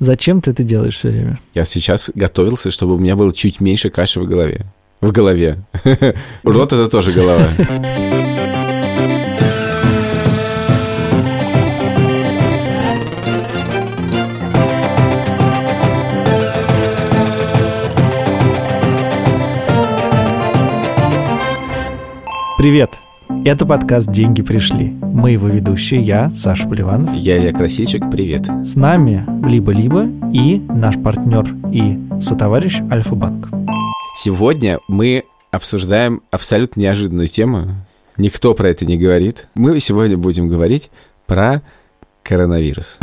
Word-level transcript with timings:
Зачем 0.00 0.40
ты 0.40 0.52
это 0.52 0.62
делаешь 0.62 0.96
все 0.96 1.10
время? 1.10 1.38
Я 1.54 1.64
сейчас 1.64 2.10
готовился, 2.14 2.70
чтобы 2.70 2.94
у 2.94 2.98
меня 2.98 3.16
было 3.16 3.34
чуть 3.34 3.60
меньше 3.60 3.90
каши 3.90 4.18
в 4.18 4.26
голове. 4.26 4.64
В 5.02 5.12
голове. 5.12 5.58
Рот— 6.42 6.72
это 6.72 6.88
тоже 6.88 7.12
голова. 7.12 7.46
Привет! 22.56 23.09
Это 23.42 23.64
подкаст 23.64 24.12
«Деньги 24.12 24.42
пришли». 24.42 24.90
Мы 24.90 25.30
его 25.30 25.48
ведущие, 25.48 26.02
я, 26.02 26.30
Саша 26.36 26.68
Поливанов. 26.68 27.14
Я 27.14 27.38
Илья 27.38 27.52
Красильчик, 27.52 28.02
привет. 28.10 28.46
С 28.62 28.76
нами 28.76 29.24
либо-либо 29.48 30.08
и 30.30 30.58
наш 30.68 31.02
партнер 31.02 31.46
и 31.72 31.98
сотоварищ 32.20 32.82
Альфа-Банк. 32.90 33.48
Сегодня 34.18 34.78
мы 34.88 35.24
обсуждаем 35.50 36.20
абсолютно 36.30 36.82
неожиданную 36.82 37.28
тему. 37.28 37.68
Никто 38.18 38.52
про 38.52 38.68
это 38.68 38.84
не 38.84 38.98
говорит. 38.98 39.48
Мы 39.54 39.80
сегодня 39.80 40.18
будем 40.18 40.48
говорить 40.48 40.90
про 41.26 41.62
коронавирус. 42.22 42.98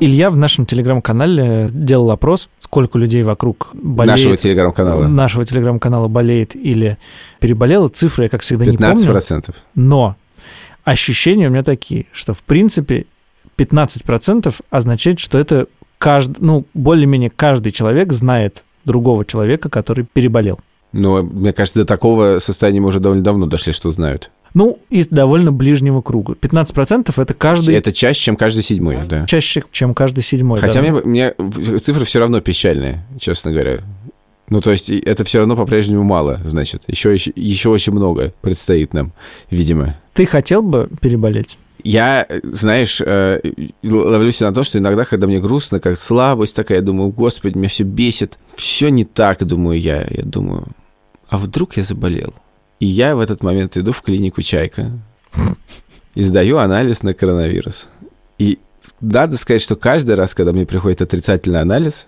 Илья 0.00 0.30
в 0.30 0.36
нашем 0.36 0.64
телеграм-канале 0.64 1.68
делал 1.70 2.10
опрос, 2.10 2.48
сколько 2.58 2.98
людей 2.98 3.22
вокруг 3.22 3.68
болеет. 3.74 4.18
Нашего 4.18 4.36
телеграм-канала. 4.36 5.06
Нашего 5.06 5.44
телеграм-канала 5.44 6.08
болеет 6.08 6.56
или 6.56 6.96
переболело. 7.38 7.88
Цифры 7.88 8.24
я, 8.24 8.28
как 8.30 8.40
всегда, 8.40 8.64
15%. 8.64 8.68
не 8.70 8.76
помню. 8.76 9.54
Но 9.74 10.16
ощущения 10.84 11.48
у 11.48 11.50
меня 11.50 11.62
такие, 11.62 12.06
что, 12.12 12.32
в 12.32 12.42
принципе, 12.44 13.04
15% 13.58 14.54
означает, 14.70 15.18
что 15.20 15.38
это 15.38 15.66
каждый, 15.98 16.36
ну, 16.40 16.64
более-менее 16.72 17.30
каждый 17.30 17.70
человек 17.70 18.12
знает 18.14 18.64
другого 18.86 19.26
человека, 19.26 19.68
который 19.68 20.06
переболел. 20.10 20.60
Но, 20.92 21.22
мне 21.22 21.52
кажется, 21.52 21.80
до 21.80 21.84
такого 21.84 22.38
состояния 22.38 22.80
мы 22.80 22.88
уже 22.88 23.00
довольно 23.00 23.22
давно 23.22 23.46
дошли, 23.46 23.72
что 23.72 23.90
знают. 23.90 24.30
Ну, 24.54 24.78
из 24.90 25.08
довольно 25.08 25.52
ближнего 25.52 26.00
круга. 26.00 26.34
15% 26.34 27.12
это 27.20 27.34
каждый... 27.34 27.74
Это 27.74 27.92
чаще, 27.92 28.20
чем 28.20 28.36
каждый 28.36 28.62
седьмой, 28.62 28.98
да. 29.08 29.26
Чаще, 29.26 29.62
чем 29.70 29.94
каждый 29.94 30.22
седьмой. 30.22 30.60
Хотя 30.60 30.82
да. 30.82 30.90
мне, 30.90 31.34
мне 31.36 31.78
цифры 31.78 32.04
все 32.04 32.18
равно 32.18 32.40
печальные, 32.40 33.04
честно 33.18 33.52
говоря. 33.52 33.80
Ну, 34.48 34.60
то 34.60 34.72
есть 34.72 34.90
это 34.90 35.24
все 35.24 35.38
равно 35.38 35.56
по-прежнему 35.56 36.02
мало, 36.02 36.40
значит. 36.44 36.82
Еще, 36.88 37.14
еще, 37.14 37.32
еще 37.36 37.68
очень 37.68 37.92
много 37.92 38.34
предстоит 38.40 38.92
нам, 38.92 39.12
видимо. 39.50 39.96
Ты 40.12 40.26
хотел 40.26 40.62
бы 40.62 40.90
переболеть? 41.00 41.56
Я, 41.84 42.26
знаешь, 42.42 43.00
э, 43.00 43.40
ловлю 43.84 44.32
себя 44.32 44.48
на 44.48 44.54
том, 44.54 44.64
что 44.64 44.78
иногда, 44.78 45.04
когда 45.04 45.26
мне 45.26 45.38
грустно, 45.38 45.80
как 45.80 45.96
слабость 45.96 46.56
такая, 46.56 46.78
я 46.78 46.82
думаю, 46.82 47.10
господи, 47.10 47.56
меня 47.56 47.68
все 47.68 47.84
бесит. 47.84 48.38
Все 48.56 48.90
не 48.90 49.04
так, 49.04 49.44
думаю 49.44 49.80
я. 49.80 50.06
Я 50.10 50.24
думаю, 50.24 50.66
а 51.28 51.38
вдруг 51.38 51.76
я 51.76 51.84
заболел? 51.84 52.34
И 52.80 52.86
я 52.86 53.14
в 53.14 53.20
этот 53.20 53.42
момент 53.42 53.76
иду 53.76 53.92
в 53.92 54.02
клинику 54.02 54.42
«Чайка» 54.42 54.90
и 56.14 56.22
сдаю 56.22 56.56
анализ 56.58 57.02
на 57.02 57.14
коронавирус. 57.14 57.88
И 58.38 58.58
надо 59.00 59.36
сказать, 59.36 59.62
что 59.62 59.76
каждый 59.76 60.14
раз, 60.16 60.34
когда 60.34 60.52
мне 60.52 60.66
приходит 60.66 61.02
отрицательный 61.02 61.60
анализ, 61.60 62.06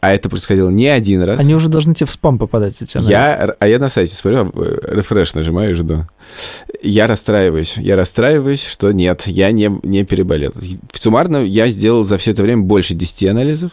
а 0.00 0.12
это 0.12 0.30
происходило 0.30 0.70
не 0.70 0.86
один 0.86 1.22
раз. 1.22 1.40
Они 1.40 1.54
уже 1.54 1.68
должны 1.68 1.94
тебе 1.94 2.06
в 2.06 2.10
спам 2.10 2.38
попадать, 2.38 2.80
эти 2.80 2.96
анализы. 2.96 3.12
Я, 3.12 3.54
а 3.58 3.68
я 3.68 3.78
на 3.78 3.88
сайте 3.88 4.14
смотрю, 4.14 4.50
рефреш 4.54 5.34
нажимаю 5.34 5.72
и 5.72 5.74
жду. 5.74 6.06
Я 6.82 7.06
расстраиваюсь. 7.06 7.76
Я 7.76 7.96
расстраиваюсь, 7.96 8.64
что 8.64 8.92
нет, 8.92 9.26
я 9.26 9.52
не, 9.52 9.70
не 9.82 10.04
переболел. 10.04 10.54
Суммарно 10.94 11.38
я 11.38 11.68
сделал 11.68 12.04
за 12.04 12.16
все 12.16 12.30
это 12.30 12.42
время 12.42 12.62
больше 12.62 12.94
10 12.94 13.24
анализов, 13.24 13.72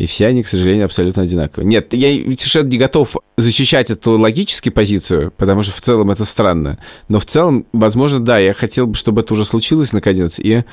и 0.00 0.06
все 0.06 0.28
они, 0.28 0.42
к 0.42 0.48
сожалению, 0.48 0.86
абсолютно 0.86 1.24
одинаковые. 1.24 1.68
Нет, 1.68 1.92
я 1.92 2.10
совершенно 2.38 2.68
не 2.68 2.78
готов 2.78 3.16
защищать 3.36 3.90
эту 3.90 4.12
логически 4.12 4.70
позицию, 4.70 5.30
потому 5.36 5.62
что 5.62 5.72
в 5.72 5.80
целом 5.82 6.10
это 6.10 6.24
странно. 6.24 6.78
Но 7.08 7.18
в 7.18 7.26
целом, 7.26 7.66
возможно, 7.74 8.18
да, 8.18 8.38
я 8.38 8.54
хотел 8.54 8.86
бы, 8.86 8.94
чтобы 8.94 9.20
это 9.20 9.34
уже 9.34 9.44
случилось 9.44 9.92
наконец, 9.92 10.38
и, 10.38 10.64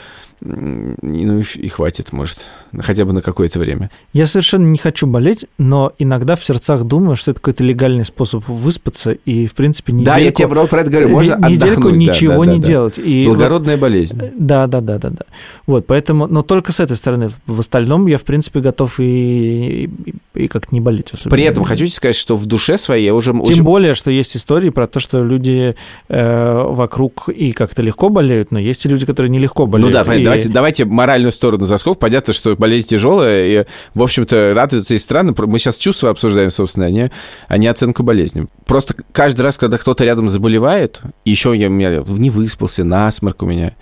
ну, 0.42 1.40
и 1.40 1.68
хватит, 1.68 2.14
может, 2.14 2.46
хотя 2.80 3.06
бы 3.06 3.14
на 3.14 3.22
какое-то 3.22 3.60
время. 3.60 3.90
Я 4.14 4.28
совершенно 4.28 4.66
не 4.66 4.78
хочу 4.78 5.08
болеть, 5.08 5.46
но 5.58 5.94
иногда 5.98 6.36
в 6.36 6.46
сердцах 6.46 6.84
думаю, 6.84 7.16
что 7.16 7.32
это 7.32 7.40
какой-то 7.40 7.64
легальный 7.64 8.06
способ 8.06 8.48
выспаться, 8.48 9.12
и, 9.12 9.48
в 9.48 9.56
принципе, 9.56 9.94
недельку... 9.94 10.14
Да, 10.14 10.20
я 10.20 10.32
тебе 10.32 10.48
про 10.48 10.82
это 10.82 10.90
говорю, 10.90 11.10
можно 11.10 11.38
Недельку 11.50 11.90
ничего 11.90 12.46
да, 12.46 12.52
да, 12.52 12.54
не 12.54 12.60
да. 12.62 12.68
делать. 12.68 13.00
И 13.00 13.26
Благородная 13.26 13.76
вот, 13.76 13.82
болезнь. 13.82 14.20
Да, 14.36 14.68
да, 14.68 14.82
да, 14.82 14.98
да, 14.98 15.10
да. 15.10 15.26
Вот, 15.66 15.88
поэтому, 15.88 16.28
но 16.28 16.44
только 16.44 16.72
с 16.72 16.80
этой 16.80 16.96
стороны. 16.96 17.30
В 17.46 17.60
остальном 17.60 18.08
я, 18.08 18.18
в 18.18 18.24
принципе, 18.24 18.60
готов 18.60 19.00
и, 19.00 19.86
и, 19.86 20.14
и 20.36 20.48
как-то 20.48 20.74
не 20.74 20.82
болеть. 20.82 21.12
При 21.24 21.44
этом 21.44 21.64
хочу 21.64 21.86
тебе 21.86 21.96
сказать, 21.96 22.16
что 22.16 22.36
в 22.36 22.46
душе 22.46 22.78
своей 22.78 23.06
я 23.06 23.16
уже... 23.16 23.32
Тем 23.32 23.42
очень... 23.42 23.64
более, 23.64 23.94
что 23.96 24.12
есть 24.12 24.36
истории 24.36 24.70
про 24.70 24.88
то, 24.88 25.00
что 25.00 25.24
люди 25.24 25.76
э, 26.10 26.64
вокруг 26.68 27.30
и 27.30 27.52
как-то 27.54 27.82
легко 27.82 28.10
болеют, 28.10 28.52
но 28.52 28.60
есть 28.60 28.86
и 28.86 28.90
люди, 28.90 29.06
которые 29.06 29.30
нелегко 29.30 29.66
болеют. 29.66 29.94
Ну 29.94 30.04
да, 30.04 30.16
и... 30.16 30.27
давайте, 30.30 30.50
давайте 30.50 30.86
моральную 30.86 31.32
сторону 31.32 31.66
заскок. 31.66 32.00
Понятно, 32.00 32.34
что 32.34 32.56
болезнь 32.56 32.88
тяжелая, 32.88 33.46
и, 33.46 33.66
в 33.94 34.04
общем-то, 34.04 34.54
радуется 34.56 34.96
и 34.96 34.98
странно. 34.98 35.34
Мы 35.38 35.60
сейчас 35.60 35.78
чувства 35.78 36.10
обсуждаем, 36.10 36.52
собственно, 36.52 36.86
а 36.86 36.90
не, 36.90 37.12
а 37.48 37.58
не 37.58 37.68
оценку 37.68 38.04
болезни. 38.04 38.48
Просто 38.66 38.96
каждый 39.12 39.42
раз, 39.42 39.58
когда 39.58 39.78
кто-то 39.78 40.04
рядом 40.04 40.30
заболевает, 40.30 41.02
еще 41.26 41.56
я, 41.56 41.68
я 41.68 42.04
не 42.06 42.30
выспался, 42.30 42.84
насморк 42.84 43.44
у 43.44 43.46
меня, 43.46 43.74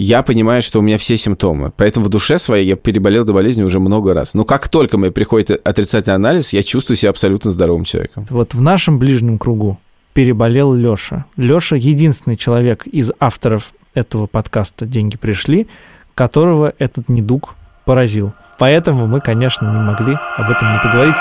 я 0.00 0.22
понимаю, 0.22 0.62
что 0.62 0.78
у 0.78 0.82
меня 0.82 0.96
все 0.96 1.16
симптомы. 1.16 1.72
Поэтому 1.76 2.06
в 2.06 2.08
душе 2.08 2.38
своей 2.38 2.68
я 2.68 2.76
переболел 2.76 3.24
до 3.24 3.32
болезни 3.32 3.64
уже 3.64 3.80
много 3.80 4.14
раз. 4.14 4.32
Но 4.32 4.44
как 4.44 4.68
только 4.68 4.96
мне 4.96 5.10
приходит 5.10 5.50
отрицательный 5.50 6.14
анализ, 6.14 6.52
я 6.52 6.62
чувствую 6.62 6.96
себя 6.96 7.10
абсолютно 7.10 7.50
здоровым 7.50 7.82
человеком. 7.82 8.24
Вот 8.30 8.54
в 8.54 8.60
нашем 8.60 9.00
ближнем 9.00 9.38
кругу 9.38 9.80
переболел 10.12 10.72
Лёша. 10.72 11.24
Лёша 11.36 11.74
единственный 11.74 12.36
человек 12.36 12.86
из 12.86 13.10
авторов 13.18 13.72
этого 13.94 14.26
подкаста 14.26 14.86
«Деньги 14.86 15.16
пришли», 15.16 15.68
которого 16.14 16.72
этот 16.78 17.08
недуг 17.08 17.54
поразил. 17.84 18.32
Поэтому 18.58 19.06
мы, 19.06 19.20
конечно, 19.20 19.66
не 19.70 19.78
могли 19.78 20.18
об 20.36 20.50
этом 20.50 20.72
не 20.72 20.78
поговорить. 20.80 21.14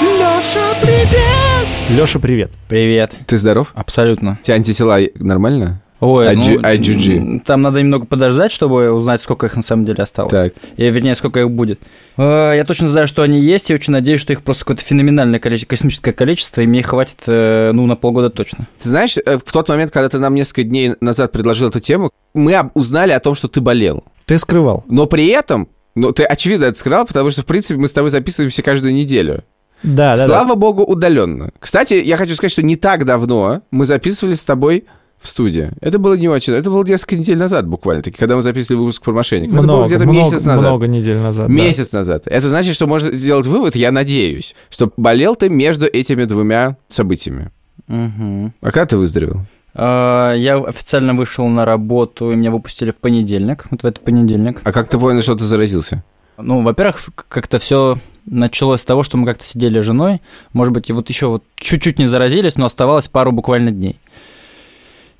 Лёша, 0.00 0.74
привет! 0.82 1.68
Лёша, 1.90 2.18
привет. 2.18 2.52
Привет. 2.68 3.14
Ты 3.26 3.36
здоров? 3.36 3.72
Абсолютно. 3.74 4.38
У 4.40 4.44
тебя 4.44 4.54
антитела 4.54 4.98
нормально? 5.16 5.82
Ой, 6.00 6.34
IG 6.34 6.58
ну, 6.58 6.60
IgG. 6.60 7.40
там 7.44 7.60
надо 7.60 7.80
немного 7.80 8.06
подождать, 8.06 8.50
чтобы 8.50 8.90
узнать, 8.90 9.20
сколько 9.20 9.46
их 9.46 9.54
на 9.54 9.62
самом 9.62 9.84
деле 9.84 10.02
осталось. 10.02 10.30
Так. 10.30 10.54
И, 10.76 10.90
вернее, 10.90 11.14
сколько 11.14 11.40
их 11.40 11.50
будет. 11.50 11.78
Э, 12.16 12.54
Я 12.56 12.64
точно 12.64 12.88
знаю, 12.88 13.06
что 13.06 13.22
они 13.22 13.38
есть, 13.38 13.70
и 13.70 13.74
очень 13.74 13.92
надеюсь, 13.92 14.20
что 14.20 14.32
их 14.32 14.42
просто 14.42 14.64
какое-то 14.64 14.82
феноменальное 14.82 15.38
количество, 15.38 15.68
космическое 15.68 16.12
количество, 16.12 16.62
и 16.62 16.66
мне 16.66 16.80
их 16.80 16.86
хватит, 16.86 17.18
э, 17.26 17.72
ну, 17.72 17.84
на 17.84 17.96
полгода 17.96 18.30
точно. 18.30 18.66
Ты 18.82 18.88
знаешь, 18.88 19.16
э, 19.18 19.38
в 19.38 19.52
тот 19.52 19.68
момент, 19.68 19.92
когда 19.92 20.08
ты 20.08 20.18
нам 20.18 20.34
несколько 20.34 20.62
дней 20.62 20.94
назад 21.00 21.32
предложил 21.32 21.68
эту 21.68 21.80
тему, 21.80 22.10
мы 22.32 22.70
узнали 22.72 23.12
о 23.12 23.20
том, 23.20 23.34
что 23.34 23.48
ты 23.48 23.60
болел. 23.60 24.02
Ты 24.24 24.38
скрывал. 24.38 24.84
Но 24.88 25.04
при 25.04 25.26
этом, 25.26 25.68
ну, 25.94 26.12
ты 26.12 26.24
очевидно 26.24 26.64
это 26.64 26.78
сказал, 26.78 27.04
потому 27.04 27.30
что, 27.30 27.42
в 27.42 27.46
принципе, 27.46 27.78
мы 27.78 27.88
с 27.88 27.92
тобой 27.92 28.08
записываемся 28.08 28.62
каждую 28.62 28.94
неделю. 28.94 29.44
Да, 29.82 30.16
да, 30.16 30.26
Слава 30.26 30.54
богу, 30.54 30.82
удаленно. 30.82 31.52
Кстати, 31.58 31.94
я 31.94 32.16
хочу 32.16 32.34
сказать, 32.34 32.52
что 32.52 32.62
не 32.62 32.76
так 32.76 33.04
давно 33.04 33.62
мы 33.70 33.86
записывались 33.86 34.40
с 34.40 34.44
тобой 34.44 34.84
в 35.20 35.28
студии. 35.28 35.70
Это 35.80 35.98
было 35.98 36.14
не 36.14 36.28
очень... 36.28 36.54
Это 36.54 36.70
было 36.70 36.82
несколько 36.82 37.16
недель 37.16 37.36
назад 37.36 37.66
буквально-таки, 37.66 38.16
когда 38.16 38.36
мы 38.36 38.42
записывали 38.42 38.80
выпуск 38.80 39.02
про 39.02 39.12
да. 39.12 39.16
мошенников. 39.18 39.54
это 39.54 39.62
Много, 39.62 39.78
было 39.80 39.86
где-то 39.86 40.04
много, 40.04 40.18
месяц 40.18 40.44
назад. 40.44 40.60
много 40.70 40.86
недель 40.86 41.16
назад. 41.18 41.46
да. 41.46 41.52
Месяц 41.52 41.92
назад. 41.92 42.22
Это 42.26 42.48
значит, 42.48 42.74
что 42.74 42.86
можно 42.86 43.12
сделать 43.12 43.46
вывод, 43.46 43.76
я 43.76 43.92
надеюсь, 43.92 44.54
что 44.70 44.90
болел 44.96 45.36
ты 45.36 45.50
между 45.50 45.86
этими 45.86 46.24
двумя 46.24 46.76
событиями. 46.88 47.50
Мгм. 47.86 48.54
А 48.62 48.66
когда 48.70 48.86
ты 48.86 48.96
выздоровел? 48.96 49.42
Э, 49.74 50.34
Я 50.38 50.56
официально 50.58 51.12
вышел 51.14 51.46
на 51.48 51.64
работу, 51.64 52.30
и 52.30 52.36
меня 52.36 52.50
выпустили 52.50 52.90
в 52.90 52.96
понедельник, 52.96 53.66
вот 53.70 53.82
в 53.82 53.86
этот 53.86 54.02
понедельник. 54.02 54.60
А 54.64 54.72
как 54.72 54.88
ты 54.88 54.98
понял, 54.98 55.20
что 55.22 55.34
ты 55.34 55.44
заразился? 55.44 56.02
Ну, 56.38 56.62
во-первых, 56.62 57.10
как-то 57.28 57.58
все 57.58 57.98
началось 58.24 58.80
с 58.80 58.84
того, 58.84 59.02
что 59.02 59.16
мы 59.18 59.26
как-то 59.26 59.44
сидели 59.44 59.80
с 59.80 59.84
женой. 59.84 60.22
Может 60.54 60.72
быть, 60.72 60.88
и 60.88 60.92
вот 60.94 61.08
еще 61.10 61.26
вот 61.26 61.44
чуть-чуть 61.56 61.98
не 61.98 62.06
заразились, 62.06 62.56
но 62.56 62.66
оставалось 62.66 63.08
пару 63.08 63.32
буквально 63.32 63.70
дней. 63.70 63.98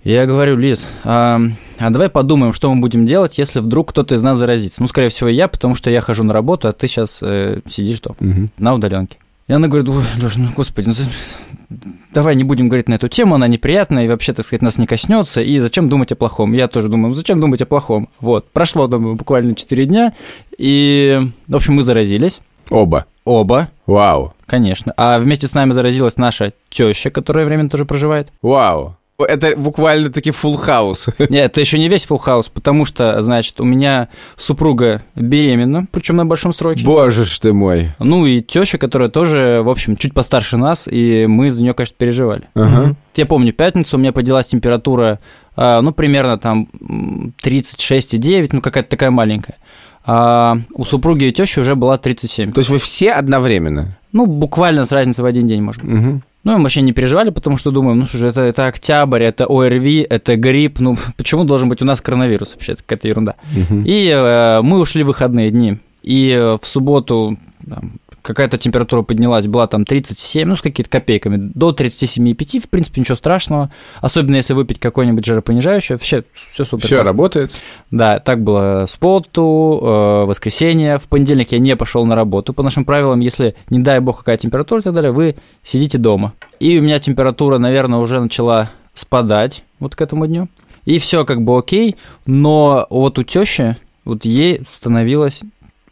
Я 0.02 0.24
говорю, 0.26 0.56
Лиз, 0.56 0.86
а, 1.04 1.40
а 1.78 1.90
давай 1.90 2.08
подумаем, 2.08 2.52
что 2.54 2.72
мы 2.72 2.80
будем 2.80 3.04
делать, 3.04 3.36
если 3.36 3.60
вдруг 3.60 3.90
кто-то 3.90 4.14
из 4.14 4.22
нас 4.22 4.38
заразится. 4.38 4.80
Ну, 4.80 4.86
скорее 4.86 5.10
всего, 5.10 5.28
я, 5.28 5.46
потому 5.46 5.74
что 5.74 5.90
я 5.90 6.00
хожу 6.00 6.24
на 6.24 6.32
работу, 6.32 6.68
а 6.68 6.72
ты 6.72 6.86
сейчас 6.88 7.18
э, 7.20 7.60
сидишь 7.68 8.00
дома 8.00 8.16
Мгм. 8.20 8.50
на 8.56 8.74
удаленке. 8.74 9.18
И 9.46 9.52
она 9.52 9.68
говорит, 9.68 9.88
ой, 9.90 10.02
Леш, 10.22 10.36
ну 10.36 10.46
господи, 10.56 10.88
ну, 10.88 11.76
давай 12.14 12.34
не 12.36 12.44
будем 12.44 12.68
говорить 12.68 12.88
на 12.88 12.94
эту 12.94 13.08
тему, 13.08 13.34
она 13.34 13.46
неприятная 13.48 14.04
и 14.04 14.08
вообще, 14.08 14.32
так 14.32 14.46
сказать, 14.46 14.62
нас 14.62 14.78
не 14.78 14.86
коснется, 14.86 15.42
и 15.42 15.58
зачем 15.58 15.88
думать 15.88 16.12
о 16.12 16.16
плохом? 16.16 16.52
Я 16.52 16.68
тоже 16.68 16.88
думаю, 16.88 17.08
«Ну, 17.08 17.14
зачем 17.14 17.40
думать 17.40 17.60
о 17.60 17.66
плохом? 17.66 18.08
Вот, 18.20 18.48
прошло, 18.52 18.86
думаю, 18.86 19.16
буквально 19.16 19.54
4 19.54 19.84
дня, 19.86 20.14
и, 20.56 21.20
в 21.48 21.56
общем, 21.56 21.74
мы 21.74 21.82
заразились, 21.82 22.40
Оба. 22.70 23.06
оба, 23.24 23.68
Вау. 23.86 24.32
конечно, 24.46 24.94
а 24.96 25.18
вместе 25.18 25.46
с 25.48 25.52
нами 25.54 25.72
заразилась 25.72 26.16
наша 26.16 26.52
теща, 26.70 27.10
которая 27.10 27.44
временно 27.44 27.68
тоже 27.68 27.84
проживает. 27.84 28.28
Вау. 28.42 28.96
Это 29.24 29.56
буквально-таки 29.56 30.30
full 30.30 30.56
хаус. 30.56 31.08
Нет, 31.18 31.52
это 31.52 31.60
еще 31.60 31.78
не 31.78 31.88
весь 31.88 32.06
full 32.06 32.20
house, 32.24 32.50
потому 32.52 32.84
что, 32.84 33.20
значит, 33.22 33.60
у 33.60 33.64
меня 33.64 34.08
супруга 34.36 35.02
беременна, 35.14 35.86
причем 35.92 36.16
на 36.16 36.26
большом 36.26 36.52
сроке. 36.52 36.84
Боже 36.84 37.24
ж 37.24 37.38
ты 37.38 37.52
мой. 37.52 37.92
Ну 37.98 38.26
и 38.26 38.40
теща, 38.40 38.78
которая 38.78 39.08
тоже, 39.08 39.62
в 39.64 39.68
общем, 39.68 39.96
чуть 39.96 40.14
постарше 40.14 40.56
нас, 40.56 40.88
и 40.90 41.26
мы 41.26 41.50
за 41.50 41.62
нее, 41.62 41.74
конечно, 41.74 41.96
переживали. 41.98 42.48
Ага. 42.54 42.94
Я 43.16 43.26
помню 43.26 43.52
пятницу, 43.52 43.96
у 43.96 44.00
меня 44.00 44.12
поднялась 44.12 44.46
температура, 44.48 45.18
а, 45.56 45.82
ну, 45.82 45.92
примерно 45.92 46.38
там 46.38 46.68
м, 46.80 47.34
36,9, 47.42 48.48
ну, 48.52 48.60
какая-то 48.60 48.88
такая 48.88 49.10
маленькая. 49.10 49.56
А 50.04 50.56
у 50.72 50.84
супруги 50.84 51.24
и 51.24 51.32
тещи 51.32 51.58
уже 51.60 51.74
была 51.74 51.98
37. 51.98 52.52
То 52.52 52.60
есть 52.60 52.70
вы 52.70 52.78
все 52.78 53.12
одновременно? 53.12 53.98
Ну, 54.12 54.26
буквально 54.26 54.84
с 54.86 54.92
разницей 54.92 55.22
в 55.22 55.26
один 55.26 55.46
день, 55.46 55.62
может 55.62 55.82
быть. 55.82 55.92
Мгм. 55.92 56.22
Ну, 56.42 56.56
мы 56.56 56.62
вообще 56.62 56.80
не 56.80 56.92
переживали, 56.92 57.30
потому 57.30 57.58
что 57.58 57.70
думаем, 57.70 57.98
ну 57.98 58.06
что 58.06 58.18
же, 58.18 58.28
это, 58.28 58.40
это 58.40 58.66
октябрь, 58.66 59.22
это 59.22 59.44
ОРВИ, 59.46 60.06
это 60.08 60.36
грипп, 60.36 60.80
ну 60.80 60.96
почему 61.16 61.44
должен 61.44 61.68
быть 61.68 61.82
у 61.82 61.84
нас 61.84 62.00
коронавирус 62.00 62.52
вообще, 62.52 62.72
это 62.72 62.82
какая-то 62.82 63.08
ерунда. 63.08 63.34
Мгм. 63.52 63.84
И 63.86 64.08
э, 64.08 64.60
мы 64.62 64.80
ушли 64.80 65.02
в 65.02 65.08
выходные 65.08 65.50
дни, 65.50 65.78
и 66.02 66.30
э, 66.30 66.56
в 66.60 66.66
субботу 66.66 67.36
там, 67.68 67.92
какая-то 68.30 68.58
температура 68.58 69.02
поднялась, 69.02 69.46
была 69.46 69.66
там 69.66 69.84
37, 69.84 70.48
ну, 70.48 70.56
с 70.56 70.62
какими-то 70.62 70.90
копейками, 70.90 71.50
до 71.54 71.70
37,5, 71.70 72.60
в 72.60 72.68
принципе, 72.68 73.00
ничего 73.00 73.16
страшного, 73.16 73.70
особенно 74.00 74.36
если 74.36 74.52
выпить 74.52 74.80
какое-нибудь 74.80 75.24
жиропонижающее, 75.24 75.96
вообще 75.96 76.24
все 76.34 76.64
супер. 76.64 76.86
Все 76.86 77.02
работает? 77.02 77.52
Да, 77.90 78.18
так 78.18 78.42
было 78.42 78.86
в 78.86 78.90
субботу, 78.90 79.80
э, 79.82 80.24
воскресенье. 80.26 80.98
В 80.98 81.08
понедельник 81.08 81.52
я 81.52 81.58
не 81.58 81.76
пошел 81.76 82.04
на 82.06 82.14
работу. 82.14 82.52
По 82.52 82.62
нашим 82.62 82.84
правилам, 82.84 83.20
если, 83.20 83.54
не 83.68 83.80
дай 83.80 84.00
бог, 84.00 84.18
какая 84.18 84.36
температура 84.36 84.80
и 84.80 84.84
так 84.84 84.94
далее, 84.94 85.12
вы 85.12 85.36
сидите 85.62 85.98
дома. 85.98 86.34
И 86.58 86.78
у 86.78 86.82
меня 86.82 86.98
температура, 86.98 87.58
наверное, 87.58 87.98
уже 87.98 88.20
начала 88.20 88.70
спадать 88.94 89.64
вот 89.78 89.94
к 89.94 90.00
этому 90.00 90.26
дню. 90.26 90.48
И 90.84 90.98
все 90.98 91.24
как 91.24 91.42
бы 91.42 91.58
окей, 91.58 91.96
но 92.26 92.86
вот 92.90 93.18
у 93.18 93.22
тещи, 93.22 93.76
вот 94.04 94.24
ей 94.24 94.62
становилось 94.70 95.40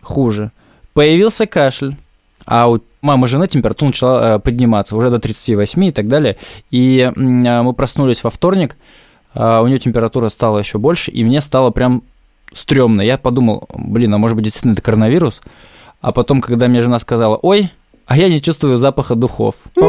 хуже. 0.03 0.51
Появился 0.95 1.47
кашель, 1.47 1.97
а 2.51 2.69
у 2.71 2.81
мамы 3.03 3.29
жены 3.29 3.47
температура 3.47 3.89
начала 3.89 4.37
э, 4.37 4.39
подниматься 4.39 4.97
уже 4.97 5.11
до 5.11 5.19
38 5.19 5.85
и 5.85 5.93
так 5.93 6.09
далее. 6.09 6.39
И 6.71 7.01
а, 7.03 7.13
мы 7.63 7.75
проснулись 7.75 8.25
во 8.25 8.31
вторник, 8.31 8.79
а, 9.35 9.61
у 9.61 9.67
нее 9.67 9.79
температура 9.79 10.31
стала 10.31 10.59
еще 10.59 10.79
больше, 10.79 11.11
и 11.11 11.23
мне 11.25 11.43
стало 11.43 11.71
прям 11.71 12.03
стрёмно. 12.55 13.03
Я 13.03 13.19
подумал, 13.19 13.69
блин, 13.75 14.15
а 14.15 14.19
может 14.19 14.35
быть 14.35 14.45
действительно 14.45 14.73
это 14.73 14.81
коронавирус? 14.81 15.43
А 16.01 16.11
потом, 16.13 16.41
когда 16.41 16.69
мне 16.69 16.81
жена 16.81 16.99
сказала, 16.99 17.37
ой, 17.37 17.71
а 18.07 18.17
я 18.17 18.31
не 18.31 18.41
чувствую 18.41 18.79
запаха 18.79 19.15
духов. 19.15 19.57
Я 19.77 19.83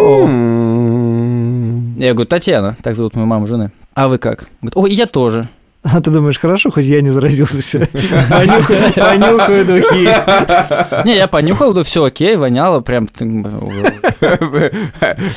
говорю, 2.13 2.27
Татьяна, 2.27 2.75
так 2.83 2.95
зовут 2.95 3.15
мою 3.15 3.27
маму 3.27 3.47
жены. 3.47 3.71
А 3.93 4.09
вы 4.09 4.17
как? 4.17 4.49
Говорит, 4.61 4.75
ой, 4.75 4.91
я 4.93 5.05
тоже. 5.05 5.47
А 5.81 6.01
ты 6.01 6.11
думаешь, 6.11 6.37
хорошо, 6.37 6.71
хоть 6.71 6.83
я 6.85 7.01
не 7.01 7.09
заразился 7.09 7.61
все. 7.61 7.87
Понюхаю, 8.29 8.93
понюхаю 8.93 9.65
духи. 9.65 10.09
Не, 11.05 11.15
я 11.15 11.27
понюхал, 11.27 11.73
да 11.73 11.83
все 11.83 12.03
окей, 12.03 12.35
воняло 12.35 12.81
прям. 12.81 13.07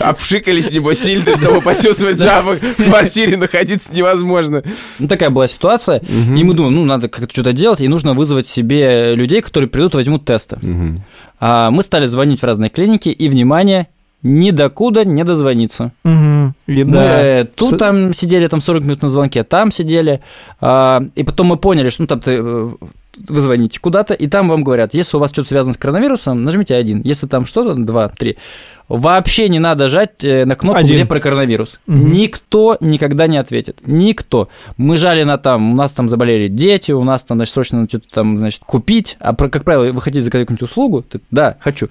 Обшикались, 0.00 0.73
небось, 0.73 0.99
сильно, 0.99 1.31
чтобы 1.33 1.61
почувствовать 1.61 2.19
запах. 2.19 2.61
В 2.61 2.85
квартире 2.85 3.37
находиться 3.37 3.93
невозможно. 3.93 4.65
Ну, 4.99 5.06
такая 5.06 5.31
была 5.31 5.47
ситуация. 5.47 5.99
И 5.99 6.43
мы 6.43 6.55
думаем, 6.55 6.75
ну, 6.75 6.85
надо 6.85 7.09
как-то 7.09 7.33
что-то 7.33 7.53
делать, 7.53 7.81
и 7.81 7.87
нужно 7.87 8.15
вызвать 8.15 8.49
себе 8.49 9.15
людей, 9.15 9.43
которые 9.43 9.71
придут 9.71 9.94
и 9.94 9.99
возьмут 9.99 10.25
тесты. 10.25 10.59
А 11.39 11.71
мы 11.71 11.85
стали 11.85 12.06
звонить 12.06 12.41
в 12.41 12.44
разные 12.44 12.71
клиники, 12.71 13.11
и, 13.11 13.29
внимание, 13.29 13.87
ни 14.23 14.51
докуда 14.51 15.05
не 15.05 15.25
дозвониться. 15.25 15.93
Мгм. 16.05 16.55
И 16.67 16.85
Мы 16.85 16.93
да. 16.93 17.23
э, 17.23 17.45
тут 17.45 17.71
С- 17.75 17.77
там 17.77 18.15
сидели, 18.15 18.47
там 18.49 18.61
40 18.61 18.85
минут 18.85 19.03
на 19.03 19.09
звонке, 19.09 19.43
там 19.45 19.73
сидели, 19.73 20.21
а, 20.61 21.03
и 21.15 21.23
потом 21.25 21.49
мы 21.49 21.57
поняли, 21.57 21.91
что 21.91 22.03
ну, 22.03 22.07
там 22.07 22.21
ты, 22.21 22.33
э, 22.33 22.69
вы 23.29 23.41
звоните 23.41 23.79
куда-то, 23.81 24.15
и 24.15 24.27
там 24.29 24.49
вам 24.49 24.65
говорят, 24.65 24.95
если 24.95 25.17
у 25.17 25.21
вас 25.21 25.31
что-то 25.33 25.49
связано 25.49 25.75
с 25.75 25.77
коронавирусом, 25.77 26.45
нажмите 26.45 26.75
один, 26.75 27.03
если 27.03 27.27
там 27.27 27.47
что-то, 27.47 27.75
два, 27.75 28.09
три. 28.09 28.39
Вообще 28.89 29.49
не 29.49 29.59
надо 29.59 29.89
жать 29.89 30.23
э, 30.23 30.45
на 30.45 30.55
кнопку, 30.55 30.79
Один. 30.81 30.97
где 30.97 31.07
про 31.07 31.19
коронавирус. 31.21 31.79
Мгм. 31.87 32.13
Никто 32.13 32.77
никогда 32.81 33.27
не 33.27 33.39
ответит. 33.39 33.79
Никто. 33.87 34.49
Мы 34.77 34.97
жали 34.99 35.23
на 35.25 35.39
там, 35.39 35.73
у 35.73 35.75
нас 35.77 35.93
там 35.93 36.09
заболели 36.11 36.49
дети, 36.49 36.93
у 36.93 37.03
нас 37.03 37.23
там, 37.23 37.39
значит, 37.39 37.55
срочно 37.55 37.87
что-то 37.89 38.07
там, 38.13 38.37
значит, 38.37 38.61
купить. 38.67 39.17
А, 39.21 39.33
про- 39.33 39.49
как 39.49 39.65
правило, 39.65 39.91
вы 39.93 40.01
хотите 40.03 40.23
заказать 40.23 40.47
какую-нибудь 40.47 40.69
услугу? 40.71 41.03
Ты, 41.03 41.21
да, 41.31 41.57
хочу. 41.61 41.89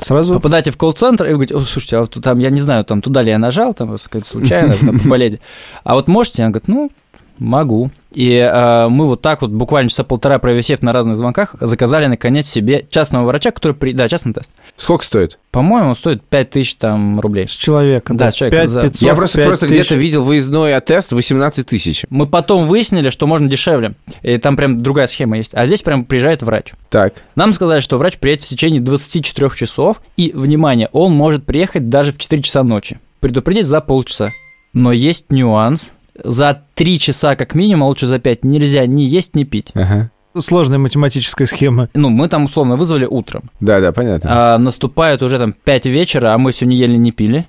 Сразу 0.00 0.34
Попадаете 0.34 0.70
в 0.70 0.76
колл-центр 0.76 1.24
и 1.24 1.28
вы 1.28 1.34
говорите, 1.34 1.54
«О, 1.54 1.60
слушайте, 1.62 1.96
а 1.96 2.00
вот 2.00 2.16
там, 2.22 2.38
я 2.38 2.50
не 2.50 2.60
знаю, 2.60 2.84
там 2.84 3.00
туда 3.00 3.22
ли 3.22 3.30
я 3.30 3.38
нажал, 3.38 3.74
там 3.74 3.96
случайно, 4.24 4.74
там 4.74 4.98
поболели. 4.98 5.40
А 5.84 5.94
вот 5.94 6.08
можете? 6.08 6.42
Она 6.42 6.50
говорит, 6.50 6.68
ну, 6.68 6.90
могу. 7.38 7.90
И 8.12 8.36
э, 8.36 8.88
мы 8.88 9.06
вот 9.06 9.22
так 9.22 9.42
вот, 9.42 9.50
буквально 9.50 9.90
часа 9.90 10.04
полтора 10.04 10.38
провисев 10.38 10.82
на 10.82 10.92
разных 10.92 11.16
звонках, 11.16 11.56
заказали, 11.60 12.06
наконец, 12.06 12.46
себе 12.46 12.86
частного 12.88 13.24
врача, 13.26 13.50
который... 13.50 13.72
При... 13.72 13.92
Да, 13.92 14.08
частный 14.08 14.32
тест. 14.32 14.50
Сколько 14.76 15.04
стоит? 15.04 15.38
По-моему, 15.50 15.90
он 15.90 15.96
стоит 15.96 16.22
5000 16.22 16.76
там 16.76 17.20
рублей. 17.20 17.48
с 17.48 17.52
человека. 17.52 18.14
Да, 18.14 18.30
с 18.30 18.34
человека, 18.34 18.56
5 18.56 18.70
за- 18.70 18.82
500, 18.82 19.02
Я 19.02 19.14
просто, 19.14 19.38
5 19.38 19.46
просто 19.46 19.66
где-то 19.66 19.96
видел 19.96 20.22
выездной 20.22 20.80
тест 20.80 21.12
18 21.12 21.66
тысяч. 21.66 22.04
Мы 22.08 22.26
потом 22.26 22.68
выяснили, 22.68 23.10
что 23.10 23.26
можно 23.26 23.48
дешевле. 23.48 23.94
И 24.22 24.36
там 24.38 24.56
прям 24.56 24.82
другая 24.82 25.08
схема 25.08 25.36
есть. 25.36 25.50
А 25.52 25.66
здесь 25.66 25.82
прям 25.82 26.04
приезжает 26.04 26.42
врач. 26.42 26.72
Так. 26.90 27.14
Нам 27.34 27.52
сказали, 27.52 27.80
что 27.80 27.98
врач 27.98 28.18
приедет 28.18 28.44
в 28.44 28.48
течение 28.48 28.80
24 28.80 29.50
часов, 29.56 30.00
и, 30.16 30.30
внимание, 30.34 30.88
он 30.92 31.12
может 31.12 31.44
приехать 31.44 31.88
даже 31.88 32.12
в 32.12 32.18
4 32.18 32.42
часа 32.42 32.62
ночи. 32.62 33.00
Предупредить 33.18 33.66
за 33.66 33.80
полчаса. 33.80 34.30
Но 34.72 34.92
есть 34.92 35.30
нюанс. 35.32 35.90
За 36.22 36.63
3 36.74 36.98
часа 36.98 37.36
как 37.36 37.54
минимум, 37.54 37.84
а 37.84 37.86
лучше 37.86 38.06
за 38.06 38.18
5, 38.18 38.44
нельзя 38.44 38.86
ни 38.86 39.02
есть, 39.02 39.34
ни 39.36 39.44
пить. 39.44 39.70
Ага. 39.74 40.10
Сложная 40.36 40.78
математическая 40.78 41.46
схема. 41.46 41.88
Ну, 41.94 42.08
мы 42.08 42.28
там 42.28 42.44
условно 42.44 42.74
вызвали 42.74 43.06
утром. 43.06 43.50
Да, 43.60 43.80
да, 43.80 43.92
понятно. 43.92 44.30
А 44.54 44.58
наступает 44.58 45.22
уже 45.22 45.38
там 45.38 45.52
5 45.52 45.86
вечера, 45.86 46.34
а 46.34 46.38
мы 46.38 46.50
все 46.50 46.66
не 46.66 46.76
ели, 46.76 46.96
не 46.96 47.12
пили. 47.12 47.46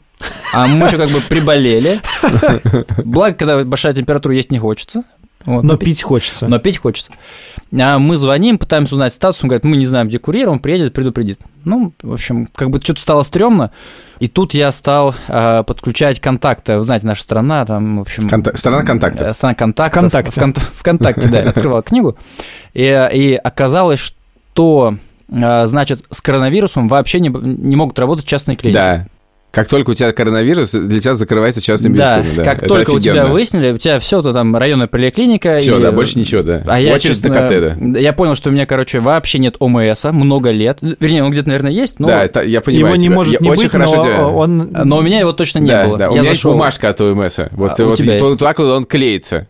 А 0.53 0.67
мы 0.67 0.87
еще 0.87 0.97
как 0.97 1.09
бы 1.09 1.19
приболели. 1.27 1.99
Благо, 3.03 3.35
когда 3.35 3.63
большая 3.63 3.93
температура, 3.93 4.35
есть 4.35 4.51
не 4.51 4.59
хочется. 4.59 5.03
Вот, 5.45 5.63
Но 5.63 5.73
но 5.73 5.77
пить- 5.77 5.89
пить 5.89 6.03
хочется. 6.03 6.47
но 6.47 6.57
пить 6.59 6.77
хочется. 6.77 7.11
А 7.77 7.99
мы 7.99 8.17
звоним, 8.17 8.57
пытаемся 8.57 8.95
узнать 8.95 9.13
статус, 9.13 9.43
он 9.43 9.49
говорит, 9.49 9.63
мы 9.65 9.77
не 9.77 9.85
знаем, 9.85 10.07
где 10.07 10.17
курьер, 10.19 10.49
он 10.49 10.59
приедет, 10.59 10.93
предупредит. 10.93 11.39
Ну, 11.65 11.93
в 12.01 12.13
общем, 12.13 12.47
как 12.55 12.69
бы 12.69 12.79
что-то 12.81 13.01
стало 13.01 13.23
стрёмно, 13.23 13.71
и 14.19 14.27
тут 14.27 14.53
я 14.53 14.71
стал 14.71 15.13
а, 15.27 15.63
подключать 15.63 16.19
контакты. 16.19 16.77
Вы 16.77 16.83
знаете, 16.83 17.05
наша 17.07 17.21
страна, 17.21 17.65
там, 17.65 17.97
в 17.97 18.01
общем... 18.01 18.27
Конта- 18.29 18.55
страна 18.57 18.83
контактов. 18.83 19.27
э, 19.27 19.33
Страна 19.33 19.55
контактов. 19.55 19.93
Вконтакте. 19.93 20.31
В 20.31 20.43
Конт- 20.43 20.59
Вконтакте, 20.59 21.27
да, 21.27 21.41
я 21.41 21.49
открывал 21.49 21.83
книгу. 21.83 22.17
И, 22.73 23.09
и 23.13 23.33
оказалось, 23.35 23.99
что, 23.99 24.95
а, 25.31 25.65
значит, 25.67 26.05
с 26.11 26.21
коронавирусом 26.21 26.87
вообще 26.87 27.19
не, 27.19 27.29
не 27.29 27.75
могут 27.75 27.97
работать 27.99 28.25
частные 28.25 28.55
клиники. 28.55 28.75
Да. 28.75 29.07
Как 29.55 29.69
только 29.69 29.91
у 29.91 29.93
тебя 29.93 30.11
коронавирус, 30.11 30.71
для 30.71 30.99
тебя 30.99 31.13
закрывается 31.13 31.61
частная 31.61 31.91
Да, 31.93 32.17
медицина. 32.17 32.35
Да, 32.37 32.43
как 32.43 32.57
Это 32.63 32.67
только 32.67 32.91
у 32.91 32.99
тебя 32.99 33.13
офигенно. 33.13 33.31
выяснили, 33.33 33.71
у 33.71 33.77
тебя 33.77 33.99
все, 33.99 34.21
то 34.21 34.33
там 34.33 34.53
районная 34.55 34.87
поликлиника. 34.87 35.59
Все, 35.59 35.79
и- 35.79 35.81
да, 35.81 35.93
больше 35.93 36.19
ничего, 36.19 36.41
да. 36.43 36.61
А 36.67 36.77
я, 36.79 36.93
Очередь 36.93 37.23
на 37.23 37.29
честно, 37.29 37.47
КТ, 37.47 37.77
да. 37.93 37.99
Я 37.99 38.11
понял, 38.11 38.35
что 38.35 38.49
у 38.49 38.51
меня, 38.51 38.65
короче, 38.65 38.99
вообще 38.99 39.39
нет 39.39 39.55
ОМСа 39.59 40.11
много 40.11 40.51
лет. 40.51 40.79
Вернее, 40.99 41.23
он 41.23 41.31
где-то, 41.31 41.47
наверное, 41.47 41.71
есть, 41.71 41.99
но, 41.99 42.07
Да, 42.07 42.25
это, 42.25 42.41
я 42.41 42.59
понимаю. 42.59 42.87
Его 42.87 42.95
не 42.97 43.05
тебя. 43.05 43.15
может 43.15 43.33
Я 43.33 43.39
не 43.39 43.49
очень 43.49 43.63
быть, 43.63 43.71
хорошо 43.71 43.95
но 43.95 44.03
тебя- 44.03 44.27
он... 44.27 44.69
но 44.83 44.97
у 44.97 45.01
меня 45.01 45.19
его 45.21 45.31
точно 45.31 45.59
не 45.59 45.67
да, 45.67 45.87
было. 45.87 45.97
Да, 45.97 46.09
у 46.09 46.15
я 46.15 46.19
меня 46.19 46.29
есть 46.29 46.41
зашел. 46.41 46.51
бумажка 46.51 46.89
от 46.89 46.99
ОМС. 46.99 47.37
Вот, 47.51 47.79
А, 47.79 47.83
вот, 47.85 47.97
тебя 47.97 48.11
и 48.11 48.15
есть? 48.15 48.23
вот 48.25 48.37
так 48.37 48.59
вот 48.59 48.67
он 48.69 48.83
клеится. 48.83 49.47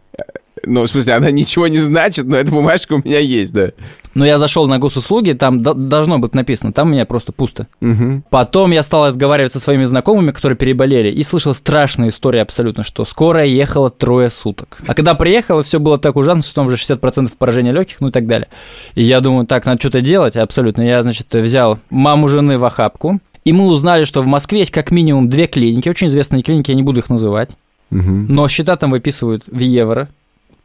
Ну, 0.64 0.84
в 0.84 0.88
смысле, 0.88 1.14
она 1.16 1.32
ничего 1.32 1.68
не 1.68 1.78
значит, 1.80 2.26
но 2.26 2.38
эта 2.38 2.52
бумажка 2.52 2.94
у 2.94 2.98
меня 3.04 3.20
есть, 3.20 3.54
да. 3.54 3.72
Но 4.16 4.26
я 4.26 4.40
зашел 4.40 4.66
на 4.68 4.80
госуслуги, 4.80 5.34
там 5.34 5.62
до- 5.62 5.74
должно 5.74 6.18
быть 6.20 6.34
написано, 6.34 6.72
там 6.74 6.88
у 6.88 6.92
меня 6.92 7.06
просто 7.06 7.32
пусто. 7.34 7.68
Мгм. 7.82 8.24
Потом 8.30 8.72
я 8.72 8.82
стал 8.82 9.08
разговаривать 9.08 9.52
со 9.52 9.60
своими 9.60 9.84
знакомыми, 9.84 10.32
которые 10.32 10.58
переболели, 10.58 11.12
и 11.12 11.22
слышал 11.22 11.54
страшную 11.54 12.12
историю 12.12 12.42
абсолютно, 12.42 12.84
что 12.84 13.04
скорая 13.06 13.46
ехала 13.46 13.90
трое 13.90 14.30
суток. 14.30 14.80
А 14.88 14.94
когда 14.94 15.14
приехала, 15.16 15.64
все 15.64 15.80
было 15.80 15.98
так 15.98 16.16
ужасно, 16.16 16.42
что 16.42 16.56
там 16.56 16.68
уже 16.68 16.78
60% 16.78 17.34
поражения 17.38 17.72
легких, 17.74 17.98
ну 18.00 18.08
и 18.08 18.12
так 18.12 18.26
далее. 18.26 18.48
И 18.96 19.04
я 19.04 19.20
думаю, 19.20 19.46
так, 19.46 19.66
надо 19.66 19.80
что-то 19.82 20.00
делать, 20.02 20.38
абсолютно. 20.38 20.82
Я, 20.82 21.04
значит, 21.04 21.34
взял 21.34 21.78
маму 21.90 22.30
жены 22.30 22.58
в 22.58 22.64
охапку, 22.64 23.20
и 23.44 23.52
мы 23.52 23.66
узнали, 23.68 24.06
что 24.06 24.22
в 24.22 24.28
Москве 24.28 24.60
есть 24.60 24.72
как 24.72 24.92
минимум 24.92 25.28
две 25.30 25.46
клиники, 25.48 25.90
очень 25.90 26.08
известные 26.08 26.42
клиники, 26.42 26.72
я 26.72 26.76
не 26.78 26.84
буду 26.84 27.00
их 27.00 27.10
называть, 27.10 27.50
Мгм. 27.90 28.28
но 28.30 28.48
счета 28.48 28.76
там 28.78 28.92
выписывают 28.92 29.44
в 29.46 29.60
евро, 29.60 30.08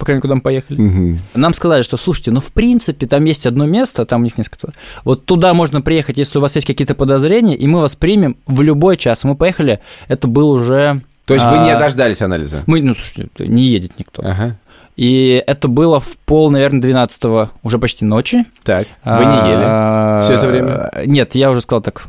по 0.00 0.06
крайней 0.06 0.16
мере, 0.16 0.22
куда 0.22 0.34
мы 0.36 0.40
поехали. 0.40 0.80
Мгм. 0.80 1.20
Нам 1.34 1.52
сказали, 1.52 1.82
что, 1.82 1.96
слушайте, 1.96 2.30
ну, 2.30 2.40
в 2.40 2.52
принципе, 2.52 3.06
там 3.06 3.24
есть 3.24 3.46
одно 3.46 3.66
место, 3.66 4.06
там 4.06 4.22
у 4.22 4.24
них 4.24 4.38
несколько... 4.38 4.72
Вот 5.04 5.26
туда 5.26 5.52
можно 5.54 5.82
приехать, 5.82 6.16
если 6.16 6.38
у 6.38 6.40
вас 6.40 6.54
есть 6.54 6.66
какие-то 6.66 6.94
подозрения, 6.94 7.54
и 7.54 7.66
мы 7.66 7.80
вас 7.80 7.94
примем 7.94 8.38
в 8.46 8.62
любой 8.62 8.96
час. 8.96 9.22
Мы 9.24 9.36
поехали, 9.36 9.78
это 10.08 10.26
был 10.26 10.50
уже... 10.50 11.02
То 11.26 11.34
есть 11.34 11.46
вы 11.46 11.58
не 11.58 11.70
а, 11.70 11.78
дождались 11.78 12.22
анализа? 12.22 12.64
Мы, 12.66 12.80
ну, 12.80 12.94
слушайте, 12.94 13.46
не 13.46 13.62
едет 13.62 13.98
никто. 13.98 14.22
Ага. 14.24 14.56
И 14.96 15.44
это 15.46 15.68
было 15.68 16.00
в 16.00 16.16
пол, 16.16 16.50
наверное, 16.50 16.80
12 16.80 17.50
уже 17.62 17.78
почти 17.78 18.04
ночи. 18.04 18.46
Так, 18.64 18.88
вы 19.04 19.24
не 19.24 19.36
ели? 19.36 19.64
А, 19.64 20.22
всё 20.22 20.34
это 20.34 20.48
время? 20.48 20.90
Нет, 21.06 21.34
я 21.34 21.50
уже 21.50 21.60
сказал 21.60 21.82
так, 21.82 22.06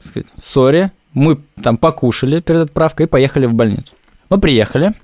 сказать, 0.00 0.28
сори, 0.40 0.92
мы 1.12 1.40
там 1.62 1.76
покушали 1.76 2.40
перед 2.40 2.62
отправкой 2.62 3.06
и 3.06 3.08
поехали 3.08 3.46
в 3.46 3.54
больницу. 3.54 3.94
Мы 4.30 4.40
приехали, 4.40 4.94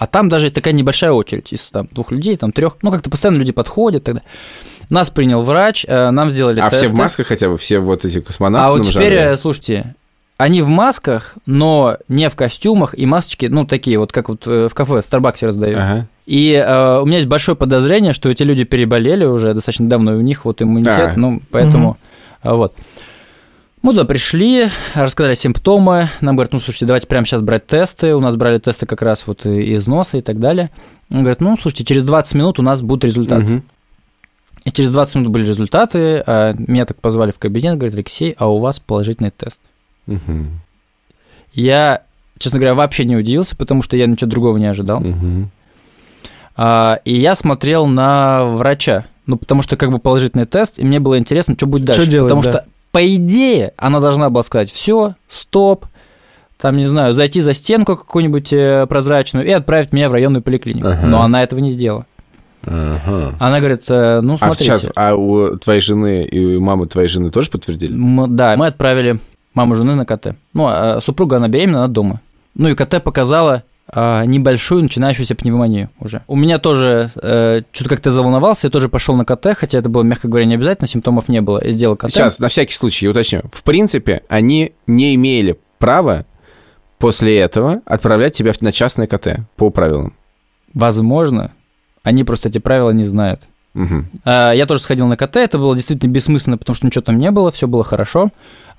а 0.00 0.06
там 0.06 0.28
даже 0.28 0.50
такая 0.52 0.72
небольшая 0.74 1.10
очередь 1.10 1.52
из 1.52 1.60
там, 1.62 1.88
двух 1.90 2.12
людей, 2.12 2.36
там 2.36 2.52
трех. 2.52 2.76
Ну, 2.82 2.92
как-то 2.92 3.10
постоянно 3.10 3.38
люди 3.38 3.50
подходят 3.50 4.04
тогда. 4.04 4.22
Нас 4.90 5.10
принял 5.10 5.42
врач, 5.42 5.84
э, 5.88 6.10
нам 6.10 6.30
сделали 6.30 6.60
А 6.60 6.70
тесты. 6.70 6.86
все 6.86 6.94
в 6.94 6.96
масках 6.96 7.26
хотя 7.26 7.48
бы, 7.48 7.58
все 7.58 7.80
вот 7.80 8.04
эти 8.04 8.20
космонавты 8.20 8.66
А 8.68 8.70
вот 8.70 8.82
теперь, 8.86 9.12
жаре? 9.12 9.32
э, 9.32 9.36
слушайте, 9.36 9.96
они 10.36 10.62
в 10.62 10.68
масках, 10.68 11.34
но 11.46 11.98
не 12.06 12.30
в 12.30 12.36
костюмах, 12.36 12.96
и 12.96 13.04
масочки, 13.06 13.46
ну, 13.46 13.66
такие 13.66 13.98
вот, 13.98 14.12
как 14.12 14.28
вот 14.28 14.46
э, 14.46 14.68
в 14.70 14.74
кафе, 14.74 15.02
в 15.02 15.04
Старбаксе 15.04 15.46
раздают. 15.46 15.78
Ага. 15.78 16.06
И 16.26 16.52
э, 16.52 17.00
у 17.00 17.06
меня 17.06 17.16
есть 17.16 17.28
большое 17.28 17.56
подозрение, 17.56 18.12
что 18.12 18.30
эти 18.30 18.44
люди 18.44 18.62
переболели 18.62 19.24
уже 19.24 19.52
достаточно 19.52 19.88
давно, 19.88 20.12
и 20.14 20.16
у 20.18 20.20
них 20.20 20.44
вот 20.44 20.62
иммунитет, 20.62 20.94
А. 20.96 21.12
ну, 21.16 21.42
поэтому, 21.50 21.96
а, 22.42 22.54
вот. 22.54 22.74
Мы 23.88 23.94
туда 23.94 24.04
пришли, 24.04 24.68
рассказали 24.92 25.32
симптомы, 25.32 26.10
нам 26.20 26.36
говорят, 26.36 26.52
ну, 26.52 26.60
слушайте, 26.60 26.84
давайте 26.84 27.06
прямо 27.06 27.24
сейчас 27.24 27.40
брать 27.40 27.66
тесты, 27.66 28.14
у 28.14 28.20
нас 28.20 28.36
брали 28.36 28.58
тесты 28.58 28.84
как 28.84 29.00
раз 29.00 29.26
вот 29.26 29.46
из 29.46 29.86
носа 29.86 30.18
и 30.18 30.20
так 30.20 30.38
далее. 30.38 30.68
Он 31.10 31.20
говорит, 31.20 31.40
ну, 31.40 31.56
слушайте, 31.56 31.86
через 31.86 32.04
20 32.04 32.34
минут 32.34 32.58
у 32.58 32.62
нас 32.62 32.82
будут 32.82 33.04
результаты. 33.04 33.44
Мгм. 33.44 33.62
И 34.66 34.72
через 34.72 34.90
20 34.90 35.14
минут 35.14 35.32
были 35.32 35.46
результаты, 35.46 36.22
а 36.26 36.54
меня 36.58 36.84
так 36.84 37.00
позвали 37.00 37.30
в 37.30 37.38
кабинет, 37.38 37.78
говорит, 37.78 37.94
Алексей, 37.94 38.34
а 38.36 38.50
у 38.50 38.58
вас 38.58 38.78
положительный 38.78 39.30
тест. 39.30 39.58
Мгм. 40.04 40.60
Я, 41.54 42.02
честно 42.38 42.58
говоря, 42.58 42.74
вообще 42.74 43.06
не 43.06 43.16
удивился, 43.16 43.56
потому 43.56 43.80
что 43.80 43.96
я 43.96 44.04
ничего 44.04 44.30
другого 44.30 44.58
не 44.58 44.66
ожидал. 44.66 45.00
Мгм. 45.00 45.50
А, 46.56 47.00
и 47.06 47.16
я 47.16 47.34
смотрел 47.34 47.86
на 47.86 48.44
врача, 48.44 49.06
ну, 49.24 49.38
потому 49.38 49.62
что 49.62 49.78
как 49.78 49.90
бы 49.90 49.98
положительный 49.98 50.44
тест, 50.44 50.78
и 50.78 50.84
мне 50.84 51.00
было 51.00 51.16
интересно, 51.16 51.54
что 51.54 51.66
будет 51.66 51.86
дальше. 51.86 52.02
Что 52.02 52.10
делать, 52.10 52.28
потому 52.28 52.42
да. 52.42 52.50
что, 52.50 52.64
по 52.92 53.14
идее, 53.14 53.72
она 53.76 54.00
должна 54.00 54.30
была 54.30 54.42
сказать, 54.42 54.70
все, 54.70 55.14
стоп, 55.28 55.86
там, 56.58 56.76
не 56.76 56.86
знаю, 56.86 57.12
зайти 57.14 57.40
за 57.40 57.54
стенку 57.54 57.96
какую-нибудь 57.96 58.52
э, 58.52 58.86
прозрачную 58.88 59.46
и 59.46 59.50
отправить 59.50 59.92
меня 59.92 60.08
в 60.08 60.12
районную 60.12 60.42
поликлинику. 60.42 60.88
Ага. 60.88 61.06
Но 61.06 61.22
она 61.22 61.42
этого 61.42 61.60
не 61.60 61.70
сделала. 61.70 62.06
Ага. 62.66 63.34
Она 63.38 63.58
говорит, 63.60 63.84
э, 63.88 64.20
ну, 64.20 64.34
А 64.34 64.38
смотрите. 64.38 64.64
сейчас, 64.64 64.88
а 64.96 65.14
у 65.14 65.56
твоей 65.56 65.80
жены 65.80 66.24
и 66.24 66.56
у 66.56 66.60
мамы 66.60 66.86
твоей 66.86 67.08
жены 67.08 67.30
тоже 67.30 67.50
подтвердили? 67.50 67.92
М, 67.94 68.34
да, 68.34 68.56
мы 68.56 68.66
отправили 68.66 69.20
маму 69.54 69.76
жены 69.76 69.94
на 69.94 70.04
КТ. 70.04 70.34
Ну, 70.52 70.66
а 70.68 71.00
супруга, 71.00 71.36
она 71.36 71.48
беременна, 71.48 71.78
она 71.84 71.88
дома. 71.88 72.20
Ну, 72.54 72.68
и 72.68 72.74
КТ 72.74 73.02
показала 73.04 73.52
а, 73.54 73.62
небольшую 73.94 74.82
начинающуюся 74.82 75.34
пневмонию 75.34 75.90
уже. 75.98 76.22
У 76.26 76.36
меня 76.36 76.58
тоже 76.58 77.10
э, 77.20 77.62
что-то 77.72 77.90
как-то 77.90 78.10
заволновался, 78.10 78.66
я 78.66 78.70
тоже 78.70 78.88
пошел 78.88 79.16
на 79.16 79.24
КТ, 79.24 79.56
хотя 79.56 79.78
это 79.78 79.88
было, 79.88 80.02
мягко 80.02 80.28
говоря, 80.28 80.44
не 80.44 80.54
обязательно, 80.54 80.86
симптомов 80.86 81.28
не 81.28 81.40
было, 81.40 81.58
и 81.58 81.72
сделал 81.72 81.96
КТ. 81.96 82.10
Сейчас, 82.10 82.38
на 82.38 82.48
всякий 82.48 82.74
случай, 82.74 83.06
я 83.06 83.10
уточню. 83.10 83.42
В 83.52 83.62
принципе, 83.62 84.22
они 84.28 84.72
не 84.86 85.14
имели 85.14 85.58
права 85.78 86.26
после 86.98 87.38
этого 87.38 87.80
отправлять 87.86 88.34
тебя 88.34 88.52
на 88.60 88.72
частное 88.72 89.06
КТ 89.06 89.40
по 89.56 89.70
правилам. 89.70 90.14
Возможно, 90.74 91.52
они 92.02 92.24
просто 92.24 92.48
эти 92.48 92.58
правила 92.58 92.90
не 92.90 93.04
знают. 93.04 93.47
А, 94.24 94.52
Я 94.52 94.66
тоже 94.66 94.80
сходил 94.80 95.06
на 95.06 95.16
КТ, 95.16 95.36
это 95.36 95.58
было 95.58 95.74
действительно 95.74 96.10
бессмысленно, 96.10 96.58
потому 96.58 96.74
что 96.74 96.86
ничего 96.86 97.02
там 97.02 97.18
не 97.18 97.30
было, 97.30 97.50
все 97.50 97.68
было 97.68 97.84
хорошо. 97.84 98.30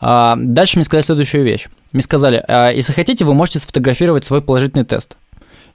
А, 0.01 0.35
Дальше 0.37 0.77
мне 0.77 0.85
сказали 0.85 1.03
следующую 1.03 1.43
вещь. 1.43 1.67
Мне 1.91 2.01
сказали, 2.01 2.43
«А, 2.47 2.71
если 2.71 2.93
хотите, 2.93 3.25
вы 3.25 3.33
можете 3.33 3.59
сфотографировать 3.59 4.25
свой 4.25 4.41
положительный 4.41 4.85
тест. 4.85 5.17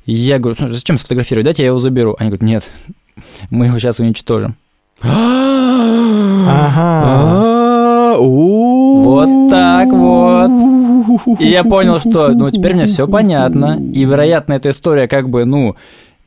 Я 0.06 0.38
говорю, 0.38 0.56
«Слушай, 0.56 0.74
зачем 0.74 0.98
сфотографировать? 0.98 1.44
Дайте 1.44 1.62
я 1.62 1.68
его 1.68 1.78
заберу. 1.78 2.16
Они 2.18 2.30
говорят, 2.30 2.42
нет, 2.42 2.70
мы 3.50 3.66
его 3.66 3.78
сейчас 3.78 4.00
уничтожим. 4.00 4.56
Ага. 5.00 6.72
А. 6.76 8.16
Вот 8.18 9.50
так 9.50 9.88
вот. 9.88 11.40
И 11.40 11.46
я 11.46 11.64
понял, 11.64 11.98
что, 12.00 12.28
ну, 12.28 12.50
теперь 12.50 12.74
мне 12.74 12.86
все 12.86 13.06
понятно. 13.08 13.80
И, 13.92 14.04
вероятно, 14.04 14.54
эта 14.54 14.70
история 14.70 15.08
как 15.08 15.28
бы, 15.28 15.44
ну, 15.44 15.76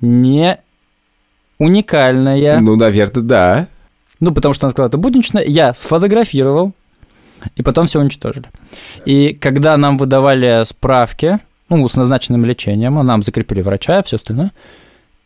не 0.02 0.60
уникальная. 1.60 2.60
Ну, 2.60 2.76
наверное, 2.76 3.24
да. 3.24 3.68
Ну, 4.20 4.34
потому 4.34 4.54
что 4.54 4.66
она 4.66 4.72
сказала, 4.72 4.90
это 4.90 4.98
буднично. 4.98 5.40
Я 5.40 5.74
сфотографировал, 5.74 6.74
и 7.56 7.62
потом 7.62 7.88
все 7.88 8.00
уничтожили. 8.00 8.48
И 9.06 9.34
когда 9.34 9.78
нам 9.78 9.98
выдавали 9.98 10.64
справки, 10.66 11.40
ну, 11.70 11.88
с 11.88 11.96
назначенным 11.96 12.46
лечением, 12.46 12.98
а 12.98 13.04
нам 13.04 13.22
закрепили 13.24 13.62
врача 13.62 14.00
и 14.00 14.04
все 14.04 14.18
остальное, 14.18 14.52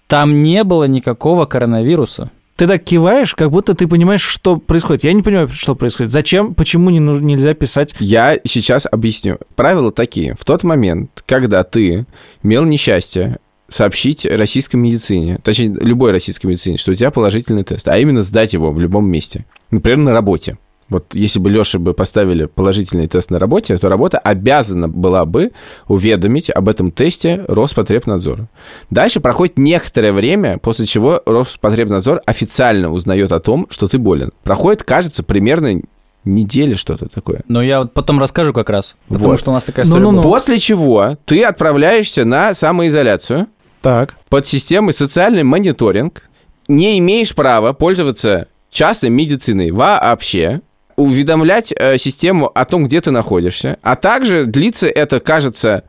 там 0.08 0.44
не 0.44 0.64
было 0.64 0.86
никакого 0.86 1.46
коронавируса. 1.46 2.32
Ты 2.58 2.68
так 2.68 2.84
киваешь, 2.84 3.34
как 3.34 3.50
будто 3.50 3.74
ты 3.74 3.88
понимаешь, 3.88 4.22
что 4.22 4.58
происходит. 4.58 5.04
Я 5.04 5.14
не 5.14 5.24
понимаю, 5.24 5.48
что 5.48 5.74
происходит. 5.74 6.12
Зачем, 6.12 6.54
почему 6.54 6.90
не 6.90 7.00
нужно, 7.00 7.26
нельзя 7.26 7.54
писать 7.54 7.96
Я 8.00 8.38
сейчас 8.44 8.86
объясню. 8.92 9.40
Правила 9.56 9.92
такие. 9.92 10.36
В 10.36 10.46
тот 10.46 10.64
момент, 10.64 11.24
когда 11.26 11.64
ты 11.64 12.06
имел 12.44 12.66
несчастье 12.66 13.40
сообщить 13.72 14.26
российской 14.26 14.76
медицине, 14.76 15.40
точнее, 15.44 15.70
любой 15.82 16.12
российской 16.12 16.48
медицине, 16.48 16.78
что 16.78 16.92
у 16.92 16.94
тебя 16.94 17.10
положительный 17.10 17.64
тест, 17.64 17.88
а 17.88 17.98
именно 17.98 18.22
сдать 18.22 18.54
его 18.54 18.72
в 18.72 18.80
любом 18.80 19.08
месте. 19.10 19.46
Например, 19.72 19.98
на 19.98 20.12
работе. 20.12 20.58
Вот 20.90 21.16
если 21.16 21.40
бы 21.40 21.50
Лёше 21.50 21.80
бы 21.80 21.94
поставили 21.94 22.46
положительный 22.46 23.08
тест 23.08 23.32
на 23.32 23.40
работе, 23.40 23.78
то 23.78 23.88
работа 23.88 24.18
обязана 24.18 24.90
была 24.90 25.24
бы 25.24 25.52
уведомить 25.88 26.50
об 26.50 26.68
этом 26.68 26.92
тесте 26.92 27.46
Роспотребнадзор. 27.48 28.48
Дальше 28.90 29.22
проходит 29.22 29.58
некоторое 29.58 30.12
время, 30.12 30.58
после 30.58 30.86
чего 30.86 31.22
Роспотребнадзор 31.26 32.22
официально 32.26 32.92
узнает 32.92 33.32
о 33.32 33.40
том, 33.40 33.68
что 33.70 33.88
ты 33.88 34.00
болен. 34.00 34.32
Проходит, 34.44 34.84
кажется, 34.84 35.24
примерно 35.24 35.82
недели 36.26 36.74
что-то 36.74 37.08
такое. 37.08 37.42
Но 37.48 37.62
я 37.62 37.80
вот 37.80 37.94
потом 37.94 38.20
расскажу 38.20 38.52
как 38.54 38.70
раз, 38.70 38.98
потому 39.08 39.30
Вот. 39.30 39.40
что 39.40 39.52
у 39.52 39.54
нас 39.54 39.64
такая 39.64 39.86
история 39.86 40.02
Ну-ну-ну. 40.04 40.22
была. 40.22 40.34
После 40.34 40.60
чего 40.60 41.18
ты 41.24 41.42
отправляешься 41.46 42.26
на 42.26 42.54
самоизоляцию 42.54 43.48
так? 43.82 44.18
под 44.30 44.48
системой 44.48 44.94
социальный 44.94 45.44
мониторинг, 45.44 46.24
не 46.68 47.00
имеешь 47.00 47.36
права 47.36 47.74
пользоваться 47.74 48.48
частной 48.70 49.10
медициной 49.10 49.72
вообще, 49.72 50.62
уведомлять 50.96 51.74
э, 51.76 51.98
систему 51.98 52.52
о 52.54 52.66
том, 52.66 52.86
где 52.86 53.02
ты 53.02 53.12
находишься, 53.12 53.78
а 53.82 53.96
также 53.96 54.46
длится 54.46 54.88
это, 54.88 55.20
кажется, 55.20 55.84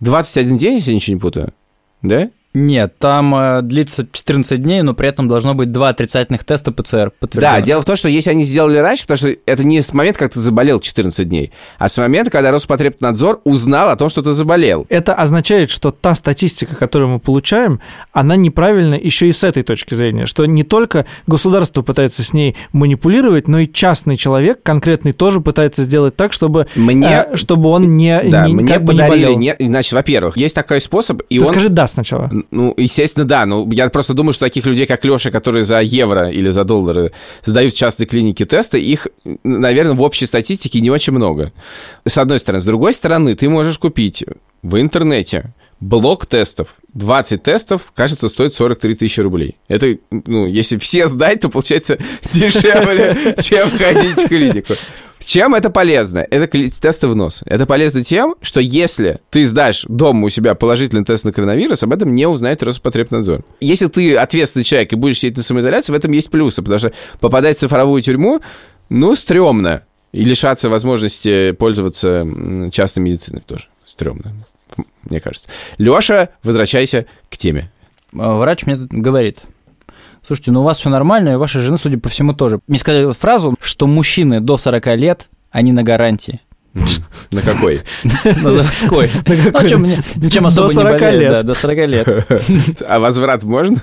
21 0.00 0.56
день, 0.56 0.74
если 0.74 0.90
я 0.90 0.96
ничего 0.96 1.14
не 1.14 1.20
путаю, 1.20 1.54
да? 2.02 2.30
Нет, 2.54 2.94
там 3.00 3.34
э, 3.34 3.62
длится 3.62 4.06
14 4.10 4.62
дней, 4.62 4.82
но 4.82 4.94
при 4.94 5.08
этом 5.08 5.28
должно 5.28 5.54
быть 5.54 5.72
два 5.72 5.88
отрицательных 5.88 6.44
теста 6.44 6.70
ПЦР 6.70 7.12
Да, 7.32 7.60
дело 7.60 7.82
в 7.82 7.84
том, 7.84 7.96
что 7.96 8.08
если 8.08 8.30
они 8.30 8.44
сделали 8.44 8.78
раньше, 8.78 9.02
потому 9.02 9.18
что 9.18 9.36
это 9.44 9.64
не 9.64 9.82
с 9.82 9.92
момента, 9.92 10.20
как 10.20 10.32
ты 10.32 10.38
заболел 10.38 10.78
14 10.78 11.28
дней, 11.28 11.50
а 11.78 11.88
с 11.88 11.98
момента, 11.98 12.30
когда 12.30 12.52
Роспотребнадзор 12.52 13.40
узнал 13.42 13.90
о 13.90 13.96
том, 13.96 14.08
что 14.08 14.22
ты 14.22 14.30
заболел. 14.30 14.86
Это 14.88 15.14
означает, 15.14 15.68
что 15.70 15.90
та 15.90 16.14
статистика, 16.14 16.76
которую 16.76 17.10
мы 17.10 17.18
получаем, 17.18 17.80
она 18.12 18.36
неправильна 18.36 18.94
еще 18.94 19.28
и 19.28 19.32
с 19.32 19.42
этой 19.42 19.64
точки 19.64 19.94
зрения, 19.94 20.26
что 20.26 20.46
не 20.46 20.62
только 20.62 21.06
государство 21.26 21.82
пытается 21.82 22.22
с 22.22 22.32
ней 22.32 22.54
манипулировать, 22.72 23.48
но 23.48 23.58
и 23.58 23.66
частный 23.72 24.16
человек 24.16 24.62
конкретный 24.62 25.12
тоже 25.12 25.40
пытается 25.40 25.82
сделать 25.82 26.14
так, 26.14 26.32
чтобы, 26.32 26.68
Мне 26.76 27.26
э, 27.30 27.36
чтобы 27.36 27.68
он 27.70 27.96
не, 27.96 28.20
Да, 28.24 28.46
не- 28.46 28.54
мне 28.54 28.72
как 28.72 28.84
бы 28.84 28.94
не 28.94 29.00
подарили, 29.00 29.24
болел. 29.24 29.38
не, 29.40 29.56
значит, 29.58 29.92
во-первых, 29.92 30.36
есть 30.36 30.54
такой 30.54 30.80
способ, 30.80 31.22
и 31.28 31.40
Ты 31.40 31.44
он... 31.44 31.50
скажи 31.50 31.68
«да» 31.68 31.88
сначала. 31.88 32.30
Ну, 32.50 32.74
естественно, 32.76 33.26
да. 33.26 33.46
Ну, 33.46 33.70
я 33.72 33.88
просто 33.88 34.14
думаю, 34.14 34.32
что 34.32 34.46
таких 34.46 34.66
людей, 34.66 34.86
как 34.86 35.04
Леша, 35.04 35.30
которые 35.30 35.64
за 35.64 35.80
евро 35.80 36.30
или 36.30 36.50
за 36.50 36.64
доллары 36.64 37.12
сдают 37.42 37.74
в 37.74 37.78
частной 37.78 38.06
клинике 38.06 38.44
тесты, 38.44 38.80
их, 38.80 39.06
наверное, 39.42 39.94
в 39.94 40.02
общей 40.02 40.26
статистике 40.26 40.80
не 40.80 40.90
очень 40.90 41.12
много. 41.12 41.52
С 42.04 42.18
одной 42.18 42.38
стороны. 42.38 42.60
С 42.60 42.64
другой 42.64 42.92
стороны, 42.92 43.34
ты 43.34 43.48
можешь 43.48 43.78
купить 43.78 44.24
в 44.62 44.80
интернете 44.80 45.54
блок 45.80 46.26
тестов. 46.26 46.76
20 46.94 47.42
тестов, 47.42 47.92
кажется, 47.94 48.28
стоит 48.28 48.54
43 48.54 48.94
тысячи 48.94 49.20
рублей. 49.20 49.56
Это, 49.68 49.98
ну, 50.10 50.46
если 50.46 50.78
все 50.78 51.08
сдать, 51.08 51.40
то 51.40 51.48
получается 51.48 51.98
дешевле, 52.32 53.34
чем 53.40 53.68
ходить 53.70 54.18
в 54.18 54.28
клинику. 54.28 54.74
Чем 55.24 55.54
это 55.54 55.70
полезно? 55.70 56.18
Это 56.30 56.46
тесты 56.46 57.08
в 57.08 57.16
нос. 57.16 57.42
Это 57.46 57.66
полезно 57.66 58.04
тем, 58.04 58.34
что 58.42 58.60
если 58.60 59.20
ты 59.30 59.46
сдашь 59.46 59.84
дома 59.88 60.26
у 60.26 60.28
себя 60.28 60.54
положительный 60.54 61.04
тест 61.04 61.24
на 61.24 61.32
коронавирус, 61.32 61.82
об 61.82 61.92
этом 61.92 62.14
не 62.14 62.26
узнает 62.26 62.62
Роспотребнадзор. 62.62 63.42
Если 63.60 63.86
ты 63.86 64.16
ответственный 64.16 64.64
человек 64.64 64.92
и 64.92 64.96
будешь 64.96 65.18
сидеть 65.18 65.38
на 65.38 65.42
самоизоляции, 65.42 65.92
в 65.92 65.96
этом 65.96 66.12
есть 66.12 66.30
плюсы, 66.30 66.62
потому 66.62 66.78
что 66.78 66.92
попадать 67.20 67.56
в 67.56 67.60
цифровую 67.60 68.02
тюрьму, 68.02 68.40
ну, 68.88 69.16
стрёмно. 69.16 69.84
И 70.12 70.22
лишаться 70.22 70.68
возможности 70.68 71.52
пользоваться 71.52 72.24
частной 72.70 73.02
медициной 73.02 73.42
тоже 73.44 73.64
стрёмно, 73.84 74.32
мне 75.04 75.20
кажется. 75.20 75.48
Лёша, 75.78 76.30
возвращайся 76.42 77.06
к 77.30 77.36
теме. 77.36 77.70
А 78.16 78.36
Врач 78.36 78.66
мне 78.66 78.76
говорит, 78.76 79.40
слушайте, 80.26 80.52
ну 80.52 80.60
у 80.60 80.64
вас 80.64 80.78
все 80.78 80.90
нормально, 80.90 81.30
и 81.30 81.36
ваша 81.36 81.60
жена, 81.60 81.76
судя 81.76 81.98
по 81.98 82.08
всему, 82.08 82.32
тоже. 82.32 82.60
Мне 82.66 82.78
сказали 82.78 83.12
фразу, 83.12 83.56
что 83.60 83.86
мужчины 83.86 84.40
до 84.40 84.58
40 84.58 84.86
лет, 84.96 85.28
они 85.50 85.72
на 85.72 85.82
гарантии. 85.82 86.40
На 87.30 87.40
какой? 87.40 87.80
На 88.42 88.52
заводской. 88.52 89.10
Ну, 90.16 90.30
чем 90.30 90.46
особо 90.46 90.68
не 90.68 90.74
40 90.74 91.00
болеет, 91.00 91.20
лет. 91.20 91.30
да, 91.32 91.42
До 91.42 91.54
40 91.54 91.88
лет. 91.88 92.08
А 92.88 92.98
возврат 92.98 93.42
можно 93.44 93.76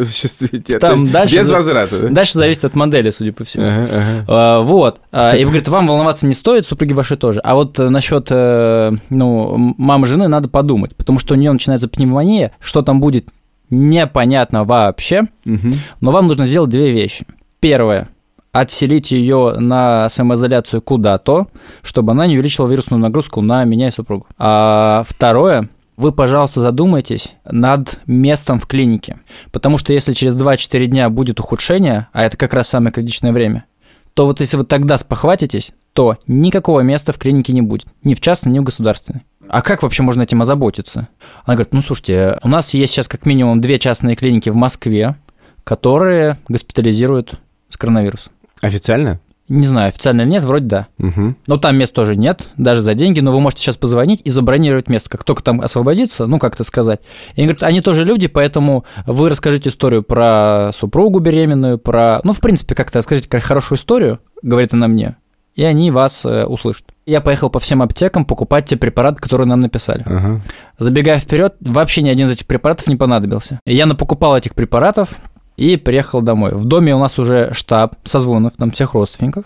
осуществить? 0.00 0.68
Нет, 0.68 0.80
Там 0.80 0.94
то 0.94 1.00
есть 1.00 1.12
дальше 1.12 1.36
Без 1.36 1.50
возврата, 1.50 1.98
да? 1.98 2.08
Дальше 2.08 2.34
зависит 2.34 2.64
от 2.64 2.74
модели, 2.74 3.10
судя 3.10 3.32
по 3.32 3.44
всему. 3.44 3.64
Ага, 3.66 3.88
ага. 3.92 4.24
А, 4.28 4.60
Вот. 4.62 5.00
А, 5.12 5.36
И 5.36 5.44
говорит, 5.44 5.68
вам 5.68 5.86
волноваться 5.86 6.26
не 6.26 6.34
стоит, 6.34 6.66
супруги 6.66 6.92
ваши 6.92 7.16
тоже. 7.16 7.40
А 7.40 7.54
вот 7.54 7.78
э, 7.78 7.88
насчет 7.88 8.26
э, 8.30 8.92
ну, 9.10 9.74
мамы 9.78 10.06
жены 10.06 10.28
надо 10.28 10.48
подумать, 10.48 10.96
потому 10.96 11.18
что 11.18 11.34
у 11.34 11.36
нее 11.36 11.52
начинается 11.52 11.88
пневмония, 11.88 12.52
что 12.60 12.82
там 12.82 13.00
будет 13.00 13.28
непонятно 13.70 14.64
вообще, 14.64 15.22
но 15.44 16.10
вам 16.10 16.26
нужно 16.26 16.44
сделать 16.46 16.70
две 16.70 16.92
вещи. 16.92 17.26
Первое 17.60 18.08
отселить 18.52 19.10
ее 19.10 19.54
на 19.58 20.08
самоизоляцию 20.08 20.82
куда-то, 20.82 21.48
чтобы 21.82 22.12
она 22.12 22.26
не 22.26 22.34
увеличила 22.34 22.68
вирусную 22.68 23.00
нагрузку 23.00 23.40
на 23.40 23.64
меня 23.64 23.88
и 23.88 23.90
супругу. 23.90 24.26
А 24.38 25.04
второе, 25.08 25.68
вы, 25.96 26.12
пожалуйста, 26.12 26.60
задумайтесь 26.60 27.34
над 27.50 27.98
местом 28.06 28.58
в 28.58 28.66
клинике. 28.66 29.18
Потому 29.50 29.78
что 29.78 29.92
если 29.92 30.12
через 30.12 30.36
2-4 30.36 30.86
дня 30.86 31.08
будет 31.08 31.40
ухудшение, 31.40 32.08
а 32.12 32.24
это 32.24 32.36
как 32.36 32.52
раз 32.52 32.68
самое 32.68 32.92
критичное 32.92 33.32
время, 33.32 33.64
то 34.14 34.26
вот 34.26 34.40
если 34.40 34.58
вы 34.58 34.64
тогда 34.64 34.98
спохватитесь, 34.98 35.72
то 35.94 36.18
никакого 36.26 36.80
места 36.80 37.12
в 37.12 37.18
клинике 37.18 37.52
не 37.52 37.62
будет. 37.62 37.86
Ни 38.04 38.14
в 38.14 38.20
частной, 38.20 38.52
ни 38.52 38.58
в 38.58 38.64
государственной. 38.64 39.22
А 39.48 39.62
как 39.62 39.82
вообще 39.82 40.02
можно 40.02 40.22
этим 40.22 40.42
озаботиться? 40.42 41.08
Она 41.44 41.56
говорит, 41.56 41.72
ну 41.72 41.80
слушайте, 41.80 42.38
у 42.42 42.48
нас 42.48 42.74
есть 42.74 42.92
сейчас 42.92 43.08
как 43.08 43.26
минимум 43.26 43.60
две 43.60 43.78
частные 43.78 44.16
клиники 44.16 44.50
в 44.50 44.56
Москве, 44.56 45.16
которые 45.64 46.38
госпитализируют 46.48 47.38
с 47.68 47.76
коронавирусом. 47.76 48.32
Официально? 48.62 49.20
Не 49.48 49.66
знаю, 49.66 49.88
официально 49.88 50.22
или 50.22 50.30
нет, 50.30 50.44
вроде 50.44 50.64
да. 50.64 50.86
Мгм. 50.98 51.36
Но 51.46 51.56
там 51.58 51.76
мест 51.76 51.92
тоже 51.92 52.16
нет, 52.16 52.48
даже 52.56 52.80
за 52.80 52.94
деньги, 52.94 53.20
но 53.20 53.32
вы 53.32 53.40
можете 53.40 53.62
сейчас 53.62 53.76
позвонить 53.76 54.22
и 54.24 54.30
забронировать 54.30 54.88
место, 54.88 55.10
как 55.10 55.24
только 55.24 55.42
там 55.42 55.60
освободится, 55.60 56.26
ну, 56.26 56.38
как 56.38 56.54
это 56.54 56.64
сказать. 56.64 57.00
И 57.34 57.40
они 57.40 57.48
говорят, 57.48 57.64
они 57.64 57.80
тоже 57.82 58.04
люди, 58.04 58.28
поэтому 58.28 58.84
вы 59.04 59.28
расскажите 59.28 59.68
историю 59.68 60.04
про 60.04 60.70
супругу 60.72 61.18
беременную, 61.18 61.76
про... 61.76 62.20
Ну, 62.24 62.32
в 62.32 62.40
принципе, 62.40 62.74
как-то 62.74 63.00
расскажите 63.00 63.28
хорошую 63.40 63.76
историю, 63.76 64.20
говорит 64.42 64.72
она 64.72 64.86
мне, 64.88 65.16
и 65.54 65.64
они 65.64 65.90
вас 65.90 66.24
э, 66.24 66.46
услышат. 66.46 66.86
Я 67.04 67.20
поехал 67.20 67.50
по 67.50 67.58
всем 67.58 67.82
аптекам 67.82 68.24
покупать 68.24 68.66
те 68.66 68.76
препараты, 68.76 69.20
которые 69.20 69.46
нам 69.46 69.60
написали. 69.60 70.02
Ага. 70.06 70.40
Забегая 70.78 71.18
вперед, 71.18 71.56
вообще 71.60 72.02
ни 72.02 72.08
один 72.08 72.28
из 72.28 72.32
этих 72.32 72.46
препаратов 72.46 72.86
не 72.86 72.96
понадобился. 72.96 73.60
Я 73.66 73.86
напокупал 73.86 74.36
этих 74.36 74.54
препаратов 74.54 75.10
и 75.62 75.76
приехал 75.76 76.22
домой. 76.22 76.50
В 76.54 76.64
доме 76.64 76.94
у 76.94 76.98
нас 76.98 77.18
уже 77.20 77.50
штаб 77.54 77.94
созвонов, 78.04 78.54
там 78.58 78.72
всех 78.72 78.94
родственников. 78.94 79.44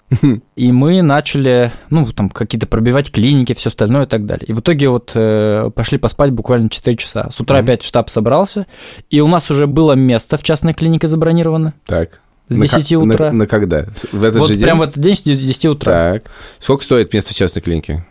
И 0.57 0.73
мы 0.73 1.03
начали, 1.03 1.73
ну, 1.91 2.07
там, 2.07 2.31
какие-то 2.31 2.67
пробивать 2.67 3.11
клиники, 3.13 3.53
все 3.53 3.69
остальное 3.69 4.05
и 4.05 4.09
так 4.09 4.25
далее. 4.25 4.47
И 4.47 4.53
в 4.55 4.61
итоге 4.61 4.89
вот 4.89 5.11
э, 5.15 5.71
пошли 5.75 5.99
поспать 5.99 6.31
буквально 6.31 6.71
4 6.71 6.97
часа. 6.97 7.29
С 7.31 7.39
утра 7.41 7.59
Мгм. 7.59 7.65
опять 7.65 7.83
штаб 7.83 8.09
собрался, 8.09 8.67
и 9.11 9.21
у 9.21 9.29
нас 9.29 9.51
уже 9.51 9.67
было 9.67 9.93
место 9.93 10.37
в 10.39 10.43
частной 10.43 10.73
клинике 10.73 11.07
забронировано 11.07 11.75
Так. 11.85 12.21
с 12.49 12.57
На 12.57 12.63
10 12.63 12.89
ка- 12.89 13.05
на- 13.05 13.15
утра. 13.15 13.33
На, 13.33 13.47
когда? 13.47 13.85
С- 13.95 14.07
В 14.11 14.25
этот 14.25 14.41
вот 14.41 14.49
же 14.49 14.57
прям 14.57 14.79
в 14.79 14.81
день? 14.83 14.89
этот 14.89 15.03
день 15.03 15.17
с 15.17 15.21
10 15.21 15.67
утра. 15.67 16.13
Так. 16.13 16.31
Сколько 16.59 16.83
стоит 16.85 17.13
место 17.13 17.35
в 17.35 17.37
частной 17.37 17.61
клинике? 17.63 18.07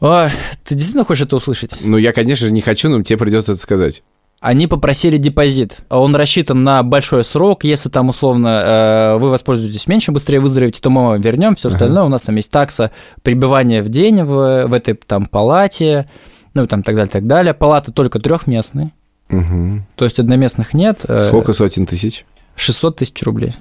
Ой, 0.00 0.28
ты 0.64 0.74
действительно 0.74 1.04
хочешь 1.04 1.22
это 1.24 1.36
услышать? 1.36 1.76
Ну, 1.80 1.96
я, 1.98 2.12
конечно 2.12 2.46
же, 2.48 2.52
не 2.52 2.60
хочу, 2.62 2.88
но 2.88 3.00
тебе 3.02 3.16
придется 3.16 3.52
это 3.52 3.60
сказать. 3.60 4.02
Они 4.46 4.66
попросили 4.66 5.16
депозит. 5.16 5.78
Он 5.88 6.14
рассчитан 6.14 6.62
на 6.64 6.82
большой 6.82 7.24
срок. 7.24 7.64
Если 7.64 7.88
там, 7.88 8.10
условно, 8.10 9.14
э, 9.14 9.16
вы 9.18 9.30
воспользуетесь 9.30 9.88
меньше, 9.88 10.12
быстрее 10.12 10.38
выздоровеете, 10.40 10.80
то 10.82 10.90
мы 10.90 11.02
вам 11.06 11.20
вернем 11.22 11.54
все 11.54 11.68
Ага. 11.68 11.76
остальное. 11.76 12.02
У 12.04 12.08
нас 12.08 12.20
там 12.20 12.36
есть 12.36 12.50
такса 12.50 12.90
пребывания 13.22 13.80
в 13.82 13.88
день 13.88 14.22
в, 14.22 14.66
в 14.66 14.74
этой 14.74 14.92
там 14.94 15.28
палате, 15.28 16.10
ну, 16.52 16.66
там, 16.66 16.82
так 16.82 16.94
далее, 16.94 17.10
так 17.10 17.26
далее. 17.26 17.54
Палаты 17.54 17.90
только 17.90 18.18
трехместные, 18.18 18.92
Мгм. 19.30 19.86
то 19.96 20.04
есть 20.04 20.18
одноместных 20.20 20.74
нет. 20.74 20.98
Э, 21.08 21.16
Сколько 21.16 21.54
сотен 21.54 21.86
тысяч? 21.86 22.26
600 22.56 22.96
тысяч 22.96 23.22
рублей. 23.22 23.54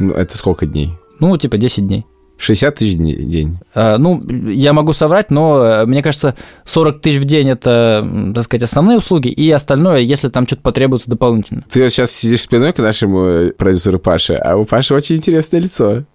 Ну, 0.00 0.12
это 0.12 0.36
сколько 0.36 0.66
дней? 0.66 0.90
Ну, 1.20 1.36
типа 1.38 1.56
10 1.56 1.86
дней. 1.86 2.04
60 2.38 2.74
тысяч 2.76 2.96
дней- 2.96 3.22
день. 3.22 3.58
Э, 3.74 3.96
Ну, 3.98 4.22
я 4.48 4.72
могу 4.72 4.92
соврать, 4.92 5.30
но 5.30 5.62
э, 5.64 5.86
мне 5.86 6.02
кажется, 6.02 6.34
40 6.64 7.00
тысяч 7.00 7.18
в 7.20 7.24
день– 7.24 7.48
это, 7.50 8.06
так 8.34 8.44
сказать, 8.44 8.62
основные 8.62 8.98
услуги, 8.98 9.28
и 9.28 9.50
остальное, 9.50 9.98
если 10.00 10.28
там 10.28 10.46
что-то 10.46 10.62
потребуется 10.62 11.10
дополнительно. 11.10 11.64
Ты 11.68 11.82
вот 11.82 11.90
сейчас 11.92 12.12
сидишь 12.12 12.42
спиной 12.42 12.72
к 12.72 12.78
нашему 12.78 13.24
э, 13.24 13.52
продюсеру 13.52 13.98
Паше, 13.98 14.34
а 14.34 14.56
у 14.56 14.64
Паши 14.64 14.94
очень 14.94 15.16
интересное 15.16 15.60
лицо. 15.60 16.04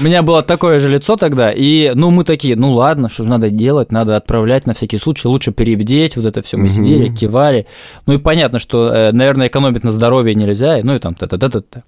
У 0.00 0.04
меня 0.04 0.22
было 0.22 0.42
такое 0.42 0.78
же 0.78 0.88
лицо 0.90 1.16
тогда, 1.16 1.52
и, 1.54 1.92
ну, 1.94 2.10
мы 2.10 2.24
такие, 2.24 2.56
ну, 2.56 2.72
ладно, 2.72 3.08
что 3.08 3.24
надо 3.24 3.50
делать, 3.50 3.90
надо 3.92 4.16
отправлять 4.16 4.66
на 4.66 4.74
всякий 4.74 4.98
случай, 4.98 5.28
лучше 5.28 5.52
перебдеть, 5.52 6.16
вот 6.16 6.26
это 6.26 6.42
все. 6.42 6.56
Мы 6.56 6.68
сидели, 6.68 7.08
кивали. 7.14 7.66
Ну, 8.06 8.14
и 8.14 8.18
понятно, 8.18 8.58
что, 8.58 8.88
э, 8.92 9.12
наверное, 9.12 9.48
экономить 9.48 9.84
на 9.84 9.92
здоровье 9.92 10.34
нельзя, 10.34 10.78
ну, 10.82 10.94
и 10.94 10.98
там 10.98 11.14
та-та-та-та-та. 11.14 11.82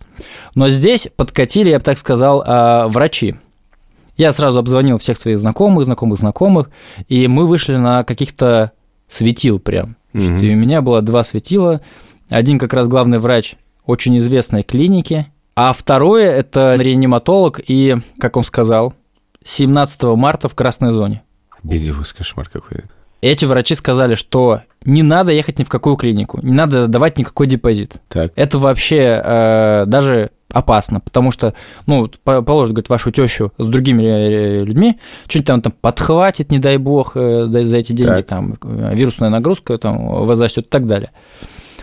Но 0.55 0.69
здесь 0.71 1.09
подкатили, 1.17 1.71
я 1.71 1.79
бы 1.79 1.85
так 1.85 1.99
сказал, 1.99 2.43
а, 2.57 2.88
врачи. 2.88 3.37
Я 4.16 4.33
сразу 4.33 4.59
обзвонил 4.59 4.97
всех 4.97 5.19
своих 5.19 5.38
знакомых, 5.38 5.85
знакомых, 5.85 6.19
знакомых, 6.19 6.71
и 7.07 7.29
мы 7.29 7.47
вышли 7.47 7.77
на 7.77 8.03
каких-то 8.03 8.73
светил 9.09 9.59
прям. 9.59 9.97
Мгм. 10.14 10.38
И 10.38 10.55
у 10.55 10.57
меня 10.57 10.81
было 10.81 11.03
два 11.03 11.23
светила. 11.23 11.83
Один 12.31 12.59
как 12.59 12.73
раз 12.73 12.88
главный 12.88 13.19
врач 13.19 13.57
очень 13.85 14.16
известной 14.16 14.62
клиники, 14.62 15.27
а 15.55 15.75
второе– 15.75 16.31
это 16.33 16.77
реаниматолог 16.77 17.61
и, 17.66 17.97
как 18.19 18.38
он 18.38 18.42
сказал, 18.42 18.95
17 19.45 20.03
марта 20.16 20.49
в 20.49 20.55
красной 20.55 20.92
зоне. 20.92 21.23
Бедивус, 21.62 22.14
кошмар 22.14 22.49
какой. 22.49 22.85
Эти 23.21 23.45
врачи 23.45 23.75
сказали, 23.75 24.14
что 24.14 24.62
не 24.85 25.03
надо 25.03 25.33
ехать 25.33 25.59
ни 25.59 25.64
в 25.64 25.69
какую 25.69 25.97
клинику, 25.97 26.40
не 26.42 26.53
надо 26.53 26.87
давать 26.88 27.19
никакой 27.19 27.47
депозит. 27.47 27.97
Так. 28.09 28.33
Это 28.35 28.59
вообще 28.59 29.21
э, 29.23 29.85
даже 29.87 30.31
опасно, 30.53 31.01
потому 31.01 31.31
что, 31.33 31.55
ну, 31.87 32.11
по- 32.25 32.43
положат, 32.43 32.73
говорит, 32.75 32.89
вашу 32.89 33.11
тещу 33.11 33.53
с 33.59 33.67
другими 33.67 34.03
э, 34.05 34.65
людьми, 34.65 34.99
что-нибудь 35.29 35.47
там, 35.47 35.63
там 35.63 35.73
подхватит, 35.81 36.51
не 36.51 36.59
дай 36.59 36.77
бог, 36.77 37.13
э, 37.17 37.47
за 37.47 37.77
эти 37.77 37.93
деньги, 37.93 38.11
Так. 38.11 38.27
там, 38.27 38.57
э, 38.63 38.95
вирусная 38.95 39.31
нагрузка 39.31 39.77
там 39.79 40.07
возрастет 40.25 40.67
и 40.67 40.69
так 40.69 40.87
далее. 40.87 41.11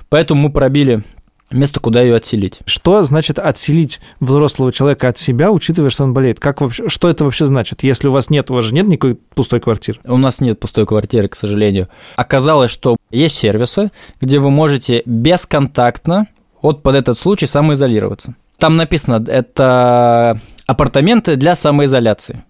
Поэтому 0.10 0.44
мы 0.44 0.52
пробили 0.52 1.04
место, 1.52 1.80
куда 1.80 2.02
ее 2.02 2.16
отселить. 2.16 2.60
Что 2.66 3.04
значит 3.04 3.38
отселить 3.38 4.00
взрослого 4.20 4.72
человека 4.72 5.10
от 5.10 5.18
себя, 5.18 5.52
учитывая, 5.52 5.92
что 5.92 6.04
он 6.04 6.14
болеет? 6.14 6.40
Как 6.40 6.62
вообще, 6.62 6.90
что 6.90 7.10
это 7.10 7.26
вообще 7.26 7.46
значит? 7.46 7.84
Если 7.84 8.08
у 8.08 8.12
вас 8.12 8.30
нет, 8.32 8.50
у 8.50 8.56
вас 8.56 8.66
же 8.66 8.74
нет 8.74 8.88
никакой 8.88 9.16
пустой 9.36 9.60
квартиры. 9.60 10.00
У 10.06 10.18
нас 10.18 10.42
нет 10.42 10.60
пустой 10.60 10.86
квартиры, 10.88 11.28
к 11.28 11.36
сожалению. 11.36 11.90
Оказалось, 12.16 12.72
что 12.72 12.98
есть 13.12 13.36
сервисы, 13.36 13.92
где 14.20 14.40
вы 14.40 14.50
можете 14.50 15.04
бесконтактно 15.06 16.28
вот 16.62 16.82
под 16.82 16.96
этот 16.96 17.18
случай 17.18 17.46
самоизолироваться. 17.46 18.36
Там 18.64 18.78
написано, 18.78 19.22
это 19.28 20.40
апартаменты 20.68 21.36
для 21.36 21.54
самоизоляции. 21.54 22.46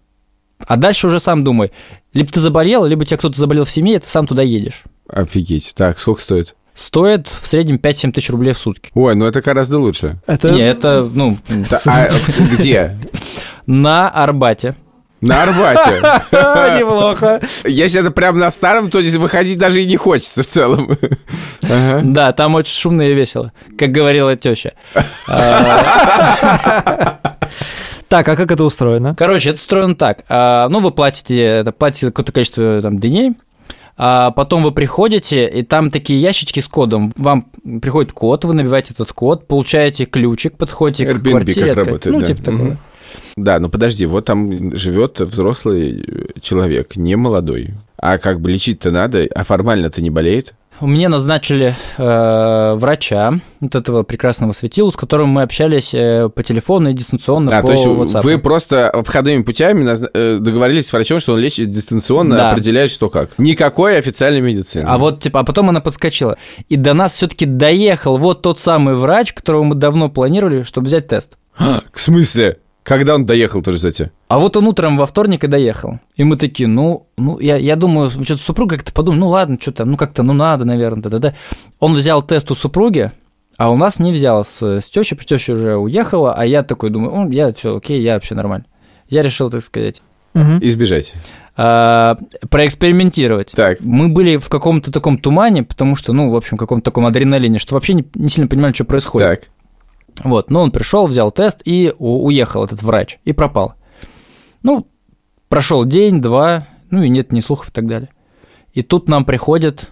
А 0.59 0.77
дальше 0.77 1.07
уже 1.07 1.17
сам 1.17 1.43
думай. 1.43 1.71
Либо 2.13 2.31
ты 2.31 2.39
заболел, 2.39 2.85
либо 2.85 3.01
у 3.01 3.05
тебя 3.05 3.17
кто-то 3.17 3.35
заболел 3.35 3.65
в 3.65 3.71
семье, 3.71 3.95
и 3.95 3.99
ты 3.99 4.07
сам 4.07 4.27
туда 4.27 4.43
едешь. 4.43 4.83
Офигеть. 5.09 5.73
Так, 5.75 5.97
сколько 5.97 6.21
стоит? 6.21 6.55
Стоит 6.75 7.27
в 7.27 7.47
среднем 7.47 7.77
5-7 7.77 8.11
тысяч 8.11 8.29
рублей 8.29 8.53
в 8.53 8.59
сутки. 8.59 8.91
Ой, 8.93 9.15
ну 9.15 9.25
это 9.25 9.41
гораздо 9.41 9.79
лучше. 9.79 10.21
Это 10.27 10.51
Не, 10.51 10.61
это, 10.61 11.09
ну, 11.11 11.35
а 11.87 12.09
где? 12.51 12.95
на 13.65 14.07
Арбате. 14.07 14.75
На 15.27 15.43
Арбате. 15.43 16.01
неплохо. 16.79 17.41
Если 17.65 18.01
это 18.01 18.11
прям 18.11 18.39
на 18.39 18.49
старом, 18.51 18.89
то 18.89 19.01
здесь 19.01 19.15
выходить 19.15 19.57
даже 19.57 19.81
и 19.81 19.85
не 19.85 19.97
хочется 19.97 20.43
в 20.43 20.47
целом. 20.47 20.97
Да, 21.61 22.31
там 22.33 22.55
очень 22.55 22.73
шумно 22.73 23.03
и 23.03 23.13
весело, 23.13 23.51
как 23.77 23.91
говорила 23.91 24.35
теща. 24.35 24.73
Так, 28.09 28.29
а 28.29 28.35
как 28.35 28.51
это 28.51 28.63
устроено? 28.63 29.15
Короче, 29.17 29.49
это 29.49 29.57
устроено 29.59 29.95
так. 29.95 30.19
А, 30.29 30.69
Ну, 30.69 30.81
вы 30.81 30.91
платите, 30.91 31.65
платите 31.79 32.07
какое-то 32.07 32.31
количество 32.31 32.79
там, 32.79 32.99
дней, 32.99 33.31
а 33.97 34.29
потом 34.29 34.61
вы 34.61 34.71
приходите, 34.71 35.47
и 35.49 35.63
там 35.63 35.89
такие 35.89 36.21
ящички 36.21 36.59
с 36.59 36.67
кодом. 36.67 37.11
Вам 37.17 37.47
приходит 37.81 38.13
код, 38.13 38.45
вы 38.45 38.53
набиваете 38.53 38.93
этот 38.93 39.11
код, 39.13 39.47
получаете 39.47 40.05
ключик, 40.05 40.57
подходите 40.57 41.07
к 41.11 41.15
Airbnb 41.17 41.29
квартире. 41.31 41.69
как 41.73 41.77
работает, 41.87 42.13
Ну, 42.13 42.19
да. 42.21 42.27
типа 42.27 42.43
такого. 42.43 42.61
Мгм. 42.63 42.77
Да, 43.35 43.59
ну 43.59 43.69
подожди, 43.69 44.05
вот 44.05 44.25
там 44.25 44.75
живет 44.75 45.19
взрослый 45.19 46.05
человек, 46.41 46.95
не 46.95 47.15
молодой. 47.15 47.71
А 47.97 48.17
как 48.17 48.41
бы 48.41 48.51
лечить-то 48.51 48.91
надо, 48.91 49.27
а 49.33 49.43
формально-то 49.43 50.01
не 50.01 50.09
болеет? 50.09 50.53
Мне 50.81 51.07
назначили 51.07 51.75
э, 51.97 52.73
врача, 52.75 53.33
вот 53.61 53.75
этого 53.75 54.01
прекрасного 54.03 54.53
светила, 54.53 54.89
с 54.89 54.95
которым 54.95 55.29
мы 55.29 55.43
общались 55.43 55.93
э, 55.93 56.29
по 56.33 56.41
телефону 56.43 56.89
и 56.89 56.93
дистанционно 56.93 57.55
А, 57.57 57.61
по 57.61 57.67
то 57.67 57.73
есть 57.73 57.85
WhatsApp. 57.85 58.21
вы 58.23 58.37
просто 58.39 58.89
обходными 58.89 59.43
путями 59.43 59.83
назна- 59.83 60.09
э, 60.13 60.39
договорились 60.41 60.87
с 60.87 60.91
врачом, 60.93 61.19
что 61.19 61.33
он 61.33 61.39
лечит 61.39 61.69
дистанционно, 61.69 62.35
Да. 62.35 62.51
определяет, 62.51 62.89
что 62.91 63.07
как. 63.09 63.29
Никакой 63.37 63.97
официальной 63.99 64.41
медицины. 64.41 64.85
А 64.87 64.97
вот, 64.97 65.19
типа, 65.21 65.41
а 65.41 65.43
потом 65.43 65.69
она 65.69 65.79
подскочила. 65.79 66.37
И 66.69 66.75
до 66.75 66.93
нас 66.95 67.13
все-таки 67.13 67.45
доехал 67.45 68.17
вот 68.17 68.41
тот 68.41 68.59
самый 68.59 68.95
врач, 68.95 69.31
которого 69.33 69.63
мы 69.63 69.75
давно 69.75 70.09
планировали, 70.09 70.63
чтобы 70.63 70.87
взять 70.87 71.07
тест. 71.07 71.37
В 71.57 71.99
смысле? 71.99 72.57
Когда 72.83 73.15
он 73.15 73.25
доехал 73.25 73.61
тоже 73.61 73.77
за 73.77 73.91
тебя? 73.91 74.11
А 74.27 74.39
вот 74.39 74.57
он 74.57 74.67
утром 74.67 74.97
во 74.97 75.05
вторник 75.05 75.43
и 75.43 75.47
доехал. 75.47 75.99
И 76.15 76.23
мы 76.23 76.35
такие, 76.37 76.67
ну, 76.67 77.07
ну 77.17 77.39
я, 77.39 77.55
я 77.55 77.75
думаю, 77.75 78.09
что-то 78.09 78.37
супруга 78.37 78.75
как-то 78.75 78.93
подумал, 78.93 79.19
ну 79.19 79.27
ладно, 79.29 79.57
что 79.59 79.71
там, 79.71 79.91
ну 79.91 79.97
как-то, 79.97 80.23
ну 80.23 80.33
надо, 80.33 80.65
наверное, 80.65 81.03
да-да-да. 81.03 81.35
Он 81.79 81.93
взял 81.93 82.21
тест 82.21 82.51
у 82.51 82.55
супруги, 82.55 83.11
а 83.57 83.71
у 83.71 83.75
нас 83.75 83.99
не 83.99 84.11
взял 84.11 84.43
с, 84.43 84.61
с 84.61 84.89
тещей, 84.89 85.15
потому 85.15 85.21
что 85.21 85.35
теща 85.37 85.53
уже 85.53 85.75
уехала, 85.77 86.33
а 86.33 86.45
я 86.45 86.63
такой 86.63 86.89
думаю, 86.89 87.15
ну, 87.15 87.29
я 87.31 87.53
все 87.53 87.77
окей, 87.77 88.01
я 88.01 88.15
вообще 88.15 88.35
нормально. 88.35 88.65
Я 89.07 89.21
решил, 89.21 89.49
так 89.49 89.61
сказать, 89.61 90.01
Мгм. 90.33 90.57
Избежать. 90.63 91.13
а, 91.55 92.17
проэкспериментировать. 92.49 93.51
Так. 93.51 93.79
Мы 93.81 94.07
были 94.07 94.37
в 94.37 94.49
каком-то 94.49 94.91
таком 94.91 95.17
тумане, 95.19 95.63
потому 95.63 95.95
что, 95.95 96.11
ну, 96.13 96.31
в 96.31 96.35
общем, 96.35 96.57
в 96.57 96.59
каком-то 96.59 96.85
таком 96.85 97.05
адреналине, 97.05 97.59
что 97.59 97.75
вообще 97.75 97.93
не, 97.93 98.05
не 98.15 98.29
сильно 98.29 98.47
понимали, 98.47 98.73
что 98.73 98.85
происходит. 98.85 99.27
Так. 99.41 99.49
Вот, 100.23 100.49
но 100.49 100.61
он 100.61 100.71
пришел, 100.71 101.07
взял 101.07 101.31
тест 101.31 101.61
и 101.65 101.93
уехал, 101.97 102.63
этот 102.63 102.81
врач, 102.83 103.19
и 103.25 103.33
пропал. 103.33 103.73
Ну, 104.61 104.87
прошел 105.49 105.85
день, 105.85 106.21
два, 106.21 106.67
ну 106.89 107.01
и 107.03 107.09
нет 107.09 107.31
ни 107.31 107.39
слухов 107.39 107.69
и 107.69 107.71
так 107.71 107.87
далее. 107.87 108.09
И 108.73 108.81
тут 108.81 109.09
нам 109.09 109.25
приходит 109.25 109.91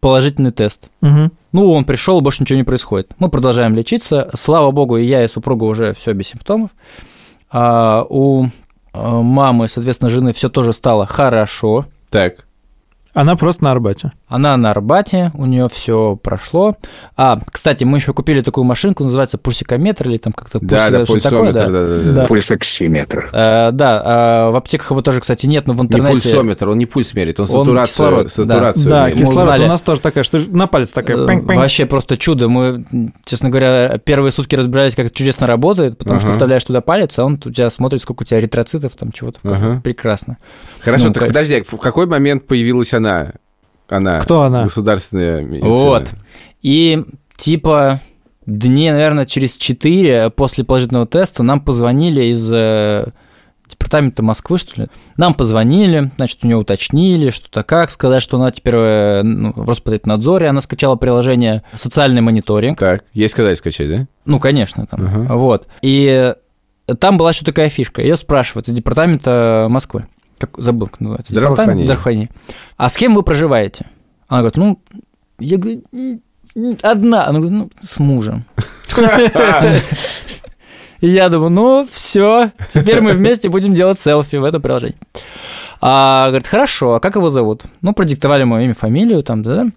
положительный 0.00 0.52
тест. 0.52 0.90
Мгм. 1.00 1.32
Ну, 1.52 1.72
он 1.72 1.84
пришел, 1.84 2.20
больше 2.20 2.42
ничего 2.42 2.58
не 2.58 2.64
происходит. 2.64 3.12
Мы 3.18 3.28
продолжаем 3.28 3.74
лечиться. 3.74 4.30
Слава 4.34 4.70
богу, 4.70 4.96
и 4.96 5.04
я, 5.04 5.24
и 5.24 5.28
супруга 5.28 5.64
уже 5.64 5.94
все 5.94 6.12
без 6.12 6.28
симптомов. 6.28 6.70
А 7.50 8.04
у 8.08 8.46
а, 8.92 9.22
мамы, 9.22 9.68
соответственно, 9.68 10.10
жены 10.10 10.32
все 10.32 10.48
тоже 10.48 10.72
стало 10.72 11.06
хорошо. 11.06 11.86
Так. 12.10 12.46
Она 13.14 13.36
просто 13.36 13.64
на 13.64 13.72
Арбате. 13.72 14.12
Она 14.28 14.56
на 14.56 14.70
Арбате, 14.70 15.32
у 15.34 15.46
нее 15.46 15.68
все 15.72 16.16
прошло. 16.22 16.76
А, 17.16 17.38
кстати, 17.50 17.82
мы 17.84 17.98
еще 17.98 18.12
купили 18.12 18.42
такую 18.42 18.64
машинку, 18.64 19.02
называется 19.02 19.38
пульсикометр 19.38 20.08
или 20.08 20.18
там 20.18 20.32
как-то 20.34 20.58
Да, 20.60 20.90
да, 20.90 21.04
что-то 21.04 21.22
такое, 21.22 21.52
пульсометр, 21.52 21.70
да, 21.72 21.86
да, 21.86 22.02
да. 22.02 22.12
Да. 22.12 22.24
Пульсоксиметр. 22.26 23.30
Э, 23.32 23.70
да, 23.72 24.02
а 24.04 24.50
в 24.50 24.56
аптеках 24.56 24.90
его 24.90 25.00
тоже, 25.02 25.20
кстати, 25.20 25.46
нет, 25.46 25.66
но 25.66 25.72
в 25.72 25.76
Не 25.78 25.84
интернете... 25.84 26.12
пульсометр, 26.12 26.68
он 26.68 26.78
не 26.78 26.86
пульс 26.86 27.14
меряет, 27.14 27.40
он, 27.40 27.46
Он 27.50 27.64
сатурацию, 27.64 27.86
кислород, 27.86 28.22
да. 28.24 28.28
сатурацию 28.28 28.88
да, 28.90 29.00
меряет. 29.04 29.16
кис- 29.16 29.20
кислород 29.28 29.52
узнали. 29.54 29.64
у 29.64 29.68
нас 29.68 29.82
тоже 29.82 30.00
такая, 30.02 30.24
что 30.24 30.38
на 30.50 30.66
палец 30.66 30.92
такая. 30.92 31.16
Э, 31.16 31.26
пэнь-пэнь. 31.26 31.56
Вообще 31.58 31.86
просто 31.86 32.16
чудо. 32.18 32.48
Мы, 32.48 32.84
честно 33.24 33.48
говоря, 33.48 33.98
первые 33.98 34.30
сутки 34.32 34.54
разбирались, 34.54 34.94
как 34.94 35.06
это 35.06 35.14
чудесно 35.14 35.46
работает, 35.46 35.96
потому 35.98 36.18
что 36.20 36.28
Ага. 36.28 36.32
вставляешь 36.34 36.64
туда 36.64 36.82
палец, 36.82 37.18
а 37.18 37.24
он 37.24 37.34
у 37.44 37.50
тебя 37.50 37.70
смотрит, 37.70 38.02
сколько 38.02 38.22
у 38.22 38.24
тебя 38.26 38.38
эритроцитов, 38.38 38.94
там 38.96 39.12
чего-то. 39.12 39.40
Ага. 39.44 39.80
Прекрасно. 39.82 40.36
Хорошо, 40.80 41.06
Ну, 41.08 41.12
так 41.14 41.22
как- 41.22 41.28
подожди, 41.30 41.62
в 41.62 41.76
какой 41.78 42.06
момент 42.06 42.46
появилась 42.46 42.92
она? 42.94 43.07
Она. 43.88 44.20
Кто 44.20 44.42
она? 44.42 44.64
Государственная 44.64 45.42
медицина. 45.42 45.68
Вот. 45.68 46.10
И 46.62 47.04
типа 47.36 48.00
дней, 48.46 48.90
наверное, 48.90 49.26
через 49.26 49.56
4 49.56 50.30
после 50.30 50.64
положительного 50.64 51.06
теста 51.06 51.42
нам 51.42 51.60
позвонили 51.60 52.24
из 52.24 52.50
э, 52.52 53.08
департамента 53.68 54.22
Москвы, 54.22 54.58
что 54.58 54.82
ли. 54.82 54.88
Нам 55.16 55.34
позвонили, 55.34 56.10
значит, 56.16 56.40
у 56.42 56.46
нее 56.46 56.56
уточнили, 56.56 57.30
что-то 57.30 57.62
как, 57.62 57.90
сказать, 57.90 58.22
что 58.22 58.38
она 58.38 58.50
теперь 58.50 58.74
э, 58.76 59.22
ну, 59.22 59.52
в 59.54 59.68
Роспотребнадзоре, 59.68 60.48
она 60.48 60.60
скачала 60.60 60.96
приложение 60.96 61.62
«Социальный 61.74 62.20
мониторинг». 62.20 62.78
Так, 62.78 63.04
есть 63.12 63.32
сказать 63.32 63.58
скачать, 63.58 63.88
да? 63.88 64.06
Ну, 64.24 64.40
конечно, 64.40 64.86
там. 64.86 65.04
Ага. 65.04 65.34
Вот. 65.34 65.66
И 65.82 66.34
там 66.98 67.18
была 67.18 67.30
еще 67.30 67.44
такая 67.44 67.68
фишка. 67.68 68.00
Ее 68.00 68.16
спрашивают 68.16 68.68
из 68.68 68.74
департамента 68.74 69.66
Москвы. 69.68 70.06
Как, 70.38 70.56
забыл, 70.58 70.86
как 70.88 71.00
называется. 71.00 71.32
Здравоохранение. 71.32 71.86
Департамент 71.86 72.30
здравоохранения. 72.30 72.30
А 72.76 72.88
с 72.88 72.96
кем 72.96 73.14
вы 73.14 73.22
проживаете? 73.22 73.86
Она 74.28 74.40
говорит, 74.40 74.56
ну, 74.56 74.80
я 75.38 75.56
говорю, 75.58 75.82
«Н- 75.92 76.20
н- 76.54 76.78
одна. 76.82 77.26
Она 77.26 77.40
говорит, 77.40 77.58
ну, 77.58 77.70
с 77.82 77.98
мужем. 77.98 78.44
И 81.00 81.08
я 81.08 81.28
думаю, 81.28 81.50
ну, 81.50 81.88
все, 81.92 82.50
теперь 82.72 83.00
мы 83.00 83.12
вместе 83.12 83.48
будем 83.48 83.72
делать 83.72 84.00
селфи 84.00 84.34
в 84.36 84.44
этом 84.44 84.60
приложении. 84.60 84.96
А, 85.80 86.26
говорит, 86.28 86.48
хорошо, 86.48 86.94
а 86.94 87.00
как 87.00 87.14
его 87.14 87.30
зовут? 87.30 87.62
Ну, 87.82 87.92
продиктовали 87.92 88.42
мое 88.42 88.64
имя, 88.64 88.74
фамилию, 88.74 89.22
там, 89.22 89.44
да, 89.44 89.64
да. 89.64 89.70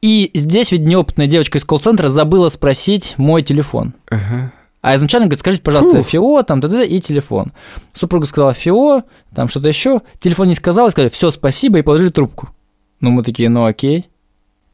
И 0.00 0.30
здесь, 0.34 0.70
ведь 0.70 0.82
неопытная 0.82 1.26
девочка 1.26 1.58
из 1.58 1.64
колл-центра 1.64 2.08
забыла 2.08 2.50
спросить 2.50 3.14
мой 3.16 3.42
телефон. 3.42 3.94
Ага. 4.10 4.52
А 4.84 4.96
изначально 4.96 5.28
говорит, 5.28 5.40
скажите, 5.40 5.62
пожалуйста, 5.62 5.96
Фух. 5.96 6.06
ФИО, 6.06 6.42
там, 6.42 6.60
да, 6.60 6.84
и 6.84 7.00
телефон. 7.00 7.54
Супруга 7.94 8.26
сказала 8.26 8.52
ФИО, 8.52 9.04
там 9.34 9.48
что-то 9.48 9.66
еще. 9.68 10.02
Телефон 10.20 10.48
не 10.48 10.54
сказал, 10.54 10.88
и 10.88 10.90
сказали, 10.90 11.08
все, 11.08 11.30
спасибо, 11.30 11.78
и 11.78 11.82
положили 11.82 12.10
трубку. 12.10 12.50
Ну, 13.00 13.10
мы 13.10 13.22
такие, 13.22 13.48
ну 13.48 13.64
окей. 13.64 14.10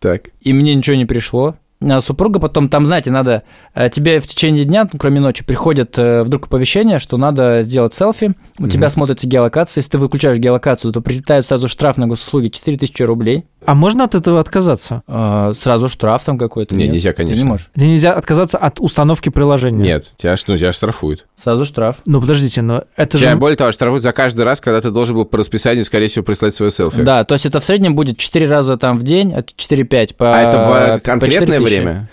Так. 0.01 0.31
И 0.41 0.53
мне 0.53 0.75
ничего 0.75 0.97
не 0.97 1.07
пришло. 1.07 1.55
А 1.81 2.01
супруга 2.01 2.41
потом, 2.41 2.69
там, 2.69 2.87
знаете, 2.87 3.13
надо, 3.13 3.45
э, 3.73 3.89
тебе 3.89 4.19
в 4.19 4.27
течение 4.27 4.65
дня, 4.65 4.89
ну, 4.93 4.99
кроме 4.99 5.21
ночи, 5.21 5.45
приходит 5.45 5.97
э, 5.97 6.25
вдруг 6.25 6.47
оповещение, 6.47 6.99
что 6.99 7.17
надо 7.17 7.63
сделать 7.63 7.95
селфи, 7.95 8.35
у 8.59 8.63
Мгм. 8.65 8.71
тебя 8.71 8.91
смотрится 8.91 9.29
геолокация, 9.29 9.81
если 9.81 9.93
ты 9.93 9.99
выключаешь 9.99 10.39
геолокацию, 10.39 10.93
то 10.93 11.01
прилетает 11.01 11.47
сразу 11.47 11.69
штраф 11.69 11.97
на 11.99 12.09
госуслуги 12.09 12.49
4000 12.49 13.03
рублей, 13.05 13.45
А 13.65 13.75
можно 13.75 14.05
от 14.05 14.15
этого 14.15 14.41
отказаться? 14.41 15.03
А, 15.07 15.53
сразу 15.55 15.89
штраф 15.89 16.25
там 16.25 16.39
какой-то. 16.39 16.75
Не, 16.75 16.85
нет? 16.85 16.95
нельзя, 16.95 17.11
Ты 17.11 17.17
конечно. 17.19 17.43
Не 17.43 17.49
можешь. 17.49 17.71
Нельзя 17.77 18.13
отказаться 18.13 18.59
от 18.59 18.81
установки 18.81 19.29
приложения? 19.29 19.83
Нет, 19.83 20.13
тебя, 20.17 20.35
ну, 20.47 20.57
тебя 20.57 20.73
штрафуют. 20.73 21.27
Сразу 21.43 21.65
штраф. 21.65 21.97
Ну, 22.07 22.21
подождите, 22.21 22.63
но 22.63 22.85
это 22.97 23.19
Тебя, 23.19 23.33
же... 23.33 23.37
более 23.37 23.57
того, 23.57 23.73
штрафуют 23.73 24.03
за 24.03 24.13
каждый 24.13 24.43
раз, 24.43 24.61
когда 24.61 24.81
ты 24.81 24.91
должен 24.91 25.17
был 25.17 25.25
по 25.25 25.39
расписанию, 25.39 25.85
скорее 25.85 26.09
всего, 26.09 26.25
прислать 26.25 26.55
свое 26.55 26.71
селфи. 26.71 27.03
Да, 27.03 27.25
то 27.25 27.35
есть 27.35 27.47
это 27.47 27.61
в 27.61 27.65
среднем 27.65 27.95
будет 27.95 28.19
4 28.19 28.47
раза 28.47 28.77
там 28.77 28.99
в 28.99 29.03
день, 29.03 29.33
это 29.33 29.53
4-5 29.57 30.15
по 30.17 30.35
А 30.37 30.41
это 30.41 30.59
в 30.59 30.71
э, 30.97 31.01
конкретное 31.01 31.59
4000. 31.59 31.63
время? 31.63 32.11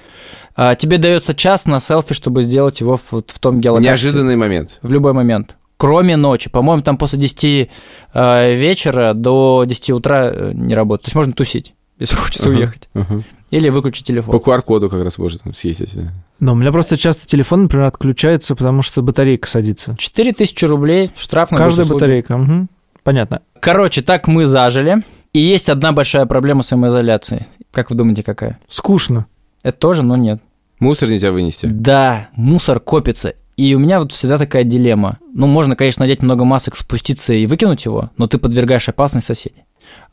А, 0.55 0.75
тебе 0.75 0.97
дается 0.97 1.35
час 1.35 1.65
на 1.65 1.79
селфи, 1.79 2.13
чтобы 2.13 2.41
сделать 2.43 2.79
его 2.79 2.97
в, 2.97 3.11
в 3.11 3.39
том 3.39 3.59
геолокации. 3.61 3.87
Неожиданный 3.87 4.35
момент. 4.35 4.79
В 4.81 4.91
любой 4.91 5.13
момент. 5.13 5.55
Кроме 5.77 6.15
ночи. 6.17 6.49
По-моему, 6.49 6.81
там 6.81 6.97
после 6.97 7.19
10 7.19 7.69
э, 8.13 8.55
вечера 8.55 9.13
до 9.13 9.63
10 9.67 9.89
утра 9.91 10.29
э, 10.31 10.51
не 10.53 10.73
работает. 10.73 11.05
То 11.05 11.07
есть 11.09 11.15
можно 11.15 11.33
тусить, 11.33 11.73
если 11.99 12.15
хочется 12.17 12.49
Ага. 12.49 12.57
уехать. 12.57 12.89
Ага. 12.93 13.23
Или 13.51 13.69
выключить 13.69 14.03
По 14.05 14.07
телефон. 14.07 14.35
QR-коду 14.35 14.89
как 14.89 15.03
раз 15.03 15.17
можно 15.17 15.53
съездить. 15.53 15.95
да. 15.95 16.11
Но 16.39 16.51
у 16.53 16.55
меня 16.55 16.71
просто 16.71 16.97
часто 16.97 17.25
телефон, 17.27 17.63
например, 17.63 17.85
отключается, 17.87 18.55
потому 18.55 18.81
что 18.81 19.01
батарейка 19.01 19.47
садится. 19.47 19.95
4000 19.97 20.65
рублей 20.65 21.11
штраф 21.15 21.51
на 21.51 21.57
Каждая 21.57 21.85
батарейка. 21.87 22.35
мгм. 22.37 22.69
Понятно. 23.03 23.41
Короче, 23.61 24.01
так 24.01 24.27
мы 24.27 24.45
зажили. 24.47 25.01
И 25.33 25.39
есть 25.39 25.69
одна 25.69 25.93
большая 25.93 26.25
проблема 26.25 26.61
самоизоляции. 26.63 27.45
Как 27.71 27.89
вы 27.89 27.95
думаете, 27.95 28.21
какая? 28.23 28.59
Скучно. 28.67 29.27
Это 29.63 29.77
тоже, 29.77 30.03
но 30.03 30.17
нет. 30.17 30.41
Мусор 30.79 31.07
нельзя 31.09 31.31
вынести. 31.31 31.67
Да, 31.67 32.29
мусор 32.35 32.79
копится. 32.79 33.33
И 33.57 33.73
у 33.73 33.79
меня 33.79 33.99
вот 33.99 34.11
всегда 34.11 34.37
такая 34.37 34.63
дилемма. 34.63 35.17
Ну, 35.33 35.47
можно, 35.47 35.75
конечно, 35.75 36.03
надеть 36.03 36.21
много 36.21 36.45
масок, 36.45 36.77
спуститься 36.77 37.33
и 37.33 37.47
выкинуть 37.47 37.85
его, 37.85 38.11
но 38.15 38.27
ты 38.27 38.37
подвергаешь 38.37 38.87
опасность 38.87 39.25
соседей. 39.27 39.63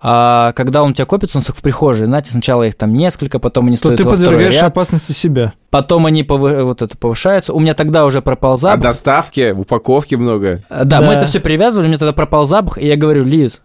А 0.01 0.53
когда 0.53 0.83
он 0.83 0.91
у 0.91 0.95
тебя 0.95 1.05
копится, 1.05 1.39
он 1.39 1.45
в 1.45 1.61
прихожей, 1.63 2.07
знаете, 2.07 2.31
сначала 2.31 2.63
их 2.63 2.75
там 2.75 2.95
несколько, 2.95 3.39
потом 3.39 3.67
они 3.67 3.77
То 3.77 3.81
стоят 3.91 3.97
ты 3.99 4.05
во 4.05 4.11
второй 4.13 4.27
подвергаешь 4.33 4.55
ряд, 4.55 4.65
опасности 4.65 5.13
себя. 5.13 5.53
потом 5.71 6.07
они 6.07 6.23
повы- 6.23 6.63
вот 6.65 6.81
это 6.83 6.97
повышаются. 6.97 7.53
У 7.53 7.61
меня 7.61 7.75
тогда 7.75 8.05
уже 8.07 8.23
пропал 8.23 8.55
А 8.55 8.57
запах. 8.57 8.81
доставки, 8.83 9.51
упаковки 9.53 10.15
много. 10.15 10.63
А, 10.71 10.85
Да, 10.85 11.01
мы 11.01 11.09
Да. 11.09 11.15
это 11.19 11.27
все 11.27 11.41
привязывали, 11.41 11.87
у 11.87 11.89
меня 11.91 11.99
тогда 11.99 12.13
пропал 12.15 12.45
запах, 12.47 12.79
и 12.79 12.87
я 12.87 12.97
говорю, 12.97 13.25
Лиз, 13.25 13.61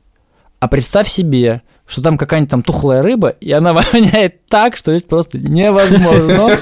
а 0.59 0.67
представь 0.67 1.07
себе, 1.07 1.61
что 1.89 2.04
там 2.04 2.17
какая-нибудь 2.17 2.52
там 2.52 2.62
тухлая 2.62 3.02
рыба, 3.02 3.30
и 3.41 3.52
она 3.52 3.73
воняет 3.93 4.47
так, 4.47 4.78
что 4.78 4.91
здесь 4.91 5.04
просто 5.04 5.39
невозможно. 5.39 6.58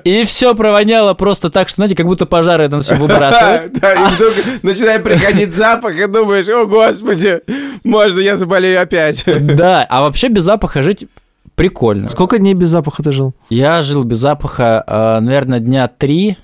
И 0.04 0.24
все 0.24 0.54
провоняло 0.54 1.14
просто 1.14 1.50
так, 1.50 1.68
что, 1.68 1.76
знаете, 1.76 1.96
как 1.96 2.06
будто 2.06 2.24
пожары 2.24 2.64
это 2.64 2.80
все 2.80 2.94
выбрасывают. 2.94 3.72
Да, 3.84 3.92
и 3.92 4.14
вдруг 4.14 4.34
начинает 4.62 5.02
приходить 5.02 5.52
запах, 5.52 5.96
и 5.96 6.06
думаешь, 6.06 6.48
о, 6.48 6.64
господи, 6.66 7.40
можно 7.82 8.20
я 8.20 8.36
заболею 8.36 8.80
опять. 8.80 9.24
Да, 9.26 9.84
а 9.88 10.02
вообще 10.02 10.28
без 10.28 10.44
запаха 10.44 10.82
жить 10.82 11.06
прикольно. 11.54 12.08
Сколько 12.08 12.38
дней 12.38 12.54
без 12.54 12.68
запаха 12.68 13.02
ты 13.02 13.10
жил? 13.10 13.34
Я 13.48 13.82
жил 13.82 14.04
без 14.04 14.18
запаха, 14.18 14.84
э, 14.86 15.20
наверное, 15.20 15.58
дня 15.58 15.88
три, 15.88 16.36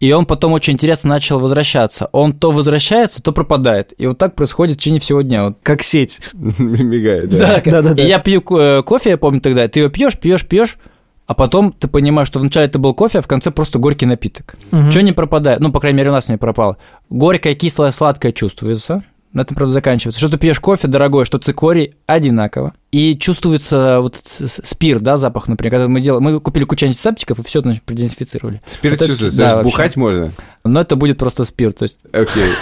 и 0.00 0.12
он 0.12 0.26
потом 0.26 0.52
очень 0.52 0.74
интересно 0.74 1.10
начал 1.10 1.40
возвращаться. 1.40 2.08
Он 2.12 2.32
то 2.32 2.50
возвращается, 2.52 3.20
то 3.22 3.32
пропадает. 3.32 3.92
И 3.98 4.06
вот 4.06 4.18
так 4.18 4.34
происходит 4.36 4.76
в 4.76 4.78
течение 4.78 5.00
всего 5.00 5.22
дня. 5.22 5.44
Вот 5.44 5.58
Как 5.62 5.82
сеть. 5.82 6.20
Мигает, 6.58 7.30
да. 7.30 7.60
Да, 7.64 7.82
да, 7.82 7.94
да. 7.94 8.02
И 8.02 8.06
я 8.06 8.18
пью 8.20 8.40
ко- 8.40 8.82
кофе, 8.82 9.10
я 9.10 9.16
помню 9.16 9.40
тогда, 9.40 9.66
ты 9.66 9.80
его 9.80 9.88
пьешь, 9.90 10.18
пьешь, 10.18 10.46
пьешь, 10.46 10.78
а 11.26 11.34
потом 11.34 11.72
ты 11.72 11.88
понимаешь, 11.88 12.28
что 12.28 12.38
вначале 12.38 12.66
это 12.66 12.78
был 12.78 12.94
кофе, 12.94 13.18
а 13.18 13.22
в 13.22 13.26
конце 13.26 13.50
просто 13.50 13.78
горький 13.78 14.06
напиток. 14.06 14.54
Мгм. 14.70 14.90
Что 14.90 15.02
не 15.02 15.12
пропадает? 15.12 15.60
Ну, 15.60 15.72
по 15.72 15.80
крайней 15.80 15.98
мере, 15.98 16.10
у 16.10 16.14
нас 16.14 16.28
не 16.28 16.38
пропало. 16.38 16.76
Горькое, 17.10 17.54
кислое, 17.54 17.90
сладкое 17.90 18.32
чувствуется. 18.32 19.02
На 19.32 19.42
этом, 19.42 19.54
правда, 19.56 19.72
заканчивается. 19.74 20.18
Что 20.18 20.30
ты 20.30 20.38
пьешь 20.38 20.58
кофе 20.58 20.88
дорогой, 20.88 21.24
что 21.26 21.38
цикорий, 21.38 21.94
одинаково. 22.06 22.72
И 22.92 23.14
чувствуется 23.16 23.98
вот 24.00 24.16
спирт, 24.26 25.02
да, 25.02 25.16
запах, 25.18 25.48
например. 25.48 25.70
Когда 25.70 25.88
мы 25.88 26.00
делали, 26.00 26.22
мы 26.22 26.40
купили 26.40 26.64
кучу 26.64 26.86
антисептиков 26.86 27.38
и 27.38 27.42
все, 27.42 27.60
значит, 27.60 27.82
продезинфицировали. 27.82 28.62
Спирт 28.66 28.94
Вот 28.94 29.00
это- 29.02 29.06
чувствуется, 29.08 29.38
да, 29.38 29.44
даже 29.44 29.56
вообще. 29.56 29.70
бухать 29.70 29.96
можно. 29.96 30.32
Но 30.64 30.80
это 30.80 30.96
будет 30.96 31.18
просто 31.18 31.44
спирт. 31.44 31.76
То 31.76 31.82
есть 31.84 31.98
Окей. 32.12 32.48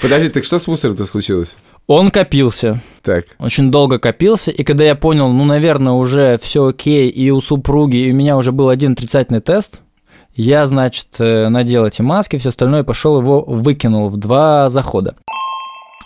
Подожди, 0.00 0.28
так 0.28 0.44
что 0.44 0.58
с 0.58 0.66
мусором-то 0.66 1.04
случилось? 1.04 1.56
он 1.86 2.10
копился. 2.10 2.82
Так, 3.02 3.24
очень 3.38 3.70
долго 3.70 3.98
копился, 3.98 4.50
и 4.50 4.62
когда 4.62 4.84
я 4.84 4.94
понял, 4.94 5.30
ну, 5.30 5.44
наверное, 5.46 5.94
уже 5.94 6.38
все 6.42 6.66
окей, 6.66 7.08
и 7.08 7.30
у 7.30 7.40
супруги, 7.40 7.96
и 7.96 8.12
у 8.12 8.14
меня 8.14 8.36
уже 8.36 8.52
был 8.52 8.68
один 8.68 8.92
отрицательный 8.92 9.40
тест, 9.40 9.80
Я, 10.38 10.66
значит, 10.66 11.08
э, 11.18 11.48
надел 11.48 11.84
эти 11.84 12.00
маски, 12.00 12.38
все 12.38 12.50
остальное, 12.50 12.84
пошел 12.84 13.20
его 13.20 13.42
выкинул 13.42 14.08
в 14.08 14.16
два 14.16 14.70
захода. 14.70 15.16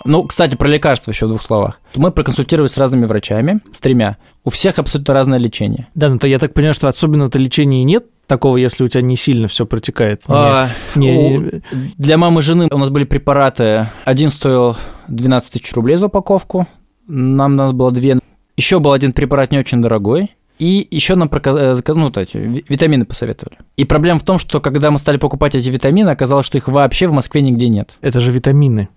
Ну, 0.07 0.25
кстати, 0.25 0.57
про 0.57 0.69
лекарства 0.69 1.11
еще 1.11 1.27
в 1.27 1.29
двух 1.29 1.43
словах. 1.43 1.81
Мы 1.97 2.11
проконсультировались 2.11 2.73
с 2.73 2.79
разными 2.79 3.05
врачами, 3.05 3.61
с 3.73 3.79
тремя. 3.79 4.17
У 4.43 4.49
всех 4.51 4.79
абсолютно 4.79 5.13
разное 5.13 5.39
лечение. 5.39 5.89
Да, 5.95 6.09
ну 6.09 6.19
то 6.19 6.27
я 6.27 6.39
так 6.39 6.55
понимаю, 6.55 6.73
что 6.75 6.89
особенного-то 6.89 7.39
лечения 7.39 7.85
нет 7.85 8.07
такого, 8.27 8.57
если 8.57 8.83
у 8.85 8.89
тебя 8.89 9.03
не 9.03 9.17
сильно 9.17 9.49
все 9.49 9.67
протекает. 9.67 10.23
Не- 10.27 10.35
А, 10.35 10.69
не- 10.97 11.39
у- 11.39 11.61
Для 11.99 12.17
мамы 12.17 12.41
и 12.41 12.43
жены 12.43 12.69
у 12.73 12.79
нас 12.79 12.89
были 12.89 13.05
препараты. 13.05 13.91
Один 14.07 14.31
стоил 14.31 14.77
12 15.09 15.53
тысяч 15.53 15.73
рублей 15.75 15.97
за 15.97 16.07
упаковку. 16.07 16.67
Нам 17.07 17.55
надо 17.57 17.73
было 17.75 17.93
две. 17.93 18.19
Еще 18.57 18.79
был 18.81 18.93
один 18.93 19.13
препарат 19.13 19.53
не 19.53 19.59
очень 19.59 19.83
дорогой. 19.83 20.35
И 20.63 20.87
еще 20.93 21.17
нам 21.17 21.29
прока- 21.29 21.51
э, 21.59 21.75
ну, 21.89 22.13
ви- 22.35 22.65
витамины 22.69 23.05
посоветовали. 23.05 23.57
И 23.77 23.85
проблема 23.85 24.21
в 24.21 24.23
том, 24.23 24.39
что 24.39 24.61
когда 24.61 24.93
мы 24.93 24.99
стали 25.01 25.17
покупать 25.17 25.57
эти 25.57 25.69
витамины, 25.69 26.11
оказалось, 26.11 26.47
что 26.47 26.57
их 26.57 26.69
вообще 26.69 27.09
в 27.09 27.13
Москве 27.13 27.43
нигде 27.43 27.69
нет. 27.69 27.97
Это 28.01 28.21
же 28.21 28.31
витамины. 28.31 28.89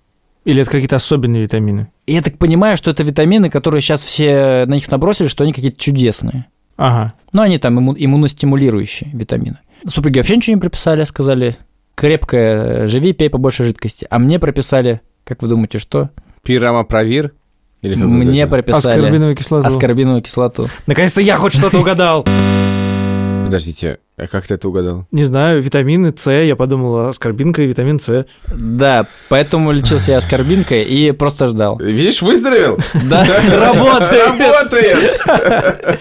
Или 0.43 0.61
это 0.61 0.69
какие-то 0.69 0.97
особенные 0.97 1.41
витамины? 1.41 1.87
И 2.05 2.13
я 2.13 2.21
так 2.21 2.37
понимаю, 2.37 2.77
что 2.77 2.91
это 2.91 3.01
витамины, 3.01 3.49
которые 3.49 3.81
сейчас 3.81 4.03
все 4.03 4.65
на 4.67 4.75
них 4.75 4.91
набросили, 4.91 5.27
что 5.27 5.43
они 5.43 5.53
какие-то 5.53 5.79
чудесные. 5.81 6.45
Ага. 6.77 7.13
Но 7.33 7.41
они 7.41 7.57
там 7.57 7.79
имму- 7.79 7.95
иммуностимулирующие 7.97 9.09
витамины. 9.11 9.57
Супруги 9.87 10.19
вообще 10.19 10.35
ничего 10.35 10.53
не 10.57 10.61
прописали, 10.61 11.03
сказали, 11.05 11.55
крепко 11.95 12.37
э, 12.37 12.87
живи, 12.87 13.13
пей 13.13 13.31
побольше 13.31 13.63
жидкости. 13.63 14.05
А 14.11 14.19
мне 14.19 14.37
прописали, 14.37 15.01
как 15.23 15.41
вы 15.41 15.47
думаете, 15.47 15.79
что? 15.79 16.11
Пирамопровир? 16.43 17.31
Или 17.81 17.95
Мне 17.95 18.47
прописали 18.47 18.95
Аскорбиновую 18.97 19.35
кислоту. 19.35 19.67
аскорбиновую 19.67 20.21
кислоту. 20.21 20.67
Наконец-то 20.87 21.21
я 21.21 21.37
хоть 21.37 21.53
что-то 21.53 21.79
угадал. 21.79 22.25
Подождите, 23.45 23.99
а 24.17 24.25
как 24.27 24.47
ты 24.47 24.55
это 24.55 24.67
угадал? 24.67 25.05
Не 25.11 25.23
знаю, 25.23 25.61
витамины 25.61 26.11
С, 26.17 26.31
я 26.31 26.55
подумал, 26.55 27.09
аскорбинка 27.09 27.61
и 27.61 27.67
витамин 27.67 27.99
С. 27.99 28.25
Да, 28.47 29.05
поэтому 29.29 29.71
лечился 29.71 30.11
я 30.11 30.17
аскорбинкой 30.17 30.83
и 30.83 31.11
просто 31.11 31.47
ждал. 31.47 31.77
Видишь, 31.77 32.23
выздоровел? 32.23 32.79
Да, 33.03 33.23
работает. 33.61 34.39
Работает! 34.39 35.99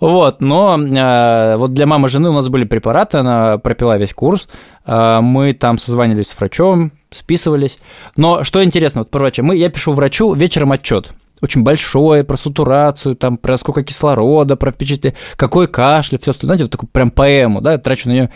Вот, 0.00 0.40
но 0.42 0.78
э, 0.78 1.56
вот 1.56 1.72
для 1.72 1.86
мамы 1.86 2.08
жены 2.08 2.28
у 2.28 2.32
нас 2.34 2.48
были 2.48 2.64
препараты, 2.64 3.16
она 3.18 3.56
пропила 3.56 3.96
весь 3.96 4.12
курс, 4.12 4.46
э, 4.84 5.20
мы 5.22 5.54
там 5.54 5.78
созванивались 5.78 6.28
с 6.28 6.38
врачом, 6.38 6.92
списывались. 7.16 7.78
Но 8.16 8.44
что 8.44 8.62
интересно, 8.62 9.00
вот 9.00 9.10
про 9.10 9.20
врача, 9.20 9.42
мы, 9.42 9.56
я 9.56 9.68
пишу 9.68 9.92
врачу 9.92 10.34
вечером 10.34 10.72
отчет, 10.72 11.10
очень 11.40 11.62
большой, 11.62 12.24
про 12.24 12.36
сатурацию, 12.36 13.16
там, 13.16 13.36
про 13.36 13.56
сколько 13.56 13.82
кислорода, 13.82 14.56
про 14.56 14.72
впечатление, 14.72 15.16
какой 15.36 15.66
кашель, 15.66 16.18
все 16.20 16.30
остальное, 16.30 16.56
знаете, 16.56 16.64
вот 16.64 16.72
такую 16.72 16.90
прям 16.90 17.10
поэму, 17.10 17.60
да, 17.60 17.78
трачу 17.78 18.08
на 18.08 18.12
нее 18.12 18.32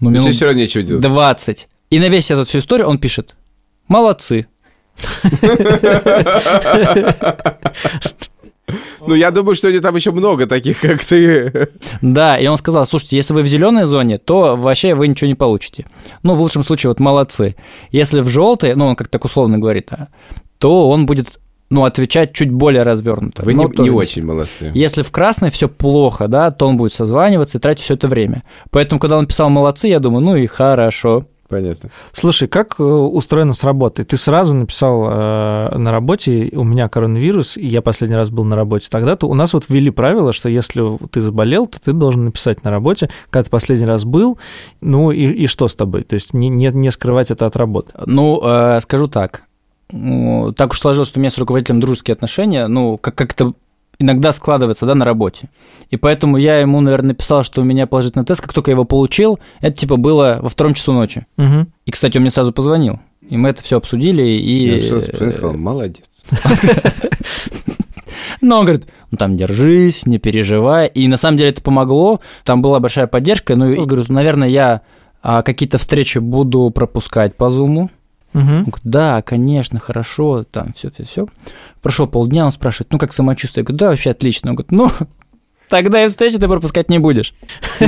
ну, 0.00 0.10
минут 0.10 0.34
все 0.34 0.46
равно 0.46 0.60
нечего 0.60 0.82
делать. 0.82 1.02
20. 1.02 1.68
И 1.90 1.98
на 1.98 2.08
весь 2.08 2.30
эту 2.30 2.44
всю 2.44 2.58
историю 2.58 2.88
он 2.88 2.98
пишет, 2.98 3.34
молодцы, 3.88 4.46
Ну, 9.06 9.14
я 9.14 9.30
думаю, 9.30 9.54
что 9.54 9.80
там 9.80 9.96
еще 9.96 10.10
много 10.10 10.46
таких, 10.46 10.80
как 10.80 11.04
ты. 11.04 11.68
Да, 12.02 12.38
и 12.38 12.46
он 12.46 12.58
сказал, 12.58 12.86
слушайте, 12.86 13.16
если 13.16 13.34
вы 13.34 13.42
в 13.42 13.46
зеленой 13.46 13.86
зоне, 13.86 14.18
то 14.18 14.56
вообще 14.56 14.94
вы 14.94 15.08
ничего 15.08 15.28
не 15.28 15.34
получите. 15.34 15.86
Ну, 16.22 16.34
в 16.34 16.40
лучшем 16.40 16.62
случае, 16.62 16.90
вот 16.90 17.00
молодцы. 17.00 17.56
Если 17.90 18.20
в 18.20 18.28
желтой, 18.28 18.74
ну, 18.74 18.86
он 18.86 18.96
как 18.96 19.08
так 19.08 19.24
условно 19.24 19.58
говорит, 19.58 19.88
а, 19.92 20.08
то 20.58 20.88
он 20.88 21.06
будет, 21.06 21.40
ну, 21.70 21.84
отвечать 21.84 22.32
чуть 22.32 22.50
более 22.50 22.82
развернуто. 22.82 23.42
Вы 23.42 23.54
не, 23.54 23.68
тоже 23.68 23.90
не 23.90 23.90
очень 23.90 24.24
молодцы. 24.24 24.70
Если 24.74 25.02
в 25.02 25.10
красной 25.10 25.50
все 25.50 25.68
плохо, 25.68 26.28
да, 26.28 26.50
то 26.50 26.68
он 26.68 26.76
будет 26.76 26.92
созваниваться 26.92 27.58
и 27.58 27.60
тратить 27.60 27.84
все 27.84 27.94
это 27.94 28.08
время. 28.08 28.42
Поэтому, 28.70 29.00
когда 29.00 29.16
он 29.16 29.26
писал 29.26 29.50
молодцы, 29.50 29.88
я 29.88 29.98
думаю, 29.98 30.24
ну 30.24 30.36
и 30.36 30.46
хорошо. 30.46 31.26
Понятно. 31.50 31.90
Слушай, 32.12 32.46
как 32.46 32.76
э, 32.78 32.82
устроено 32.82 33.52
с 33.54 33.64
работой? 33.64 34.04
Ты 34.04 34.16
сразу 34.16 34.54
написал 34.54 35.04
э, 35.10 35.76
на 35.78 35.90
работе, 35.90 36.48
у 36.52 36.62
меня 36.62 36.88
коронавирус, 36.88 37.56
и 37.56 37.66
я 37.66 37.82
последний 37.82 38.14
раз 38.16 38.30
был 38.30 38.44
на 38.44 38.54
работе. 38.54 38.86
Тогда-то 38.88 39.26
у 39.26 39.34
нас 39.34 39.52
вот 39.52 39.68
ввели 39.68 39.90
правило, 39.90 40.32
что 40.32 40.48
если 40.48 40.82
ты 41.08 41.20
заболел, 41.20 41.66
то 41.66 41.80
ты 41.80 41.92
должен 41.92 42.26
написать 42.26 42.62
на 42.62 42.70
работе, 42.70 43.10
когда 43.30 43.44
ты 43.44 43.50
последний 43.50 43.84
раз 43.86 44.04
был, 44.04 44.38
ну 44.80 45.10
и, 45.10 45.24
и 45.26 45.46
что 45.48 45.66
с 45.66 45.74
тобой? 45.74 46.04
То 46.04 46.14
есть 46.14 46.32
не, 46.34 46.48
не, 46.48 46.68
не 46.68 46.90
скрывать 46.92 47.32
это 47.32 47.46
от 47.46 47.56
работы. 47.56 47.92
Ну, 48.06 48.40
э, 48.44 48.78
скажу 48.80 49.08
так. 49.08 49.42
Ну, 49.90 50.52
Так 50.56 50.70
уж 50.70 50.78
сложилось, 50.80 51.08
что 51.08 51.18
у 51.18 51.20
меня 51.20 51.30
с 51.30 51.38
руководителем 51.38 51.80
дружеские 51.80 52.12
отношения, 52.12 52.68
ну, 52.68 52.96
как- 52.96 53.16
как-то 53.16 53.54
иногда 54.00 54.32
складывается, 54.32 54.86
да, 54.86 54.96
на 54.96 55.04
работе. 55.04 55.48
И 55.90 55.96
поэтому 55.96 56.38
я 56.38 56.58
ему, 56.58 56.80
наверное, 56.80 57.10
написал, 57.10 57.44
что 57.44 57.60
у 57.60 57.64
меня 57.64 57.86
положительный 57.86 58.24
тест, 58.24 58.40
как 58.40 58.52
только 58.52 58.70
я 58.70 58.74
его 58.74 58.84
получил, 58.84 59.38
это 59.60 59.76
типа 59.76 59.96
было 59.96 60.40
во 60.42 60.48
втором 60.48 60.74
часу 60.74 60.92
ночи. 60.92 61.26
Мгм. 61.36 61.72
И, 61.84 61.90
кстати, 61.92 62.16
он 62.16 62.22
мне 62.22 62.30
сразу 62.30 62.52
позвонил. 62.52 62.98
И 63.28 63.36
мы 63.36 63.50
это 63.50 63.62
все 63.62 63.76
обсудили, 63.76 64.22
и... 64.22 64.80
Я 64.80 65.00
спокойно 65.00 65.30
сказал, 65.30 65.54
молодец. 65.54 66.24
Но 68.40 68.58
он 68.58 68.64
говорит, 68.64 68.86
ну 69.10 69.18
там 69.18 69.36
держись, 69.36 70.06
не 70.06 70.18
переживай. 70.18 70.86
И 70.88 71.06
на 71.06 71.16
самом 71.16 71.36
деле 71.36 71.50
это 71.50 71.62
помогло, 71.62 72.20
там 72.44 72.62
была 72.62 72.80
большая 72.80 73.06
поддержка. 73.06 73.54
Ну, 73.54 73.70
и 73.70 73.84
говорю, 73.84 74.04
наверное, 74.08 74.48
я 74.48 74.80
а, 75.22 75.42
какие-то 75.42 75.78
встречи 75.78 76.18
буду 76.18 76.70
пропускать 76.70 77.36
по 77.36 77.50
зуму. 77.50 77.90
Он 78.32 78.64
говорит, 78.64 78.80
да, 78.84 79.22
конечно, 79.22 79.80
хорошо, 79.80 80.44
там 80.44 80.72
все, 80.74 80.90
все, 80.90 81.04
все. 81.04 81.26
Прошло 81.82 82.06
полдня, 82.06 82.46
он 82.46 82.52
спрашивает, 82.52 82.92
ну 82.92 82.98
как 82.98 83.12
самочувствие? 83.12 83.62
Я 83.62 83.64
говорю, 83.64 83.78
да, 83.78 83.88
вообще 83.90 84.10
отлично. 84.10 84.50
Он 84.50 84.56
говорит, 84.56 84.72
ну, 84.72 84.90
тогда 85.68 86.04
и 86.04 86.08
встречи 86.08 86.38
ты 86.38 86.46
пропускать 86.46 86.90
не 86.90 86.98
будешь. 86.98 87.34
То 87.78 87.84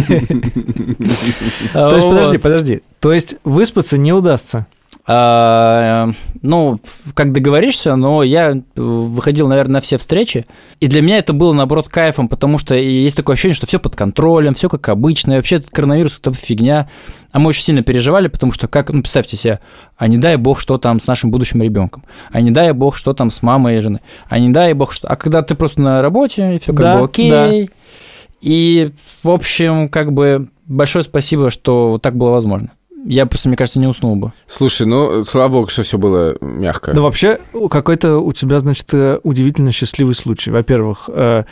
есть, 1.95 2.09
подожди, 2.09 2.39
подожди. 2.39 2.83
То 3.01 3.13
есть 3.13 3.37
выспаться 3.45 3.99
не 3.99 4.13
удастся. 4.13 4.67
А, 5.05 6.11
ну, 6.43 6.79
как 7.15 7.33
договоришься, 7.33 7.97
но 7.97 8.23
я 8.23 8.63
выходил, 8.77 9.49
наверное, 9.49 9.75
на 9.75 9.81
все 9.81 9.99
встречи, 9.99 10.47
и 10.79 10.87
для 10.87 11.03
меня 11.03 11.19
это 11.19 11.33
было, 11.33 11.53
наоборот, 11.53 11.89
кайфом, 11.89 12.29
потому 12.29 12.59
что 12.59 12.75
есть 12.75 13.17
такое 13.17 13.35
ощущение, 13.35 13.57
что 13.57 13.67
все 13.67 13.81
под 13.81 13.97
контролем, 13.97 14.55
все 14.55 14.69
как 14.69 14.89
обычно, 14.89 15.33
и 15.33 15.37
вообще 15.37 15.57
этот 15.57 15.71
коронавирус 15.71 16.19
это 16.21 16.33
фигня. 16.33 16.89
А 17.33 17.39
мы 17.39 17.49
очень 17.49 17.63
сильно 17.63 17.83
переживали, 17.83 18.29
потому 18.29 18.53
что, 18.53 18.69
как, 18.69 18.91
ну, 18.91 19.01
представьте 19.01 19.37
себе, 19.37 19.61
а 19.97 20.07
не 20.07 20.19
дай 20.19 20.37
бог, 20.37 20.61
что 20.61 20.79
там 20.79 21.01
с 21.01 21.07
нашим 21.07 21.31
будущим 21.31 21.63
ребенком, 21.63 22.05
а 22.31 22.41
не 22.41 22.51
дай 22.51 22.73
бог, 22.73 22.95
что 22.95 23.13
там 23.15 23.31
с 23.31 23.43
мамой 23.43 23.79
и 23.79 23.81
женой, 23.81 24.03
а 24.29 24.39
не 24.39 24.51
дай 24.51 24.73
бог, 24.75 24.93
что... 24.93 25.09
А 25.09 25.17
когда 25.17 25.43
ты 25.43 25.55
просто 25.55 25.81
на 25.81 26.03
работе, 26.03 26.57
и 26.57 26.59
все 26.59 26.73
как 26.73 26.81
Да, 26.81 26.99
бы 26.99 27.05
окей. 27.07 27.71
И, 28.41 28.93
в 29.23 29.31
общем, 29.31 29.89
как 29.89 30.13
бы 30.13 30.49
большое 30.67 31.03
спасибо, 31.03 31.51
что 31.51 31.99
так 32.03 32.17
было 32.17 32.31
возможно. 32.31 32.73
Я 33.05 33.27
просто, 33.27 33.49
мне 33.49 33.57
кажется, 33.57 33.81
не 33.81 33.87
уснул 33.87 34.17
бы. 34.17 34.33
Слушай, 34.47 34.87
ну, 34.87 35.25
слава 35.25 35.49
богу, 35.49 35.69
что 35.69 35.83
все 35.83 35.99
было 35.99 36.37
мягко. 36.41 36.93
Ну, 36.93 37.03
вообще, 37.03 37.39
какой-то 37.71 38.19
у 38.19 38.33
тебя, 38.33 38.61
значит, 38.61 38.87
э, 38.93 39.19
удивительно 39.23 39.73
счастливый 39.73 40.15
случай. 40.15 40.51
Во-первых, 40.51 41.11
э, 41.13 41.45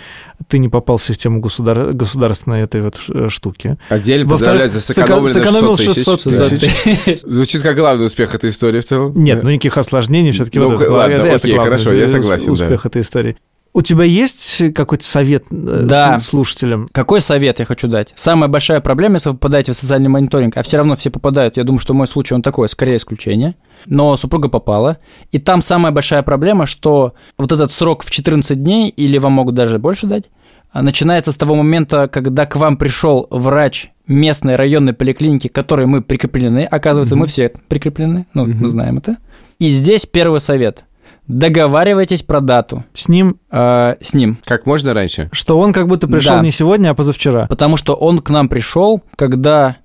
ты 0.49 0.59
не 0.59 0.69
попал 0.69 0.97
в 0.99 1.05
систему 1.05 1.41
государ... 1.41 1.93
государственной 1.93 2.63
этой 2.63 2.83
вот 2.83 2.99
штуки. 3.31 3.77
Отдельно 3.89 4.29
Во-вторых, 4.29 4.63
поздравляю 4.63 4.71
за 4.71 4.79
сэко- 4.79 4.95
сэкономленные 4.95 5.35
сэкономил 5.35 5.77
600 5.77 6.23
тысяч. 6.23 6.37
600 6.37 7.05
тысяч. 7.05 7.21
Звучит 7.25 7.63
как 7.63 7.77
главный 7.77 8.07
успех 8.07 8.35
этой 8.35 8.51
истории 8.51 8.81
в 8.81 8.85
целом. 8.85 9.13
Нет, 9.17 9.43
ну 9.43 9.51
никаких 9.51 9.77
осложнений, 9.77 10.33
все-таки 10.33 10.59
Ну, 10.59 10.69
вот 10.69 10.81
это, 10.81 10.93
ладно, 10.93 11.15
это 11.15 11.37
окей, 11.37 11.55
главный 11.55 11.79
хорошо, 11.79 11.95
я 11.95 12.09
согласен, 12.09 12.47
да. 12.47 12.53
Успех 12.53 12.87
этой 12.87 13.03
истории. 13.03 13.37
У 13.73 13.83
тебя 13.83 14.05
есть 14.05 14.75
какой-то 14.75 15.05
совет 15.05 15.45
э, 15.53 15.83
Да. 15.85 16.19
слушателям? 16.19 16.89
Какой 16.91 17.21
совет 17.21 17.61
я 17.61 17.65
хочу 17.65 17.87
дать? 17.87 18.13
Самая 18.17 18.49
большая 18.49 18.81
проблема, 18.81 19.15
если 19.15 19.29
вы 19.29 19.37
попадаете 19.37 19.73
в 19.73 19.77
социальный 19.77 20.09
мониторинг, 20.09 20.57
а 20.57 20.63
все 20.63 20.77
равно 20.79 20.97
все 20.97 21.11
попадают, 21.11 21.57
я 21.57 21.63
думаю, 21.63 21.79
что 21.79 21.95
мой 21.95 22.09
случай, 22.09 22.35
он 22.35 22.43
такой, 22.43 22.69
скорее 22.69 22.97
исключение, 22.97 23.55
но 23.87 24.17
супруга 24.17 24.49
попала, 24.49 24.99
и 25.31 25.39
там 25.39 25.63
самая 25.63 25.93
большая 25.93 26.23
проблема, 26.23 26.67
что 26.67 27.15
вот 27.39 27.53
этот 27.53 27.71
срок 27.71 28.03
в 28.03 28.11
14 28.11 28.61
дней, 28.61 28.89
или 28.89 29.19
вам 29.19 29.33
могут 29.33 29.55
даже 29.55 29.79
больше 29.79 30.07
дать, 30.09 30.25
а, 30.73 30.83
начинается 30.83 31.31
с 31.33 31.37
того 31.37 31.55
момента, 31.55 32.09
когда 32.09 32.47
к 32.47 32.57
вам 32.57 32.77
пришел 32.77 33.27
врач 33.31 33.91
местной 34.07 34.57
районной 34.57 34.93
поликлиники, 34.93 35.49
к 35.49 35.53
которой 35.53 35.87
мы 35.87 36.01
прикреплены, 36.03 36.65
оказывается, 36.65 37.15
мы 37.17 37.27
все 37.27 37.53
прикреплены, 37.69 38.27
ну, 38.35 38.47
мы 38.47 38.67
знаем 38.69 38.99
это. 38.99 39.19
И 39.59 39.69
здесь 39.71 40.07
первый 40.07 40.41
совет. 40.41 40.85
Договаривайтесь 41.31 42.23
про 42.23 42.41
дату 42.41 42.85
С 42.93 43.09
ним, 43.09 43.39
э, 43.53 43.95
с 44.01 44.15
ним. 44.15 44.39
Как 44.45 44.67
можно 44.67 44.95
раньше? 44.95 45.29
что 45.33 45.59
он 45.61 45.73
как 45.73 45.87
будто 45.87 46.09
пришел 46.09 46.37
Да. 46.37 46.43
не 46.43 46.51
сегодня, 46.51 46.91
а 46.91 46.95
позавчера. 46.95 47.47
Потому 47.47 47.77
что 47.77 47.95
он 47.95 48.21
к 48.21 48.31
нам 48.31 48.49
пришел, 48.49 49.03
когда 49.17 49.77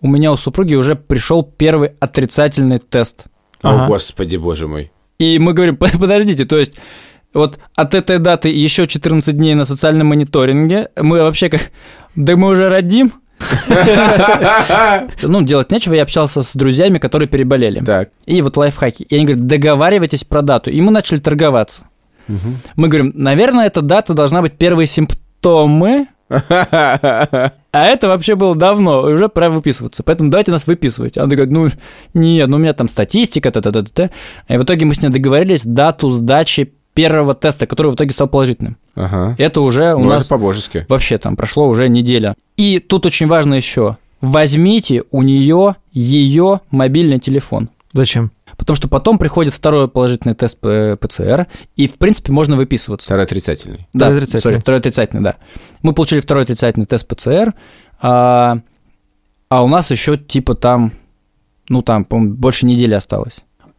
у 0.00 0.06
меня 0.06 0.30
у 0.30 0.36
супруги 0.36 0.74
уже 0.74 0.94
пришел 0.94 1.42
первый 1.42 1.92
отрицательный 1.98 2.78
тест. 2.78 3.24
Ага. 3.62 3.84
О, 3.84 3.86
господи, 3.88 4.36
боже 4.36 4.68
мой. 4.68 4.92
И 5.18 5.38
мы 5.40 5.54
говорим, 5.54 5.76
«Под- 5.78 5.98
подождите, 5.98 6.44
то 6.44 6.56
есть 6.56 6.74
вот 7.34 7.58
от 7.74 7.94
этой 7.94 8.18
даты 8.18 8.48
еще 8.50 8.86
14 8.86 9.36
дней 9.36 9.54
на 9.54 9.64
социальном 9.64 10.06
мониторинге, 10.06 10.90
мы 11.00 11.20
вообще 11.22 11.48
как, 11.48 11.62
да 12.14 12.36
мы 12.36 12.48
уже 12.50 12.68
родим? 12.68 13.12
Ну, 15.22 15.42
делать 15.42 15.70
нечего, 15.70 15.94
я 15.94 16.02
общался 16.02 16.42
с 16.42 16.54
друзьями, 16.54 16.98
которые 16.98 17.28
переболели. 17.28 17.80
Так. 17.80 18.10
И 18.26 18.42
вот 18.42 18.56
лайфхаки. 18.56 19.02
И 19.04 19.14
они 19.14 19.24
говорят, 19.24 19.46
договаривайтесь 19.46 20.24
про 20.24 20.42
дату. 20.42 20.70
И 20.70 20.80
мы 20.80 20.90
начали 20.90 21.18
торговаться. 21.18 21.84
Мы 22.76 22.88
говорим, 22.88 23.12
наверное, 23.14 23.66
эта 23.66 23.82
дата 23.82 24.14
должна 24.14 24.42
быть 24.42 24.54
первые 24.54 24.86
симптомы 24.86 26.08
А 26.28 27.52
это 27.72 28.08
вообще 28.08 28.34
было 28.36 28.56
давно, 28.56 29.08
и 29.08 29.12
уже 29.12 29.28
пора 29.28 29.48
выписываться. 29.48 30.02
Поэтому 30.02 30.30
давайте 30.30 30.50
нас 30.50 30.66
выписывать. 30.66 31.18
Она 31.18 31.28
говорит, 31.28 31.52
ну, 31.52 31.68
нет, 32.14 32.48
ну 32.48 32.56
у 32.56 32.58
меня 32.58 32.72
там 32.72 32.88
статистика, 32.88 33.50
та 33.50 33.60
та 33.60 33.70
та 33.70 33.82
та 33.82 34.10
И 34.48 34.56
в 34.56 34.64
итоге 34.64 34.86
мы 34.86 34.94
с 34.94 35.02
ней 35.02 35.10
договорились 35.10 35.62
дату 35.62 36.10
сдачи 36.10 36.72
первого 36.94 37.34
теста, 37.34 37.66
который 37.66 37.92
в 37.92 37.94
итоге 37.94 38.10
стал 38.10 38.28
положительным. 38.28 38.78
Ага. 38.96 39.36
Это 39.38 39.60
уже 39.60 39.94
у 39.94 40.00
Ну, 40.00 40.08
нас 40.08 40.22
это 40.22 40.30
по-божески. 40.30 40.84
вообще 40.88 41.18
там 41.18 41.36
прошло 41.36 41.68
уже 41.68 41.88
неделя. 41.88 42.34
И 42.56 42.80
тут 42.80 43.06
очень 43.06 43.26
важно 43.28 43.54
еще. 43.54 43.98
Возьмите 44.20 45.04
у 45.12 45.22
нее 45.22 45.76
ее 45.92 46.60
мобильный 46.70 47.20
телефон. 47.20 47.68
Зачем? 47.92 48.32
Потому 48.56 48.74
что 48.76 48.88
потом 48.88 49.18
приходит 49.18 49.52
второй 49.52 49.86
положительный 49.88 50.34
тест 50.34 50.58
ПЦР, 50.58 51.46
и, 51.76 51.86
в 51.86 51.94
принципе, 51.98 52.32
можно 52.32 52.56
выписываться. 52.56 53.04
Второй 53.06 53.24
отрицательный. 53.24 53.86
Да, 53.92 54.06
Второй 54.06 54.16
отрицательный. 54.18 54.40
сори, 54.40 54.58
второй 54.60 54.80
отрицательный, 54.80 55.22
да. 55.22 55.36
Мы 55.82 55.92
получили 55.92 56.20
второй 56.20 56.44
отрицательный 56.44 56.86
тест 56.86 57.06
ПЦР, 57.06 57.52
а, 58.00 58.58
а 59.50 59.62
у 59.64 59.68
нас 59.68 59.90
еще 59.90 60.16
типа 60.16 60.54
там, 60.54 60.92
ну 61.68 61.82
там, 61.82 62.04
по 62.06 62.18
больше 62.18 62.64
недели 62.66 62.94
осталось. 62.94 63.36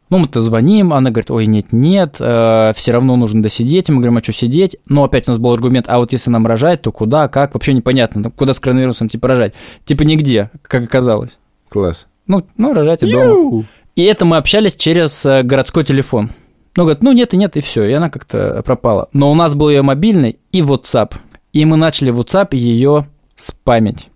Ну, 0.10 0.20
мы-то 0.20 0.42
звоним, 0.42 0.94
она 0.94 1.10
говорит, 1.10 1.30
ой, 1.32 1.46
нет, 1.46 1.68
нет, 1.72 2.16
все 2.16 2.92
равно 2.92 3.16
нужно 3.18 3.44
досидеть. 3.44 3.90
И 3.90 3.92
мы 3.92 3.98
говорим, 4.00 4.18
а 4.18 4.24
что 4.24 4.32
сидеть? 4.32 4.78
Но 4.86 5.04
опять 5.04 5.28
у 5.28 5.32
нас 5.32 5.40
был 5.40 5.52
аргумент, 5.52 5.88
а 5.90 6.00
вот 6.00 6.14
если 6.14 6.30
нам 6.30 6.48
рожать, 6.48 6.82
то 6.82 6.92
куда, 6.92 7.28
как, 7.28 7.54
вообще 7.54 7.74
непонятно. 7.74 8.22
Ну, 8.22 8.32
Куда 8.32 8.54
с 8.54 8.60
коронавирусом, 8.60 9.10
типа, 9.10 9.28
рожать? 9.28 9.54
Типа 9.84 10.04
нигде, 10.04 10.50
как 10.62 10.84
оказалось. 10.84 11.38
Класс. 11.70 12.08
Ну, 12.28 12.46
ну 12.58 12.74
рожайте 12.74 13.08
дома. 13.08 13.66
И 13.96 14.04
это 14.04 14.26
мы 14.26 14.38
общались 14.38 14.76
через 14.76 15.26
э, 15.26 15.42
городской 15.42 15.84
телефон. 15.84 16.30
Ну, 16.76 16.84
говорит, 16.84 17.02
ну 17.02 17.12
нет 17.12 17.34
и 17.34 17.38
нет, 17.38 17.58
и 17.58 17.62
все. 17.62 17.84
И 17.84 17.92
она 17.92 18.12
как-то 18.12 18.62
пропала. 18.64 19.10
Но 19.12 19.32
у 19.32 19.36
нас 19.36 19.56
был 19.56 19.70
ее 19.70 19.82
мобильный 19.82 20.38
и 20.52 20.62
WhatsApp. 20.62 21.16
И 21.52 21.66
мы 21.66 21.78
начали 21.78 22.12
в 22.12 22.20
WhatsApp 22.20 22.56
ее 22.56 23.08
спамить. 23.36 24.10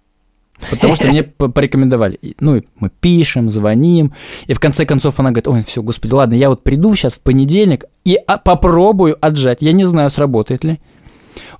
Потому 0.69 0.95
что 0.95 1.07
мне 1.07 1.23
по- 1.23 1.47
порекомендовали. 1.47 2.19
Ну, 2.39 2.61
мы 2.77 2.91
пишем, 2.99 3.49
звоним. 3.49 4.13
И 4.47 4.53
в 4.53 4.59
конце 4.59 4.85
концов 4.85 5.19
она 5.19 5.31
говорит, 5.31 5.47
ой, 5.47 5.63
все, 5.63 5.81
господи, 5.81 6.13
ладно, 6.13 6.35
я 6.35 6.49
вот 6.49 6.63
приду 6.63 6.95
сейчас 6.95 7.15
в 7.15 7.21
понедельник 7.21 7.85
и 8.05 8.15
а, 8.15 8.37
попробую 8.37 9.17
отжать. 9.19 9.59
Я 9.61 9.71
не 9.71 9.85
знаю, 9.85 10.09
сработает 10.09 10.63
ли. 10.63 10.79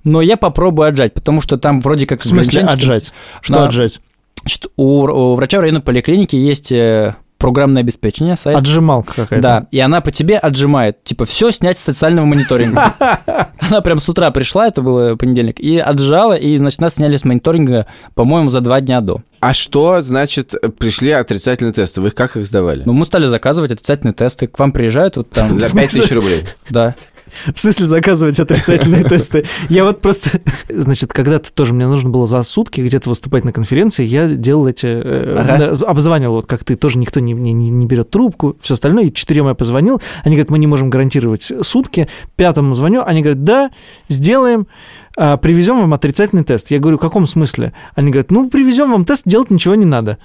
Но 0.04 0.20
я 0.20 0.36
попробую 0.36 0.88
отжать, 0.88 1.14
потому 1.14 1.40
что 1.40 1.56
там 1.56 1.80
вроде 1.80 2.06
как... 2.06 2.20
В 2.20 2.24
смысле 2.24 2.62
отжать? 2.62 3.12
Что 3.40 3.64
отжать? 3.64 4.00
Значит, 4.40 4.66
у, 4.76 5.02
у 5.04 5.34
врача 5.34 5.58
в 5.58 5.60
районной 5.60 5.82
поликлинике 5.82 6.42
есть 6.42 6.72
э, 6.72 7.14
программное 7.42 7.82
обеспечение, 7.82 8.36
сайт. 8.36 8.56
Отжималка 8.56 9.14
какая-то. 9.14 9.42
Да, 9.42 9.66
и 9.72 9.80
она 9.80 10.00
по 10.00 10.12
тебе 10.12 10.38
отжимает. 10.38 11.02
Типа, 11.02 11.24
все 11.26 11.50
снять 11.50 11.76
с 11.76 11.82
социального 11.82 12.24
мониторинга. 12.24 12.94
Она 13.58 13.80
прям 13.80 13.98
с 13.98 14.08
утра 14.08 14.30
пришла, 14.30 14.68
это 14.68 14.80
было 14.80 15.16
понедельник, 15.16 15.58
и 15.58 15.78
отжала, 15.78 16.34
и, 16.34 16.56
значит, 16.56 16.80
нас 16.80 16.94
сняли 16.94 17.16
с 17.16 17.24
мониторинга, 17.24 17.86
по-моему, 18.14 18.48
за 18.48 18.60
два 18.60 18.80
дня 18.80 19.00
до. 19.00 19.22
А 19.40 19.54
что, 19.54 20.00
значит, 20.00 20.54
пришли 20.78 21.10
отрицательные 21.10 21.72
тесты? 21.72 22.00
Вы 22.00 22.08
их 22.08 22.14
как 22.14 22.36
их 22.36 22.46
сдавали? 22.46 22.84
Ну, 22.84 22.92
мы 22.92 23.04
стали 23.06 23.26
заказывать 23.26 23.72
отрицательные 23.72 24.14
тесты. 24.14 24.46
К 24.46 24.56
вам 24.60 24.70
приезжают 24.70 25.16
вот 25.16 25.30
там... 25.30 25.58
За 25.58 25.66
в 25.66 25.68
смысле? 25.70 26.00
5000 26.02 26.12
рублей. 26.12 26.44
Да. 26.70 26.94
В 27.54 27.60
смысле 27.60 27.86
заказывать 27.86 28.38
отрицательные 28.40 29.04
тесты? 29.08 29.44
Я 29.68 29.84
вот 29.84 30.00
просто... 30.00 30.40
Значит, 30.68 31.12
когда-то 31.12 31.52
тоже 31.52 31.74
мне 31.74 31.86
нужно 31.86 32.10
было 32.10 32.26
за 32.26 32.42
сутки 32.42 32.80
где-то 32.80 33.08
выступать 33.08 33.44
на 33.44 33.52
конференции, 33.52 34.04
я 34.04 34.26
делал 34.28 34.66
эти... 34.66 34.86
э, 34.86 35.36
Ага. 35.38 35.72
Обзванивал, 35.86 36.34
вот 36.36 36.46
как 36.46 36.64
ты, 36.64 36.76
тоже 36.76 36.98
никто 36.98 37.20
не, 37.20 37.32
не, 37.32 37.52
не- 37.52 37.70
не 37.70 37.86
берет 37.86 38.10
трубку, 38.10 38.56
все 38.60 38.74
остальное. 38.74 39.04
И 39.04 39.12
четырем 39.12 39.48
я 39.48 39.54
позвонил, 39.54 40.00
они 40.24 40.36
говорят, 40.36 40.50
мы 40.50 40.58
не 40.58 40.66
можем 40.66 40.90
гарантировать 40.90 41.50
сутки. 41.62 42.08
Пятому 42.36 42.74
звоню, 42.74 43.02
они 43.04 43.22
говорят, 43.22 43.44
да, 43.44 43.70
сделаем, 44.08 44.66
а, 45.16 45.36
привезем 45.36 45.80
вам 45.80 45.94
отрицательный 45.94 46.44
тест. 46.44 46.70
Я 46.70 46.78
говорю, 46.78 46.96
в 46.98 47.00
каком 47.00 47.26
смысле? 47.26 47.72
Они 47.94 48.10
говорят, 48.10 48.30
ну, 48.30 48.48
привезем 48.48 48.90
вам 48.92 49.04
тест, 49.04 49.22
делать 49.26 49.50
ничего 49.50 49.74
не 49.74 49.84
надо. 49.84 50.18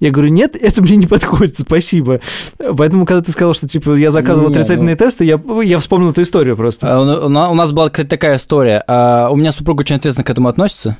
Я 0.00 0.10
говорю, 0.10 0.30
нет, 0.30 0.56
это 0.56 0.82
мне 0.82 0.96
не 0.96 1.06
подходит, 1.06 1.58
спасибо. 1.58 2.20
Поэтому, 2.58 3.04
когда 3.04 3.22
ты 3.22 3.30
сказал, 3.30 3.52
что, 3.54 3.68
типа, 3.68 3.94
я 3.94 4.10
заказывал 4.10 4.48
Не, 4.48 4.56
отрицательные 4.56 4.96
тесты, 4.96 5.24
я, 5.24 5.40
я 5.62 5.78
вспомнил 5.78 6.10
эту 6.10 6.22
историю 6.22 6.56
просто. 6.56 6.88
А, 6.90 7.26
У 7.26 7.26
у 7.26 7.54
нас 7.54 7.72
была, 7.72 7.90
кстати, 7.90 8.08
такая 8.08 8.36
история. 8.36 8.82
А, 8.88 9.28
У 9.30 9.36
меня 9.36 9.52
супруга 9.52 9.82
очень 9.82 9.96
ответственно 9.96 10.24
к 10.24 10.30
этому 10.30 10.48
относится. 10.48 10.96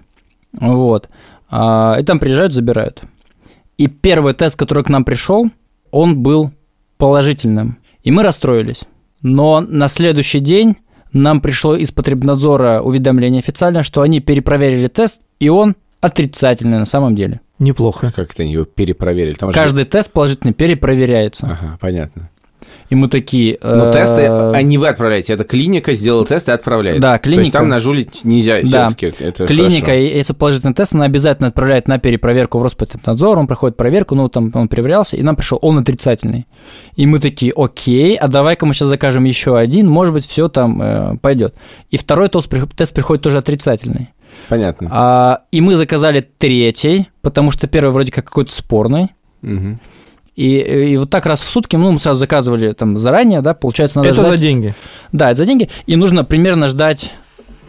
Вот. 0.52 1.08
А, 1.50 1.96
И 1.98 2.04
там 2.04 2.18
приезжают, 2.18 2.52
забирают. 2.52 3.02
И 3.78 3.86
первый 3.86 4.34
тест, 4.34 4.56
который 4.56 4.84
к 4.84 4.90
нам 4.90 5.04
пришел, 5.04 5.48
он 5.90 6.18
был 6.22 6.52
положительным. 6.98 7.78
И 8.02 8.10
мы 8.10 8.22
расстроились. 8.22 8.82
Но 9.22 9.60
на 9.60 9.88
следующий 9.88 10.40
день 10.40 10.76
нам 11.14 11.40
пришло 11.40 11.74
из 11.74 11.90
потребнадзора 11.90 12.82
уведомление 12.82 13.40
официально, 13.40 13.82
что 13.82 14.02
они 14.02 14.20
перепроверили 14.20 14.88
тест, 14.88 15.18
и 15.38 15.48
он 15.48 15.76
отрицательный 16.00 16.78
на 16.78 16.84
самом 16.86 17.16
деле. 17.16 17.40
Неплохо. 17.60 18.12
Как 18.16 18.32
это 18.32 18.42
они 18.42 18.52
его 18.54 18.64
перепроверили? 18.64 19.34
Там 19.34 19.50
же- 19.50 19.54
Каждый 19.54 19.84
тест 19.84 20.10
положительный 20.10 20.52
перепроверяется. 20.52 21.46
Ага, 21.46 21.78
понятно. 21.80 22.28
И 22.88 22.96
мы 22.96 23.08
такие... 23.08 23.56
Но 23.62 23.90
э, 23.90 23.92
тесты, 23.92 24.22
а 24.26 24.60
не 24.62 24.76
вы 24.76 24.88
отправляете, 24.88 25.34
это 25.34 25.44
клиника 25.44 25.92
сделала 25.94 26.26
тест 26.26 26.48
и 26.48 26.52
отправляет. 26.52 27.00
Да, 27.00 27.18
То 27.18 27.28
есть 27.28 27.38
клиника. 27.42 27.58
там 27.58 27.68
нажулить 27.68 28.24
нельзя 28.24 28.60
Да. 28.64 28.88
все-таки. 28.88 29.06
Это 29.22 29.46
Клиника, 29.46 29.86
хорошо. 29.86 30.00
если 30.00 30.32
положительный 30.32 30.74
тест, 30.74 30.92
она 30.92 31.04
обязательно 31.04 31.48
отправляет 31.48 31.86
на 31.86 31.98
перепроверку 32.00 32.58
в 32.58 32.62
Роспотребнадзор, 32.64 33.38
он 33.38 33.46
проходит 33.46 33.76
проверку, 33.76 34.16
ну, 34.16 34.28
там 34.28 34.50
он 34.54 34.66
проверялся, 34.66 35.16
и 35.16 35.22
нам 35.22 35.36
пришел, 35.36 35.60
он 35.62 35.78
отрицательный. 35.78 36.48
И 36.96 37.06
мы 37.06 37.20
такие, 37.20 37.52
окей, 37.54 38.16
а 38.16 38.26
давай-ка 38.26 38.66
мы 38.66 38.74
сейчас 38.74 38.88
закажем 38.88 39.22
еще 39.22 39.56
один, 39.56 39.88
может 39.88 40.12
быть, 40.12 40.26
все 40.26 40.48
там 40.48 40.82
э, 40.82 41.16
пойдет. 41.18 41.54
И 41.90 41.96
второй 41.96 42.28
тест, 42.28 42.50
тест 42.76 42.92
приходит 42.92 43.22
тоже 43.22 43.38
отрицательный. 43.38 44.10
Понятно. 44.48 44.88
А, 44.92 45.42
и 45.52 45.60
мы 45.60 45.76
заказали 45.76 46.20
третий, 46.38 47.08
потому 47.22 47.50
что 47.50 47.66
первый 47.66 47.90
вроде 47.92 48.12
как 48.12 48.24
какой-то 48.26 48.52
спорный. 48.54 49.10
Мгм. 49.42 49.80
И, 50.36 50.58
и 50.58 50.96
вот 50.96 51.10
так 51.10 51.26
раз 51.26 51.42
в 51.42 51.48
сутки, 51.50 51.76
ну, 51.76 51.92
мы 51.92 51.98
сразу 51.98 52.20
заказывали 52.20 52.72
там 52.72 52.96
заранее, 52.96 53.42
да, 53.42 53.52
получается, 53.52 53.98
надо 53.98 54.08
Это 54.10 54.22
ждать- 54.22 54.28
за 54.28 54.38
деньги. 54.38 54.74
Да, 55.12 55.30
это 55.30 55.38
за 55.38 55.46
деньги, 55.46 55.68
и 55.86 55.96
нужно 55.96 56.24
примерно 56.24 56.66
ждать 56.68 57.12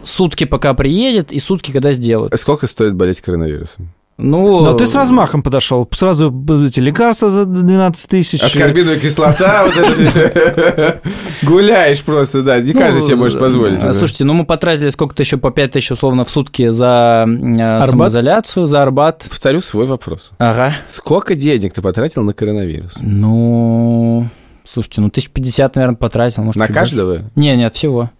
сутки, 0.04 0.44
пока 0.44 0.72
приедет, 0.74 1.32
и 1.32 1.38
сутки, 1.38 1.70
когда 1.70 1.92
сделают. 1.92 2.38
Сколько 2.38 2.66
стоит 2.66 2.94
болеть 2.94 3.20
коронавирусом? 3.20 3.92
Ну, 4.18 4.62
Но 4.62 4.74
ты 4.74 4.86
с 4.86 4.94
размахом 4.94 5.42
подошел. 5.42 5.88
Сразу 5.92 6.28
эти 6.64 6.80
лекарства 6.80 7.30
за 7.30 7.44
12 7.44 8.08
тысяч. 8.10 8.42
Аскорбиновая 8.42 8.98
кислота, 8.98 9.64
вот 9.64 9.74
это. 9.76 11.00
Гуляешь 11.42 12.02
просто, 12.04 12.42
да, 12.42 12.60
не 12.60 12.72
ну, 12.72 12.78
каждый 12.78 13.02
себе 13.02 13.16
может 13.16 13.38
позволить. 13.40 13.78
э, 13.82 13.86
это. 13.86 13.94
Слушайте, 13.94 14.24
ну 14.24 14.34
мы 14.34 14.44
потратили 14.44 14.90
сколько-то 14.90 15.22
еще 15.22 15.38
по 15.38 15.50
5 15.50 15.72
тысяч 15.72 15.90
условно 15.90 16.24
в 16.24 16.30
сутки 16.30 16.68
за 16.68 17.26
э, 17.26 17.82
самоизоляцию, 17.86 18.66
за 18.66 18.82
Арбат. 18.82 19.24
Повторю 19.28 19.60
свой 19.60 19.86
вопрос. 19.86 20.32
Ага. 20.38 20.74
Сколько 20.88 21.34
денег 21.34 21.72
ты 21.72 21.82
потратил 21.82 22.22
на 22.22 22.32
коронавирус? 22.34 22.94
Ну, 23.00 24.28
слушайте, 24.64 25.00
ну 25.00 25.08
1050, 25.08 25.74
наверное, 25.74 25.96
потратил. 25.96 26.42
Может, 26.44 26.60
На 26.60 26.68
каждого? 26.68 27.22
Не, 27.34 27.56
нет, 27.56 27.74
всего. 27.74 28.10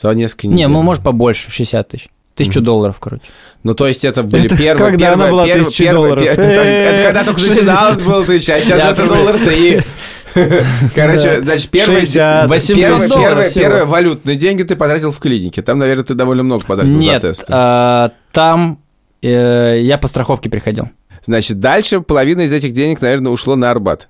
За 0.00 0.10
несколько 0.12 0.46
Не, 0.46 0.54
недель? 0.54 0.68
ну, 0.68 0.82
может, 0.82 1.02
побольше, 1.02 1.50
60 1.50 1.88
тысяч. 1.88 2.08
Тысячу 2.44 2.60
долларов, 2.60 2.96
короче. 3.00 3.22
Ну, 3.62 3.74
то 3.74 3.86
есть 3.86 4.04
это 4.04 4.22
были 4.22 4.46
Это 4.46 4.56
первые... 4.56 4.90
когда 4.90 5.12
она 5.14 5.24
первые- 5.26 5.30
была 5.30 5.44
первые- 5.46 5.62
1000 5.62 5.78
первые- 5.84 5.92
долларов. 5.94 6.24
Это, 6.24 6.42
это 6.42 7.02
когда 7.04 7.24
только 7.24 7.40
начиналось 7.40 8.00
было 8.00 8.24
тысяча, 8.24 8.54
а 8.54 8.60
сейчас 8.60 8.82
это 8.82 9.06
доллар 9.08 9.38
три. 9.38 9.80
Короче, 10.94 11.40
значит, 11.40 11.70
первые... 11.70 12.00
60. 12.00 12.48
800 12.48 12.76
Первые, 13.20 13.50
первые, 13.50 13.84
валютные 13.84 14.36
деньги 14.36 14.62
ты 14.62 14.76
потратил 14.76 15.10
в 15.10 15.18
клинике. 15.18 15.62
Там, 15.62 15.78
наверное, 15.78 16.04
ты 16.04 16.14
довольно 16.14 16.42
много 16.42 16.64
потратил 16.64 16.92
Нет, 16.92 17.22
за 17.22 17.28
тесты. 17.28 17.46
а, 17.50 18.12
там 18.32 18.78
э, 19.22 19.80
я 19.82 19.98
по 19.98 20.08
страховке 20.08 20.48
приходил. 20.48 20.88
Значит, 21.26 21.58
дальше 21.60 22.00
половина 22.00 22.42
из 22.42 22.52
этих 22.52 22.72
денег, 22.72 23.00
наверное, 23.02 23.32
ушло 23.32 23.56
на 23.56 23.70
Арбат. 23.70 24.08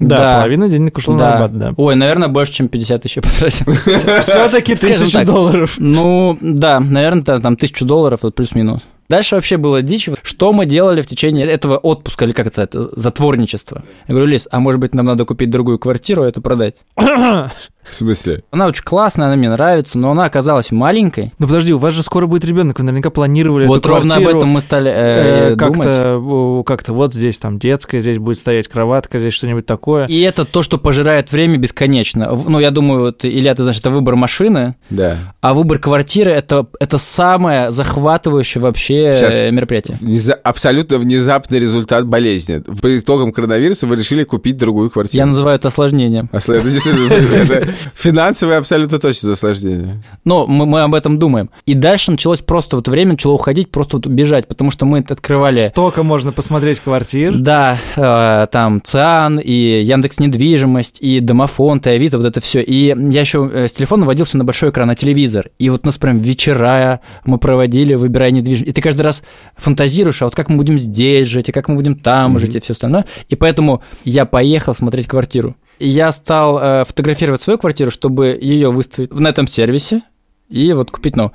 Да, 0.00 0.18
Да. 0.18 0.34
половина 0.38 0.68
денег 0.68 0.96
ушла 0.98 1.16
Да. 1.16 1.24
на 1.28 1.34
Арбат, 1.34 1.58
да. 1.58 1.74
Ой, 1.76 1.94
наверное, 1.94 2.28
больше, 2.28 2.52
чем 2.52 2.68
50 2.68 3.02
тысяч 3.02 3.16
я 3.16 3.22
потратил. 3.22 3.72
Все-таки 4.20 4.74
тысячу 4.74 5.24
долларов. 5.24 5.76
Ну, 5.78 6.36
да, 6.40 6.80
наверное, 6.80 7.22
та- 7.22 7.38
там 7.40 7.56
тысячу 7.56 7.84
долларов, 7.84 8.20
плюс-минус. 8.34 8.82
Дальше 9.08 9.34
вообще 9.34 9.56
было 9.58 9.82
дичь. 9.82 10.08
Что 10.22 10.52
мы 10.52 10.64
делали 10.66 11.02
в 11.02 11.06
течение 11.06 11.44
этого 11.46 11.76
отпуска, 11.76 12.24
или 12.24 12.32
как 12.32 12.46
это, 12.46 12.62
это 12.62 12.88
затворничества? 12.98 13.84
Я 14.08 14.14
говорю, 14.14 14.26
Лиз, 14.30 14.48
а 14.50 14.60
может 14.60 14.80
быть, 14.80 14.94
нам 14.94 15.06
надо 15.06 15.24
купить 15.26 15.50
другую 15.50 15.78
квартиру, 15.78 16.22
а 16.22 16.26
эту 16.28 16.40
продать? 16.40 16.76
В 17.88 17.94
смысле? 17.94 18.42
Она 18.50 18.66
очень 18.66 18.82
классная, 18.82 19.26
она 19.26 19.36
мне 19.36 19.50
нравится, 19.50 19.98
но 19.98 20.10
она 20.10 20.24
оказалась 20.24 20.70
маленькой. 20.70 21.32
Ну 21.38 21.46
подожди, 21.46 21.72
у 21.74 21.78
вас 21.78 21.94
же 21.94 22.02
скоро 22.02 22.26
будет 22.26 22.44
ребенок, 22.44 22.78
вы 22.78 22.84
наверняка 22.84 23.10
планировали 23.10 23.66
вот 23.66 23.78
эту 23.80 23.88
ровно 23.88 24.14
об 24.14 24.20
квартиру, 24.20 24.38
этом 24.38 24.48
мы 24.48 24.60
стали 24.60 24.90
э, 24.90 25.52
э, 25.52 25.56
думать. 25.56 25.74
как-то, 25.76 26.62
как-то 26.66 26.92
вот 26.92 27.14
здесь 27.14 27.38
там 27.38 27.58
детская, 27.58 28.00
здесь 28.00 28.18
будет 28.18 28.38
стоять 28.38 28.68
кроватка, 28.68 29.18
здесь 29.18 29.34
что-нибудь 29.34 29.66
такое. 29.66 30.06
И 30.06 30.20
это 30.20 30.44
то, 30.44 30.62
что 30.62 30.78
пожирает 30.78 31.30
время 31.32 31.56
бесконечно. 31.58 32.30
Ну, 32.46 32.58
я 32.58 32.70
думаю, 32.70 33.00
вот, 33.00 33.24
Илья, 33.24 33.54
ты 33.54 33.62
знаешь, 33.62 33.78
это 33.78 33.90
выбор 33.90 34.16
машины, 34.16 34.76
Да. 34.90 35.34
а 35.40 35.54
выбор 35.54 35.78
квартиры 35.78 36.30
это, 36.30 36.66
это 36.80 36.98
самое 36.98 37.70
захватывающее 37.70 38.62
вообще 38.62 39.12
Сейчас. 39.12 39.38
э, 39.38 39.50
мероприятие. 39.50 39.96
Внеза- 40.00 40.32
Абсолютно 40.42 40.98
внезапный 40.98 41.58
результат 41.58 42.06
болезни. 42.06 42.58
По 42.58 42.96
итогам 42.96 43.32
коронавируса 43.32 43.86
вы 43.86 43.96
решили 43.96 44.24
купить 44.24 44.56
другую 44.56 44.90
квартиру. 44.90 45.18
Я 45.18 45.26
называю 45.26 45.56
это 45.56 45.68
осложнением. 45.68 46.28
А 46.32 46.40
Финансовое 47.94 48.58
абсолютно 48.58 48.98
точно 48.98 49.30
наслаждение. 49.30 50.02
Но 50.24 50.46
мы, 50.46 50.66
мы 50.66 50.82
об 50.82 50.94
этом 50.94 51.18
думаем. 51.18 51.50
И 51.66 51.74
дальше 51.74 52.10
началось 52.10 52.40
просто 52.40 52.76
вот 52.76 52.88
время 52.88 53.12
начало 53.12 53.32
уходить, 53.32 53.70
просто 53.70 53.96
вот 53.96 54.06
бежать, 54.06 54.48
потому 54.48 54.70
что 54.70 54.86
мы 54.86 54.98
открывали... 54.98 55.58
Столько 55.58 56.02
можно 56.02 56.32
посмотреть 56.32 56.80
квартир. 56.80 57.34
Да, 57.36 57.78
э, 57.96 58.46
там 58.50 58.80
ЦИАН, 58.82 59.40
и 59.40 59.82
Яндекс 59.82 60.18
Недвижимость, 60.18 60.98
и 61.00 61.20
Домофон, 61.20 61.78
и 61.84 61.88
Авито, 61.88 62.18
вот 62.18 62.26
это 62.26 62.40
все. 62.40 62.62
И 62.62 62.86
я 62.88 63.20
еще 63.20 63.50
э, 63.52 63.68
с 63.68 63.72
телефона 63.72 64.06
водил 64.06 64.24
все 64.24 64.38
на 64.38 64.44
большой 64.44 64.70
экран, 64.70 64.88
на 64.88 64.96
телевизор. 64.96 65.50
И 65.58 65.70
вот 65.70 65.82
у 65.84 65.86
нас 65.86 65.96
прям 65.96 66.18
вечера 66.18 67.00
мы 67.24 67.38
проводили, 67.38 67.94
выбирая 67.94 68.30
недвижимость. 68.30 68.70
И 68.70 68.72
ты 68.72 68.80
каждый 68.80 69.02
раз 69.02 69.22
фантазируешь, 69.56 70.22
а 70.22 70.26
вот 70.26 70.34
как 70.34 70.48
мы 70.48 70.56
будем 70.56 70.78
здесь 70.78 71.26
жить, 71.26 71.48
и 71.48 71.52
как 71.52 71.68
мы 71.68 71.74
будем 71.74 71.96
там 71.96 72.36
mm-hmm. 72.36 72.40
жить, 72.40 72.54
и 72.56 72.60
все 72.60 72.72
остальное. 72.72 73.04
И 73.28 73.36
поэтому 73.36 73.82
я 74.04 74.24
поехал 74.26 74.74
смотреть 74.74 75.06
квартиру. 75.06 75.56
Я 75.78 76.12
стал 76.12 76.58
э, 76.58 76.84
фотографировать 76.84 77.42
свою 77.42 77.58
квартиру, 77.58 77.90
чтобы 77.90 78.38
ее 78.40 78.70
выставить 78.70 79.12
на 79.12 79.28
этом 79.28 79.46
сервисе 79.46 80.02
и 80.48 80.72
вот 80.72 80.90
купить 80.90 81.16
новую. 81.16 81.32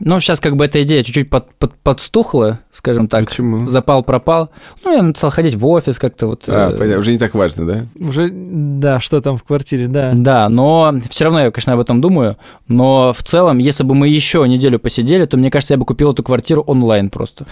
Ну, 0.00 0.20
сейчас 0.20 0.38
как 0.38 0.56
бы 0.56 0.64
эта 0.66 0.82
идея 0.82 1.02
чуть-чуть 1.02 1.30
под, 1.30 1.52
под, 1.54 1.74
подстухла, 1.78 2.60
скажем 2.72 3.08
так. 3.08 3.26
Почему? 3.26 3.66
Запал 3.68 4.02
пропал. 4.04 4.50
Ну, 4.84 4.92
я 4.92 5.14
стал 5.14 5.30
ходить 5.30 5.54
в 5.54 5.66
офис 5.66 5.98
как-то 5.98 6.26
вот. 6.26 6.44
А, 6.46 6.70
э... 6.70 6.76
понятно, 6.76 7.00
уже 7.00 7.12
не 7.12 7.18
так 7.18 7.34
важно, 7.34 7.66
да? 7.66 7.86
Уже, 7.98 8.28
да, 8.30 9.00
что 9.00 9.20
там 9.20 9.38
в 9.38 9.44
квартире, 9.44 9.88
да. 9.88 10.12
Да, 10.14 10.48
но 10.48 10.94
все 11.10 11.24
равно 11.24 11.40
я, 11.40 11.50
конечно, 11.50 11.72
об 11.72 11.80
этом 11.80 12.00
думаю. 12.00 12.36
Но 12.68 13.12
в 13.12 13.22
целом, 13.22 13.58
если 13.58 13.82
бы 13.82 13.94
мы 13.94 14.08
еще 14.08 14.46
неделю 14.46 14.78
посидели, 14.78 15.24
то, 15.24 15.36
мне 15.36 15.50
кажется, 15.50 15.74
я 15.74 15.78
бы 15.78 15.84
купил 15.84 16.12
эту 16.12 16.22
квартиру 16.22 16.62
онлайн 16.62 17.10
просто. 17.10 17.46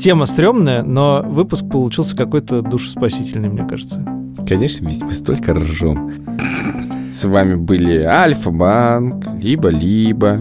Тема 0.00 0.26
стрёмная, 0.26 0.82
но 0.82 1.22
выпуск 1.24 1.64
получился 1.70 2.16
какой-то 2.16 2.62
душеспасительный, 2.62 3.48
мне 3.48 3.64
кажется. 3.64 4.04
Конечно, 4.46 4.88
ведь 4.88 5.02
мы 5.02 5.12
столько 5.12 5.54
ржем. 5.54 6.12
С 7.14 7.24
вами 7.26 7.54
были 7.54 8.02
Альфа-банк, 8.02 9.24
либо-либо. 9.40 10.40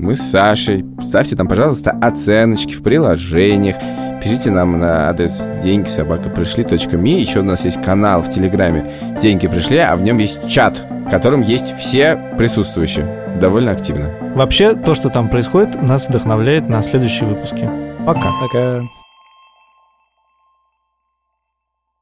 Мы 0.00 0.16
с 0.16 0.22
Сашей. 0.22 0.84
Ставьте 1.00 1.36
там, 1.36 1.46
пожалуйста, 1.46 1.92
оценочки 1.92 2.74
в 2.74 2.82
приложениях. 2.82 3.76
Пишите 4.20 4.50
нам 4.50 4.80
на 4.80 5.10
адрес 5.10 5.48
деньги 5.62 5.86
собака 5.86 6.28
пришли 6.28 6.66
ми. 6.96 7.20
Еще 7.20 7.38
у 7.38 7.44
нас 7.44 7.64
есть 7.64 7.80
канал 7.80 8.22
в 8.22 8.30
Телеграме 8.30 8.90
Деньги 9.20 9.46
пришли, 9.46 9.78
а 9.78 9.94
в 9.94 10.02
нем 10.02 10.18
есть 10.18 10.48
чат, 10.48 10.84
в 11.06 11.08
котором 11.08 11.42
есть 11.42 11.76
все 11.78 12.18
присутствующие. 12.36 13.38
Довольно 13.40 13.70
активно. 13.70 14.12
Вообще, 14.34 14.74
то, 14.74 14.96
что 14.96 15.10
там 15.10 15.28
происходит, 15.28 15.80
нас 15.80 16.08
вдохновляет 16.08 16.68
на 16.68 16.82
следующие 16.82 17.28
выпуски. 17.28 17.70
Пока. 18.04 18.32
Пока. 18.42 18.82